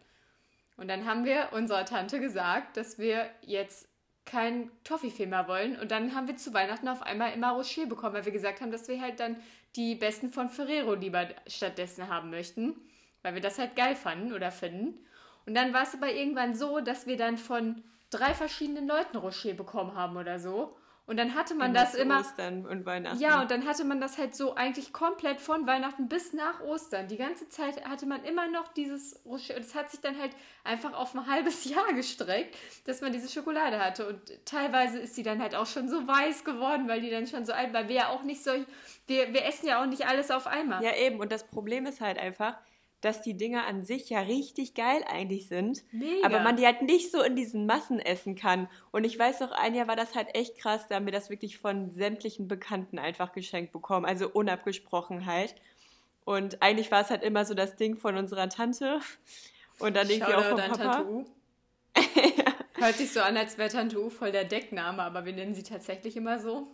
Und 0.76 0.88
dann 0.88 1.06
haben 1.06 1.24
wir 1.24 1.48
unserer 1.52 1.84
Tante 1.84 2.20
gesagt, 2.20 2.76
dass 2.76 2.98
wir 2.98 3.30
jetzt 3.42 3.88
kein 4.26 4.70
Toffifee 4.84 5.26
mehr 5.26 5.48
wollen. 5.48 5.78
Und 5.78 5.90
dann 5.90 6.14
haben 6.14 6.26
wir 6.26 6.36
zu 6.36 6.52
Weihnachten 6.52 6.88
auf 6.88 7.02
einmal 7.02 7.32
immer 7.32 7.52
Rocher 7.52 7.86
bekommen, 7.86 8.14
weil 8.14 8.24
wir 8.24 8.32
gesagt 8.32 8.60
haben, 8.60 8.72
dass 8.72 8.88
wir 8.88 9.00
halt 9.00 9.20
dann 9.20 9.36
die 9.76 9.94
besten 9.94 10.30
von 10.30 10.50
Ferrero 10.50 10.94
lieber 10.94 11.28
stattdessen 11.46 12.08
haben 12.08 12.30
möchten, 12.30 12.74
weil 13.22 13.34
wir 13.34 13.40
das 13.40 13.58
halt 13.58 13.76
geil 13.76 13.94
fanden 13.94 14.32
oder 14.32 14.50
finden. 14.50 14.98
Und 15.46 15.54
dann 15.54 15.72
war 15.72 15.84
es 15.84 15.94
aber 15.94 16.12
irgendwann 16.12 16.54
so, 16.54 16.80
dass 16.80 17.06
wir 17.06 17.16
dann 17.16 17.38
von 17.38 17.82
drei 18.10 18.34
verschiedenen 18.34 18.88
Leuten 18.88 19.16
Rocher 19.16 19.54
bekommen 19.54 19.94
haben 19.94 20.16
oder 20.16 20.38
so. 20.38 20.76
Und 21.06 21.18
dann 21.18 21.36
hatte 21.36 21.54
man 21.54 21.72
das 21.72 21.92
zu 21.92 21.98
immer. 21.98 22.18
Ostern 22.18 22.66
und 22.66 22.84
Weihnachten. 22.84 23.20
Ja, 23.20 23.40
und 23.40 23.50
dann 23.52 23.64
hatte 23.64 23.84
man 23.84 24.00
das 24.00 24.18
halt 24.18 24.34
so 24.34 24.56
eigentlich 24.56 24.92
komplett 24.92 25.40
von 25.40 25.64
Weihnachten 25.64 26.08
bis 26.08 26.32
nach 26.32 26.60
Ostern. 26.60 27.06
Die 27.06 27.16
ganze 27.16 27.48
Zeit 27.48 27.84
hatte 27.84 28.06
man 28.06 28.24
immer 28.24 28.48
noch 28.48 28.72
dieses 28.72 29.24
Rocher. 29.24 29.54
Und 29.54 29.60
es 29.60 29.76
hat 29.76 29.92
sich 29.92 30.00
dann 30.00 30.18
halt 30.18 30.32
einfach 30.64 30.94
auf 30.94 31.14
ein 31.14 31.28
halbes 31.28 31.64
Jahr 31.70 31.92
gestreckt, 31.92 32.56
dass 32.86 33.02
man 33.02 33.12
diese 33.12 33.28
Schokolade 33.28 33.78
hatte. 33.78 34.08
Und 34.08 34.20
teilweise 34.44 34.98
ist 34.98 35.16
die 35.16 35.22
dann 35.22 35.40
halt 35.40 35.54
auch 35.54 35.66
schon 35.66 35.88
so 35.88 36.08
weiß 36.08 36.44
geworden, 36.44 36.88
weil 36.88 37.00
die 37.00 37.10
dann 37.10 37.28
schon 37.28 37.46
so 37.46 37.52
alt, 37.52 37.72
weil 37.72 37.88
wir 37.88 37.96
ja 37.96 38.08
auch 38.08 38.24
nicht 38.24 38.42
so. 38.42 38.50
Wir, 39.06 39.32
wir 39.32 39.44
essen 39.44 39.68
ja 39.68 39.80
auch 39.80 39.86
nicht 39.86 40.08
alles 40.08 40.32
auf 40.32 40.48
einmal. 40.48 40.82
Ja, 40.82 40.96
eben. 40.96 41.20
Und 41.20 41.30
das 41.30 41.46
Problem 41.46 41.86
ist 41.86 42.00
halt 42.00 42.18
einfach, 42.18 42.58
dass 43.00 43.22
die 43.22 43.36
Dinger 43.36 43.66
an 43.66 43.84
sich 43.84 44.08
ja 44.08 44.20
richtig 44.20 44.74
geil 44.74 45.04
eigentlich 45.06 45.48
sind, 45.48 45.84
Mega. 45.92 46.26
aber 46.26 46.40
man 46.40 46.56
die 46.56 46.64
halt 46.64 46.82
nicht 46.82 47.12
so 47.12 47.22
in 47.22 47.36
diesen 47.36 47.66
Massen 47.66 48.00
essen 48.00 48.34
kann. 48.34 48.68
Und 48.90 49.04
ich 49.04 49.18
weiß 49.18 49.40
noch, 49.40 49.52
ein 49.52 49.74
Jahr 49.74 49.88
war 49.88 49.96
das 49.96 50.14
halt 50.14 50.34
echt 50.34 50.58
krass, 50.58 50.86
da 50.88 50.96
haben 50.96 51.06
wir 51.06 51.12
das 51.12 51.30
wirklich 51.30 51.58
von 51.58 51.90
sämtlichen 51.90 52.48
Bekannten 52.48 52.98
einfach 52.98 53.32
geschenkt 53.32 53.72
bekommen, 53.72 54.06
also 54.06 54.28
unabgesprochen 54.28 55.26
halt. 55.26 55.54
Und 56.24 56.62
eigentlich 56.62 56.90
war 56.90 57.02
es 57.02 57.10
halt 57.10 57.22
immer 57.22 57.44
so 57.44 57.54
das 57.54 57.76
Ding 57.76 57.96
von 57.96 58.16
unserer 58.16 58.48
Tante 58.48 59.00
und 59.78 59.94
dann 59.94 60.10
irgendwie 60.10 60.34
auch 60.34 60.44
an 60.44 60.56
Papa. 60.56 60.76
Tante 60.76 61.08
U. 61.08 61.24
Hört 62.74 62.94
sich 62.96 63.12
so 63.12 63.20
an, 63.20 63.36
als 63.36 63.56
wäre 63.56 63.70
Tante 63.70 64.02
U 64.02 64.10
voll 64.10 64.32
der 64.32 64.44
Deckname, 64.44 65.02
aber 65.02 65.24
wir 65.24 65.32
nennen 65.32 65.54
sie 65.54 65.62
tatsächlich 65.62 66.16
immer 66.16 66.38
so. 66.40 66.68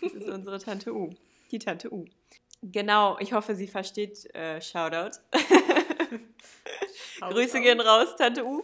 Das 0.00 0.12
ist 0.12 0.28
unsere 0.28 0.58
Tante 0.58 0.94
U. 0.94 1.10
Die 1.50 1.58
Tante 1.58 1.92
U. 1.92 2.06
Genau, 2.72 3.18
ich 3.20 3.34
hoffe, 3.34 3.54
sie 3.54 3.66
versteht 3.66 4.34
äh, 4.34 4.60
Shoutout. 4.60 5.18
Grüße 7.20 7.60
gehen 7.60 7.80
raus, 7.80 8.16
Tante 8.16 8.44
U. 8.44 8.62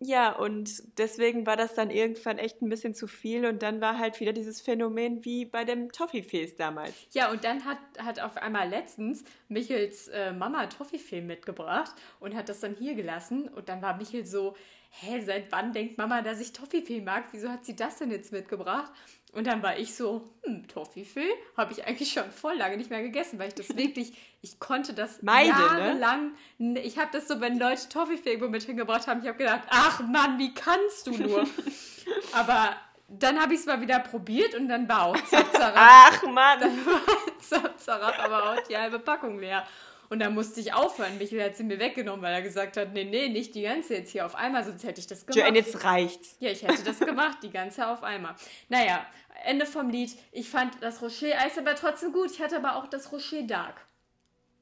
Ja, 0.00 0.32
und 0.32 0.70
deswegen 0.98 1.46
war 1.46 1.56
das 1.56 1.74
dann 1.74 1.90
irgendwann 1.90 2.38
echt 2.38 2.62
ein 2.62 2.68
bisschen 2.68 2.94
zu 2.94 3.06
viel 3.06 3.46
und 3.46 3.62
dann 3.62 3.80
war 3.80 3.98
halt 3.98 4.20
wieder 4.20 4.32
dieses 4.32 4.60
Phänomen 4.60 5.24
wie 5.24 5.44
bei 5.44 5.64
dem 5.64 5.90
Toffifees 5.90 6.56
damals. 6.56 6.94
Ja, 7.12 7.30
und 7.30 7.44
dann 7.44 7.64
hat, 7.64 7.78
hat 7.98 8.20
auf 8.20 8.36
einmal 8.36 8.68
letztens 8.68 9.24
Michels 9.48 10.08
äh, 10.08 10.32
Mama 10.32 10.66
Toffifee 10.66 11.20
mitgebracht 11.20 11.94
und 12.20 12.34
hat 12.34 12.48
das 12.48 12.60
dann 12.60 12.74
hier 12.74 12.94
gelassen. 12.94 13.48
Und 13.48 13.68
dann 13.68 13.82
war 13.82 13.96
Michel 13.96 14.24
so, 14.24 14.56
hä, 14.90 15.20
seit 15.20 15.50
wann 15.52 15.72
denkt 15.72 15.98
Mama, 15.98 16.22
dass 16.22 16.40
ich 16.40 16.52
Toffifee 16.52 17.00
mag? 17.00 17.24
Wieso 17.32 17.48
hat 17.48 17.64
sie 17.64 17.76
das 17.76 17.98
denn 17.98 18.10
jetzt 18.10 18.32
mitgebracht? 18.32 18.92
Und 19.32 19.46
dann 19.46 19.62
war 19.62 19.78
ich 19.78 19.94
so, 19.94 20.28
hm, 20.44 20.68
Toffifee 20.68 21.32
habe 21.56 21.72
ich 21.72 21.86
eigentlich 21.86 22.12
schon 22.12 22.30
voll 22.30 22.54
lange 22.54 22.76
nicht 22.76 22.90
mehr 22.90 23.02
gegessen, 23.02 23.38
weil 23.38 23.48
ich 23.48 23.54
das 23.54 23.68
wirklich, 23.76 24.12
ich 24.42 24.60
konnte 24.60 24.92
das 24.92 25.22
Meide, 25.22 25.48
ne? 25.48 25.58
jahrelang, 25.58 26.32
ne? 26.58 26.80
ich 26.80 26.98
habe 26.98 27.08
das 27.12 27.28
so, 27.28 27.40
wenn 27.40 27.58
Leute 27.58 27.88
Toffifee 27.88 28.30
irgendwo 28.30 28.48
mit 28.48 28.62
hingebracht 28.62 29.06
haben, 29.06 29.22
ich 29.22 29.28
habe 29.28 29.38
gedacht, 29.38 29.62
ach 29.70 30.00
Mann, 30.00 30.38
wie 30.38 30.52
kannst 30.52 31.06
du 31.06 31.12
nur? 31.12 31.46
Aber 32.32 32.76
dann 33.08 33.40
habe 33.40 33.54
ich 33.54 33.60
es 33.60 33.66
mal 33.66 33.80
wieder 33.80 34.00
probiert 34.00 34.54
und 34.54 34.68
dann 34.68 34.88
war 34.88 35.06
auch 35.06 35.16
Zap, 35.26 35.52
Zarab, 35.52 35.74
Ach 35.76 36.22
Mann! 36.24 36.60
dann 36.60 36.86
war 36.86 37.00
Zap, 37.40 37.78
Zarab 37.78 38.18
aber 38.18 38.52
auch 38.52 38.60
die 38.68 38.76
halbe 38.76 38.98
Packung 38.98 39.38
leer. 39.38 39.66
Und 40.12 40.18
dann 40.18 40.34
musste 40.34 40.60
ich 40.60 40.74
aufhören. 40.74 41.16
Michael 41.16 41.42
hat 41.42 41.56
sie 41.56 41.64
mir 41.64 41.78
weggenommen, 41.78 42.20
weil 42.20 42.34
er 42.34 42.42
gesagt 42.42 42.76
hat, 42.76 42.92
nee, 42.92 43.04
nee, 43.04 43.30
nicht 43.30 43.54
die 43.54 43.62
ganze 43.62 43.94
jetzt 43.94 44.10
hier 44.10 44.26
auf 44.26 44.34
einmal, 44.34 44.62
sonst 44.62 44.84
hätte 44.84 45.00
ich 45.00 45.06
das 45.06 45.24
gemacht. 45.24 45.38
Joanne, 45.38 45.56
jetzt 45.56 45.84
reicht's. 45.84 46.36
Ja, 46.38 46.50
ich 46.50 46.62
hätte 46.62 46.84
das 46.84 47.00
gemacht, 47.00 47.38
die 47.42 47.48
ganze 47.48 47.88
auf 47.88 48.02
einmal. 48.02 48.34
Naja, 48.68 49.06
Ende 49.46 49.64
vom 49.64 49.88
Lied. 49.88 50.14
Ich 50.30 50.50
fand 50.50 50.82
das 50.82 51.00
Rocher-Eis 51.00 51.56
aber 51.56 51.74
trotzdem 51.76 52.12
gut. 52.12 52.30
Ich 52.30 52.42
hatte 52.42 52.58
aber 52.58 52.76
auch 52.76 52.88
das 52.88 53.10
Rocher 53.10 53.44
Dark. 53.44 53.86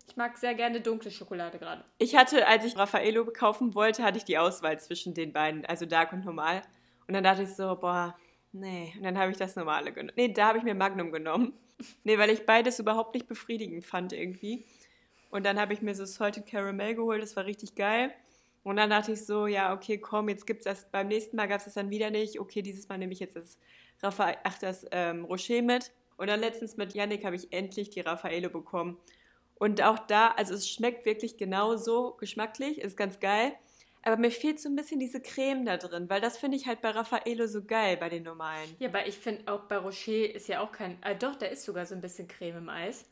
Ich 0.07 0.15
mag 0.15 0.39
sehr 0.39 0.55
gerne 0.55 0.81
dunkle 0.81 1.11
Schokolade 1.11 1.59
gerade. 1.59 1.83
Ich 1.99 2.15
hatte, 2.15 2.47
als 2.47 2.65
ich 2.65 2.77
Raffaello 2.77 3.25
kaufen 3.25 3.75
wollte, 3.75 4.05
hatte 4.05 4.19
ich 4.19 4.25
die 4.25 4.39
Auswahl 4.39 4.79
zwischen 4.79 5.15
den 5.15 5.33
beiden, 5.33 5.67
also 5.67 5.85
Dark 5.85 6.13
und 6.13 6.25
Normal. 6.25 6.63
Und 7.09 7.15
dann 7.15 7.25
dachte 7.25 7.43
ich 7.43 7.57
so, 7.57 7.75
boah, 7.75 8.17
nee. 8.53 8.93
Und 8.97 9.03
dann 9.03 9.19
habe 9.19 9.33
ich 9.33 9.37
das 9.37 9.57
Normale 9.57 9.91
genommen. 9.91 10.13
Nee, 10.15 10.33
da 10.33 10.47
habe 10.47 10.59
ich 10.59 10.65
mir 10.65 10.77
Magnum 10.77 11.11
genommen. 11.11 11.55
Nee, 12.05 12.19
weil 12.19 12.31
ich 12.31 12.47
beides 12.47 12.79
überhaupt 12.79 13.15
nicht 13.15 13.27
befriedigend 13.27 13.85
fand 13.85 14.13
irgendwie. 14.13 14.65
Und 15.31 15.47
dann 15.47 15.59
habe 15.61 15.73
ich 15.73 15.83
mir 15.83 15.95
so 15.95 16.05
Salted 16.05 16.47
Caramel 16.47 16.95
geholt, 16.95 17.23
das 17.23 17.37
war 17.37 17.47
richtig 17.47 17.75
geil. 17.75 18.12
Und 18.62 18.77
dann 18.77 18.90
dachte 18.90 19.12
ich 19.12 19.25
so, 19.25 19.47
ja, 19.47 19.73
okay, 19.73 19.99
komm, 19.99 20.29
jetzt 20.29 20.47
gibt's 20.47 20.64
das, 20.64 20.90
beim 20.90 21.09
nächsten 21.09 21.37
Mal 21.37 21.47
gab 21.49 21.59
es 21.59 21.64
das 21.64 21.75
dann 21.75 21.90
wieder 21.90 22.11
nicht. 22.11 22.40
Okay, 22.40 22.62
dieses 22.62 22.88
Mal 22.88 22.99
nehme 22.99 23.12
ich 23.12 23.21
jetzt 23.21 23.37
das, 23.37 23.59
Raffa 24.03 24.37
ach, 24.45 24.59
das 24.59 24.87
ähm, 24.90 25.25
Rocher 25.25 25.62
mit. 25.62 25.93
Und 26.16 26.27
dann 26.27 26.40
letztens 26.40 26.77
mit 26.77 26.95
Yannick 26.95 27.25
habe 27.25 27.37
ich 27.37 27.53
endlich 27.53 27.88
die 27.90 28.01
Raffaello 28.01 28.51
bekommen. 28.51 28.99
Und 29.55 29.83
auch 29.83 29.99
da, 29.99 30.29
also 30.29 30.55
es 30.55 30.69
schmeckt 30.69 31.07
wirklich 31.07 31.37
genauso 31.37 32.12
geschmacklich, 32.19 32.81
ist 32.81 32.97
ganz 32.97 33.21
geil. 33.21 33.53
Aber 34.03 34.16
mir 34.16 34.31
fehlt 34.31 34.59
so 34.61 34.69
ein 34.69 34.77
bisschen 34.77 34.99
diese 34.99 35.21
Creme 35.21 35.66
da 35.66 35.77
drin, 35.77 36.09
weil 36.09 36.21
das 36.21 36.38
finde 36.38 36.57
ich 36.57 36.66
halt 36.66 36.81
bei 36.81 36.90
Raffaello 36.90 37.47
so 37.47 37.64
geil, 37.64 37.97
bei 37.99 38.09
den 38.09 38.23
normalen. 38.23 38.75
Ja, 38.79 38.88
aber 38.88 39.07
ich 39.07 39.19
finde 39.19 39.53
auch 39.53 39.64
bei 39.64 39.77
Rocher 39.77 40.35
ist 40.35 40.49
ja 40.49 40.61
auch 40.61 40.73
kein. 40.73 41.03
Äh, 41.03 41.16
doch, 41.16 41.37
da 41.37 41.47
ist 41.47 41.64
sogar 41.64 41.85
so 41.85 41.95
ein 41.95 42.01
bisschen 42.01 42.27
Creme 42.27 42.59
im 42.59 42.69
Eis. 42.71 43.05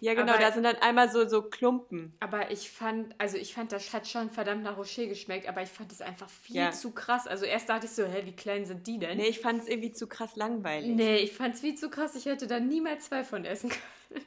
Ja, 0.00 0.14
genau, 0.14 0.32
Aber- 0.32 0.40
da 0.40 0.52
sind 0.52 0.62
dann 0.62 0.76
einmal 0.76 1.10
so, 1.10 1.28
so 1.28 1.42
Klumpen. 1.42 2.14
Aber 2.20 2.50
ich 2.50 2.70
fand, 2.70 3.14
also 3.18 3.36
ich 3.36 3.52
fand, 3.54 3.70
das 3.72 3.92
hat 3.92 4.08
schon 4.08 4.30
verdammt 4.30 4.62
nach 4.62 4.76
Rocher 4.78 5.06
geschmeckt, 5.06 5.48
aber 5.48 5.62
ich 5.62 5.68
fand 5.68 5.92
es 5.92 6.00
einfach 6.00 6.28
viel 6.30 6.56
Ja. 6.56 6.70
zu 6.72 6.92
krass. 6.92 7.26
Also 7.26 7.44
erst 7.44 7.68
dachte 7.68 7.86
ich 7.86 7.92
so, 7.92 8.04
hä, 8.04 8.22
wie 8.24 8.32
klein 8.32 8.64
sind 8.64 8.86
die 8.86 8.98
denn? 8.98 9.18
Nee, 9.18 9.26
ich 9.28 9.40
fand 9.40 9.60
es 9.62 9.68
irgendwie 9.68 9.92
zu 9.92 10.06
krass 10.06 10.36
langweilig. 10.36 10.90
Nee, 10.96 11.16
ich 11.18 11.32
fand 11.32 11.54
es 11.54 11.60
viel 11.60 11.74
zu 11.74 11.90
krass. 11.90 12.14
Ich 12.16 12.24
hätte 12.26 12.46
da 12.46 12.58
niemals 12.60 13.06
zwei 13.06 13.24
von 13.24 13.44
essen 13.44 13.68
können. 13.70 14.24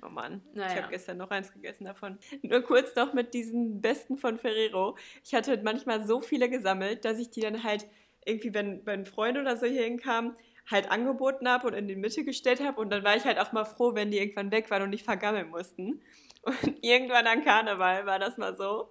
Oh 0.00 0.08
Mann, 0.08 0.42
Naja. 0.54 0.72
ich 0.76 0.82
habe 0.82 0.92
gestern 0.92 1.16
noch 1.16 1.30
eins 1.30 1.52
gegessen 1.52 1.84
davon. 1.84 2.18
Nur 2.42 2.60
kurz 2.62 2.94
noch 2.94 3.14
mit 3.14 3.34
diesen 3.34 3.80
besten 3.80 4.16
von 4.16 4.38
Ferrero. 4.38 4.96
Ich 5.24 5.34
hatte 5.34 5.60
manchmal 5.64 6.06
so 6.06 6.20
viele 6.20 6.48
gesammelt, 6.48 7.04
dass 7.04 7.18
ich 7.18 7.30
die 7.30 7.40
dann 7.40 7.64
halt 7.64 7.84
irgendwie, 8.24 8.54
wenn, 8.54 8.84
wenn 8.86 9.06
Freunde 9.06 9.40
oder 9.40 9.56
so 9.56 9.66
hier 9.66 9.82
hinkamen, 9.82 10.36
halt 10.70 10.90
angeboten 10.90 11.48
habe 11.48 11.66
und 11.66 11.74
in 11.74 11.88
die 11.88 11.96
Mitte 11.96 12.24
gestellt 12.24 12.60
habe. 12.60 12.80
Und 12.80 12.90
dann 12.90 13.04
war 13.04 13.16
ich 13.16 13.24
halt 13.24 13.38
auch 13.38 13.52
mal 13.52 13.64
froh, 13.64 13.94
wenn 13.94 14.10
die 14.10 14.18
irgendwann 14.18 14.50
weg 14.50 14.70
waren 14.70 14.82
und 14.82 14.90
nicht 14.90 15.04
vergammeln 15.04 15.48
mussten. 15.50 16.00
Und 16.42 16.56
irgendwann 16.82 17.26
an 17.26 17.44
Karneval 17.44 18.06
war 18.06 18.18
das 18.18 18.38
mal 18.38 18.54
so, 18.54 18.88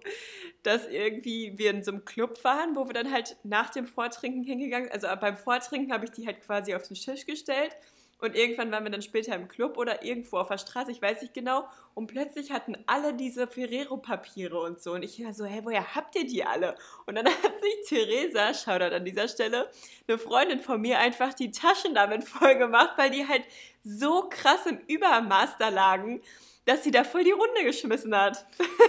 dass 0.62 0.86
irgendwie 0.86 1.56
wir 1.56 1.70
in 1.70 1.82
so 1.82 1.92
einem 1.92 2.04
Club 2.04 2.42
waren, 2.44 2.76
wo 2.76 2.86
wir 2.86 2.94
dann 2.94 3.12
halt 3.12 3.36
nach 3.42 3.70
dem 3.70 3.86
Vortrinken 3.86 4.42
hingegangen 4.42 4.90
Also 4.90 5.08
beim 5.20 5.36
Vortrinken 5.36 5.92
habe 5.92 6.04
ich 6.04 6.12
die 6.12 6.26
halt 6.26 6.40
quasi 6.42 6.74
auf 6.74 6.86
den 6.86 6.96
Tisch 6.96 7.26
gestellt. 7.26 7.76
Und 8.20 8.34
irgendwann 8.34 8.72
waren 8.72 8.84
wir 8.84 8.90
dann 8.90 9.02
später 9.02 9.34
im 9.34 9.46
Club 9.46 9.78
oder 9.78 10.02
irgendwo 10.04 10.38
auf 10.38 10.48
der 10.48 10.58
Straße, 10.58 10.90
ich 10.90 11.00
weiß 11.00 11.22
nicht 11.22 11.34
genau. 11.34 11.68
Und 11.94 12.08
plötzlich 12.08 12.50
hatten 12.50 12.76
alle 12.86 13.14
diese 13.14 13.46
Ferrero-Papiere 13.46 14.60
und 14.60 14.82
so. 14.82 14.92
Und 14.92 15.04
ich 15.04 15.24
war 15.24 15.32
so, 15.32 15.44
hey, 15.44 15.60
woher 15.64 15.94
habt 15.94 16.16
ihr 16.16 16.26
die 16.26 16.44
alle? 16.44 16.74
Und 17.06 17.14
dann 17.14 17.26
hat 17.26 17.60
sich 17.60 17.88
Theresa, 17.88 18.52
Shoutout 18.54 18.94
an 18.94 19.04
dieser 19.04 19.28
Stelle, 19.28 19.70
eine 20.08 20.18
Freundin 20.18 20.60
von 20.60 20.80
mir 20.80 20.98
einfach 20.98 21.32
die 21.32 21.52
Taschen 21.52 21.94
damit 21.94 22.24
voll 22.24 22.56
gemacht, 22.56 22.94
weil 22.96 23.10
die 23.10 23.26
halt 23.26 23.44
so 23.84 24.28
krass 24.28 24.66
im 24.66 24.80
Übermaß 24.88 25.56
da 25.58 25.68
lagen, 25.68 26.20
dass 26.64 26.84
sie 26.84 26.90
da 26.90 27.04
voll 27.04 27.24
die 27.24 27.30
Runde 27.30 27.64
geschmissen 27.64 28.14
hat. 28.16 28.44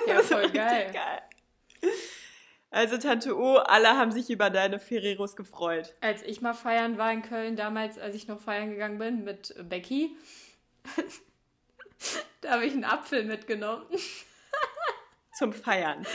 Ja, 0.08 0.20
voll 0.24 0.50
geil. 0.50 0.92
geil. 0.92 1.92
Also 2.72 2.98
Tante 2.98 3.36
O, 3.36 3.58
alle 3.58 3.90
haben 3.90 4.12
sich 4.12 4.30
über 4.30 4.50
deine 4.52 4.80
Ferreros 4.80 5.36
gefreut. 5.36 5.96
Als 6.02 6.22
ich 6.22 6.42
mal 6.42 6.54
feiern 6.54 6.98
war 6.98 7.12
in 7.12 7.24
Köln, 7.24 7.56
damals, 7.56 7.98
als 7.98 8.16
ich 8.16 8.28
noch 8.28 8.40
feiern 8.40 8.70
gegangen 8.70 9.00
bin 9.00 9.24
mit 9.24 9.56
Becky, 9.68 10.16
da 12.42 12.52
habe 12.52 12.66
ich 12.66 12.74
einen 12.74 12.84
Apfel 12.84 13.26
mitgenommen. 13.26 13.86
Zum 15.34 15.52
Feiern. 15.52 16.06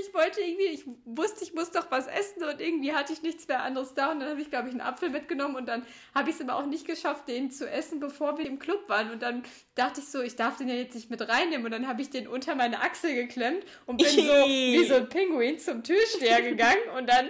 Ich 0.00 0.14
wollte 0.14 0.40
irgendwie, 0.40 0.66
ich 0.66 0.84
wusste, 1.04 1.44
ich 1.44 1.54
muss 1.54 1.70
doch 1.70 1.90
was 1.90 2.06
essen 2.06 2.44
und 2.44 2.60
irgendwie 2.60 2.92
hatte 2.92 3.12
ich 3.12 3.22
nichts 3.22 3.46
mehr 3.48 3.62
anderes 3.62 3.94
da 3.94 4.12
und 4.12 4.20
dann 4.20 4.30
habe 4.30 4.40
ich, 4.40 4.50
glaube 4.50 4.68
ich, 4.68 4.72
einen 4.72 4.80
Apfel 4.80 5.10
mitgenommen 5.10 5.56
und 5.56 5.66
dann 5.66 5.84
habe 6.14 6.30
ich 6.30 6.36
es 6.36 6.42
aber 6.42 6.56
auch 6.56 6.66
nicht 6.66 6.86
geschafft, 6.86 7.28
den 7.28 7.50
zu 7.50 7.68
essen, 7.68 8.00
bevor 8.00 8.38
wir 8.38 8.46
im 8.46 8.58
Club 8.58 8.88
waren 8.88 9.10
und 9.10 9.22
dann 9.22 9.42
dachte 9.74 10.00
ich 10.00 10.08
so, 10.08 10.20
ich 10.22 10.36
darf 10.36 10.56
den 10.56 10.68
ja 10.68 10.74
jetzt 10.74 10.94
nicht 10.94 11.10
mit 11.10 11.26
reinnehmen 11.28 11.64
und 11.66 11.72
dann 11.72 11.88
habe 11.88 12.00
ich 12.02 12.10
den 12.10 12.28
unter 12.28 12.54
meine 12.54 12.80
Achsel 12.80 13.14
geklemmt 13.14 13.64
und 13.86 13.98
bin 13.98 14.08
so 14.08 14.22
wie 14.22 14.84
so 14.84 14.94
ein 14.94 15.08
Pinguin 15.08 15.58
zum 15.58 15.82
Türsteher 15.82 16.42
gegangen 16.42 16.88
und 16.96 17.08
dann 17.08 17.28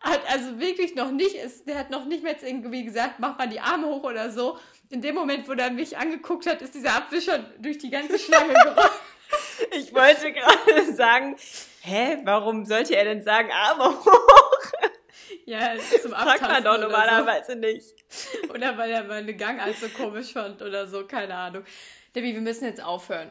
hat 0.00 0.20
also 0.28 0.58
wirklich 0.60 0.94
noch 0.94 1.10
nicht, 1.10 1.34
ist, 1.34 1.66
der 1.66 1.78
hat 1.78 1.90
noch 1.90 2.04
nicht 2.04 2.22
mehr 2.22 2.32
jetzt 2.32 2.44
irgendwie 2.44 2.84
gesagt, 2.84 3.18
mach 3.18 3.36
mal 3.38 3.48
die 3.48 3.60
Arme 3.60 3.86
hoch 3.86 4.04
oder 4.04 4.30
so. 4.30 4.58
In 4.88 5.00
dem 5.00 5.14
Moment, 5.14 5.48
wo 5.48 5.52
er 5.52 5.70
mich 5.70 5.96
angeguckt 5.96 6.46
hat, 6.46 6.62
ist 6.62 6.74
dieser 6.74 6.94
Apfel 6.96 7.20
schon 7.20 7.44
durch 7.58 7.78
die 7.78 7.90
ganze 7.90 8.18
Schlange 8.18 8.54
gerollt. 8.64 8.90
Ich 9.72 9.92
wollte 9.92 10.32
gerade 10.32 10.92
sagen, 10.94 11.36
hä, 11.86 12.18
warum 12.24 12.64
sollte 12.64 12.96
er 12.96 13.04
denn 13.04 13.22
sagen, 13.22 13.50
Arme 13.50 13.84
hoch? 13.84 14.72
Ja, 15.44 15.76
zum 16.02 16.10
Fragt 16.10 16.40
man 16.40 16.50
Abtasten 16.50 16.64
doch 16.64 16.80
normalerweise 16.80 17.54
nicht. 17.54 17.94
So. 18.08 18.54
Oder 18.54 18.76
weil 18.76 18.90
er 18.90 19.04
meine 19.04 19.34
Gangart 19.34 19.76
so 19.76 19.88
komisch 19.88 20.32
fand 20.32 20.60
oder 20.60 20.86
so, 20.88 21.06
keine 21.06 21.34
Ahnung. 21.34 21.64
Debbie, 22.14 22.34
wir 22.34 22.40
müssen 22.40 22.64
jetzt 22.64 22.82
aufhören. 22.82 23.30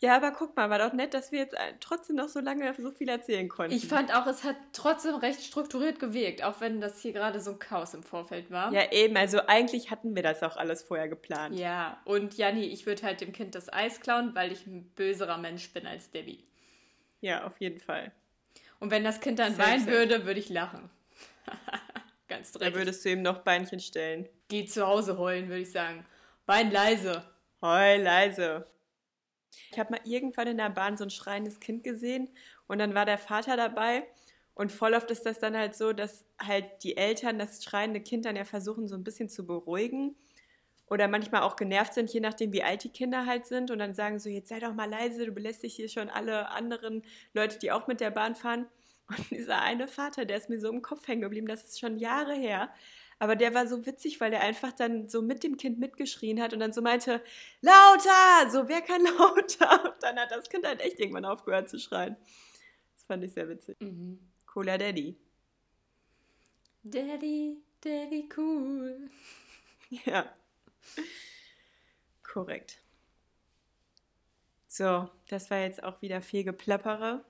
Ja, 0.00 0.16
aber 0.16 0.32
guck 0.32 0.54
mal, 0.54 0.68
war 0.68 0.78
doch 0.78 0.92
nett, 0.92 1.14
dass 1.14 1.32
wir 1.32 1.38
jetzt 1.38 1.54
äh, 1.54 1.72
trotzdem 1.80 2.16
noch 2.16 2.28
so 2.28 2.40
lange 2.40 2.74
so 2.76 2.90
viel 2.90 3.08
erzählen 3.08 3.48
konnten. 3.48 3.74
Ich 3.74 3.86
fand 3.86 4.14
auch, 4.14 4.26
es 4.26 4.44
hat 4.44 4.56
trotzdem 4.74 5.14
recht 5.14 5.40
strukturiert 5.42 5.98
gewirkt, 5.98 6.44
auch 6.44 6.60
wenn 6.60 6.80
das 6.82 7.00
hier 7.00 7.12
gerade 7.12 7.40
so 7.40 7.52
ein 7.52 7.58
Chaos 7.58 7.94
im 7.94 8.02
Vorfeld 8.02 8.50
war. 8.50 8.70
ja, 8.72 8.92
eben, 8.92 9.16
also 9.16 9.40
eigentlich 9.46 9.90
hatten 9.90 10.14
wir 10.14 10.22
das 10.22 10.42
auch 10.42 10.58
alles 10.58 10.82
vorher 10.82 11.08
geplant. 11.08 11.58
Ja, 11.58 12.02
und 12.04 12.36
Janni, 12.36 12.66
ich 12.66 12.84
würde 12.84 13.02
halt 13.02 13.22
dem 13.22 13.32
Kind 13.32 13.54
das 13.54 13.72
Eis 13.72 14.00
klauen, 14.00 14.34
weil 14.34 14.52
ich 14.52 14.66
ein 14.66 14.90
böserer 14.94 15.38
Mensch 15.38 15.72
bin 15.72 15.86
als 15.86 16.10
Debbie. 16.10 16.44
Ja, 17.24 17.44
auf 17.46 17.58
jeden 17.58 17.80
Fall. 17.80 18.12
Und 18.80 18.90
wenn 18.90 19.02
das 19.02 19.18
Kind 19.20 19.38
dann 19.38 19.54
Safe, 19.54 19.66
weinen 19.70 19.84
safe. 19.86 19.92
würde, 19.92 20.26
würde 20.26 20.40
ich 20.40 20.50
lachen. 20.50 20.90
Ganz 22.28 22.52
Da 22.52 22.58
dreckig. 22.58 22.74
würdest 22.76 23.02
du 23.04 23.10
ihm 23.12 23.22
noch 23.22 23.38
Beinchen 23.38 23.80
stellen. 23.80 24.28
Geh 24.48 24.66
zu 24.66 24.86
Hause 24.86 25.16
heulen, 25.16 25.48
würde 25.48 25.62
ich 25.62 25.72
sagen. 25.72 26.04
Wein 26.44 26.70
leise. 26.70 27.24
Heul 27.62 28.02
leise. 28.02 28.66
Ich 29.70 29.78
habe 29.78 29.92
mal 29.92 30.00
irgendwann 30.04 30.48
in 30.48 30.58
der 30.58 30.68
Bahn 30.68 30.98
so 30.98 31.04
ein 31.04 31.10
schreiendes 31.10 31.60
Kind 31.60 31.82
gesehen 31.82 32.28
und 32.66 32.78
dann 32.78 32.94
war 32.94 33.06
der 33.06 33.16
Vater 33.18 33.56
dabei 33.56 34.06
und 34.52 34.70
voll 34.70 34.92
oft 34.92 35.10
ist 35.10 35.24
das 35.24 35.38
dann 35.40 35.56
halt 35.56 35.74
so, 35.74 35.94
dass 35.94 36.26
halt 36.38 36.82
die 36.82 36.98
Eltern 36.98 37.38
das 37.38 37.64
schreiende 37.64 38.02
Kind 38.02 38.26
dann 38.26 38.36
ja 38.36 38.44
versuchen 38.44 38.86
so 38.86 38.96
ein 38.96 39.04
bisschen 39.04 39.30
zu 39.30 39.46
beruhigen 39.46 40.14
oder 40.94 41.08
manchmal 41.08 41.42
auch 41.42 41.56
genervt 41.56 41.92
sind, 41.92 42.12
je 42.12 42.20
nachdem 42.20 42.52
wie 42.52 42.62
alt 42.62 42.84
die 42.84 42.88
Kinder 42.88 43.26
halt 43.26 43.46
sind 43.46 43.72
und 43.72 43.80
dann 43.80 43.94
sagen 43.94 44.20
so, 44.20 44.28
jetzt 44.28 44.48
sei 44.48 44.60
doch 44.60 44.74
mal 44.74 44.88
leise, 44.88 45.26
du 45.26 45.32
belästigst 45.32 45.76
hier 45.76 45.88
schon 45.88 46.08
alle 46.08 46.48
anderen 46.50 47.02
Leute, 47.32 47.58
die 47.58 47.72
auch 47.72 47.88
mit 47.88 48.00
der 48.00 48.12
Bahn 48.12 48.34
fahren. 48.36 48.66
Und 49.06 49.30
dieser 49.30 49.60
eine 49.60 49.86
Vater, 49.86 50.24
der 50.24 50.38
ist 50.38 50.48
mir 50.48 50.58
so 50.58 50.70
im 50.70 50.80
Kopf 50.80 51.06
hängen 51.06 51.20
geblieben, 51.20 51.46
das 51.46 51.62
ist 51.62 51.78
schon 51.78 51.98
Jahre 51.98 52.32
her. 52.32 52.72
Aber 53.18 53.36
der 53.36 53.52
war 53.52 53.66
so 53.66 53.84
witzig, 53.84 54.18
weil 54.18 54.30
der 54.30 54.40
einfach 54.40 54.72
dann 54.72 55.10
so 55.10 55.20
mit 55.20 55.42
dem 55.44 55.58
Kind 55.58 55.78
mitgeschrien 55.78 56.40
hat 56.40 56.54
und 56.54 56.60
dann 56.60 56.72
so 56.72 56.80
meinte, 56.80 57.20
lauter! 57.60 58.50
So, 58.50 58.66
wer 58.66 58.80
kann 58.80 59.02
lauter? 59.18 59.84
Und 59.84 60.02
dann 60.02 60.18
hat 60.18 60.30
das 60.30 60.48
Kind 60.48 60.66
halt 60.66 60.80
echt 60.80 60.98
irgendwann 61.00 61.26
aufgehört 61.26 61.68
zu 61.68 61.78
schreien. 61.78 62.16
Das 62.94 63.04
fand 63.04 63.22
ich 63.24 63.32
sehr 63.34 63.46
witzig. 63.46 63.76
Mhm. 63.80 64.20
Cooler 64.46 64.78
Daddy. 64.78 65.18
Daddy, 66.82 67.58
Daddy 67.82 68.28
cool. 68.36 69.10
Ja. 69.90 70.32
Korrekt. 72.22 72.78
So, 74.66 75.08
das 75.28 75.50
war 75.50 75.58
jetzt 75.58 75.82
auch 75.82 76.02
wieder 76.02 76.20
viel 76.20 76.42
Geplappere. 76.44 77.24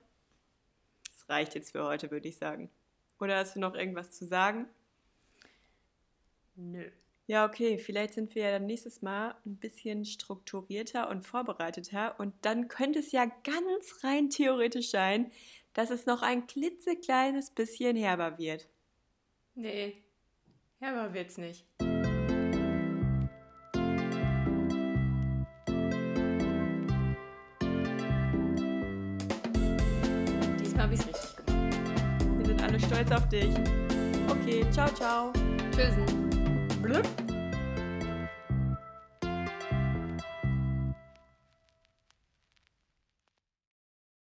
Das 1.07 1.29
reicht 1.29 1.53
jetzt 1.55 1.71
für 1.71 1.83
heute, 1.83 2.09
würde 2.09 2.27
ich 2.27 2.37
sagen. 2.37 2.71
Oder 3.19 3.37
hast 3.37 3.55
du 3.55 3.59
noch 3.59 3.75
irgendwas 3.75 4.11
zu 4.11 4.25
sagen? 4.25 4.67
Nö. 6.55 6.89
Ja, 7.27 7.45
okay, 7.45 7.79
vielleicht 7.79 8.13
sind 8.13 8.35
wir 8.35 8.43
ja 8.43 8.51
dann 8.51 8.67
nächstes 8.67 9.01
Mal 9.01 9.35
ein 9.45 9.57
bisschen 9.57 10.05
strukturierter 10.05 11.09
und 11.09 11.23
vorbereiteter 11.25 12.19
und 12.19 12.33
dann 12.41 12.67
könnte 12.67 12.99
es 12.99 13.11
ja 13.11 13.25
ganz 13.25 14.03
rein 14.03 14.29
theoretisch 14.29 14.91
sein, 14.91 15.31
dass 15.73 15.89
es 15.89 16.05
noch 16.05 16.21
ein 16.21 16.45
klitzekleines 16.45 17.49
bisschen 17.49 17.95
herber 17.95 18.37
wird. 18.37 18.67
Nee. 19.55 20.03
Herber 20.79 21.13
wird's 21.13 21.37
nicht. 21.37 21.65
Stolz 33.05 33.11
auf 33.11 33.29
dich. 33.29 33.53
Okay, 34.29 34.65
ciao, 34.71 34.87
ciao. 34.93 35.33
Tschüssen. 35.71 36.05
Blöp. 36.81 37.24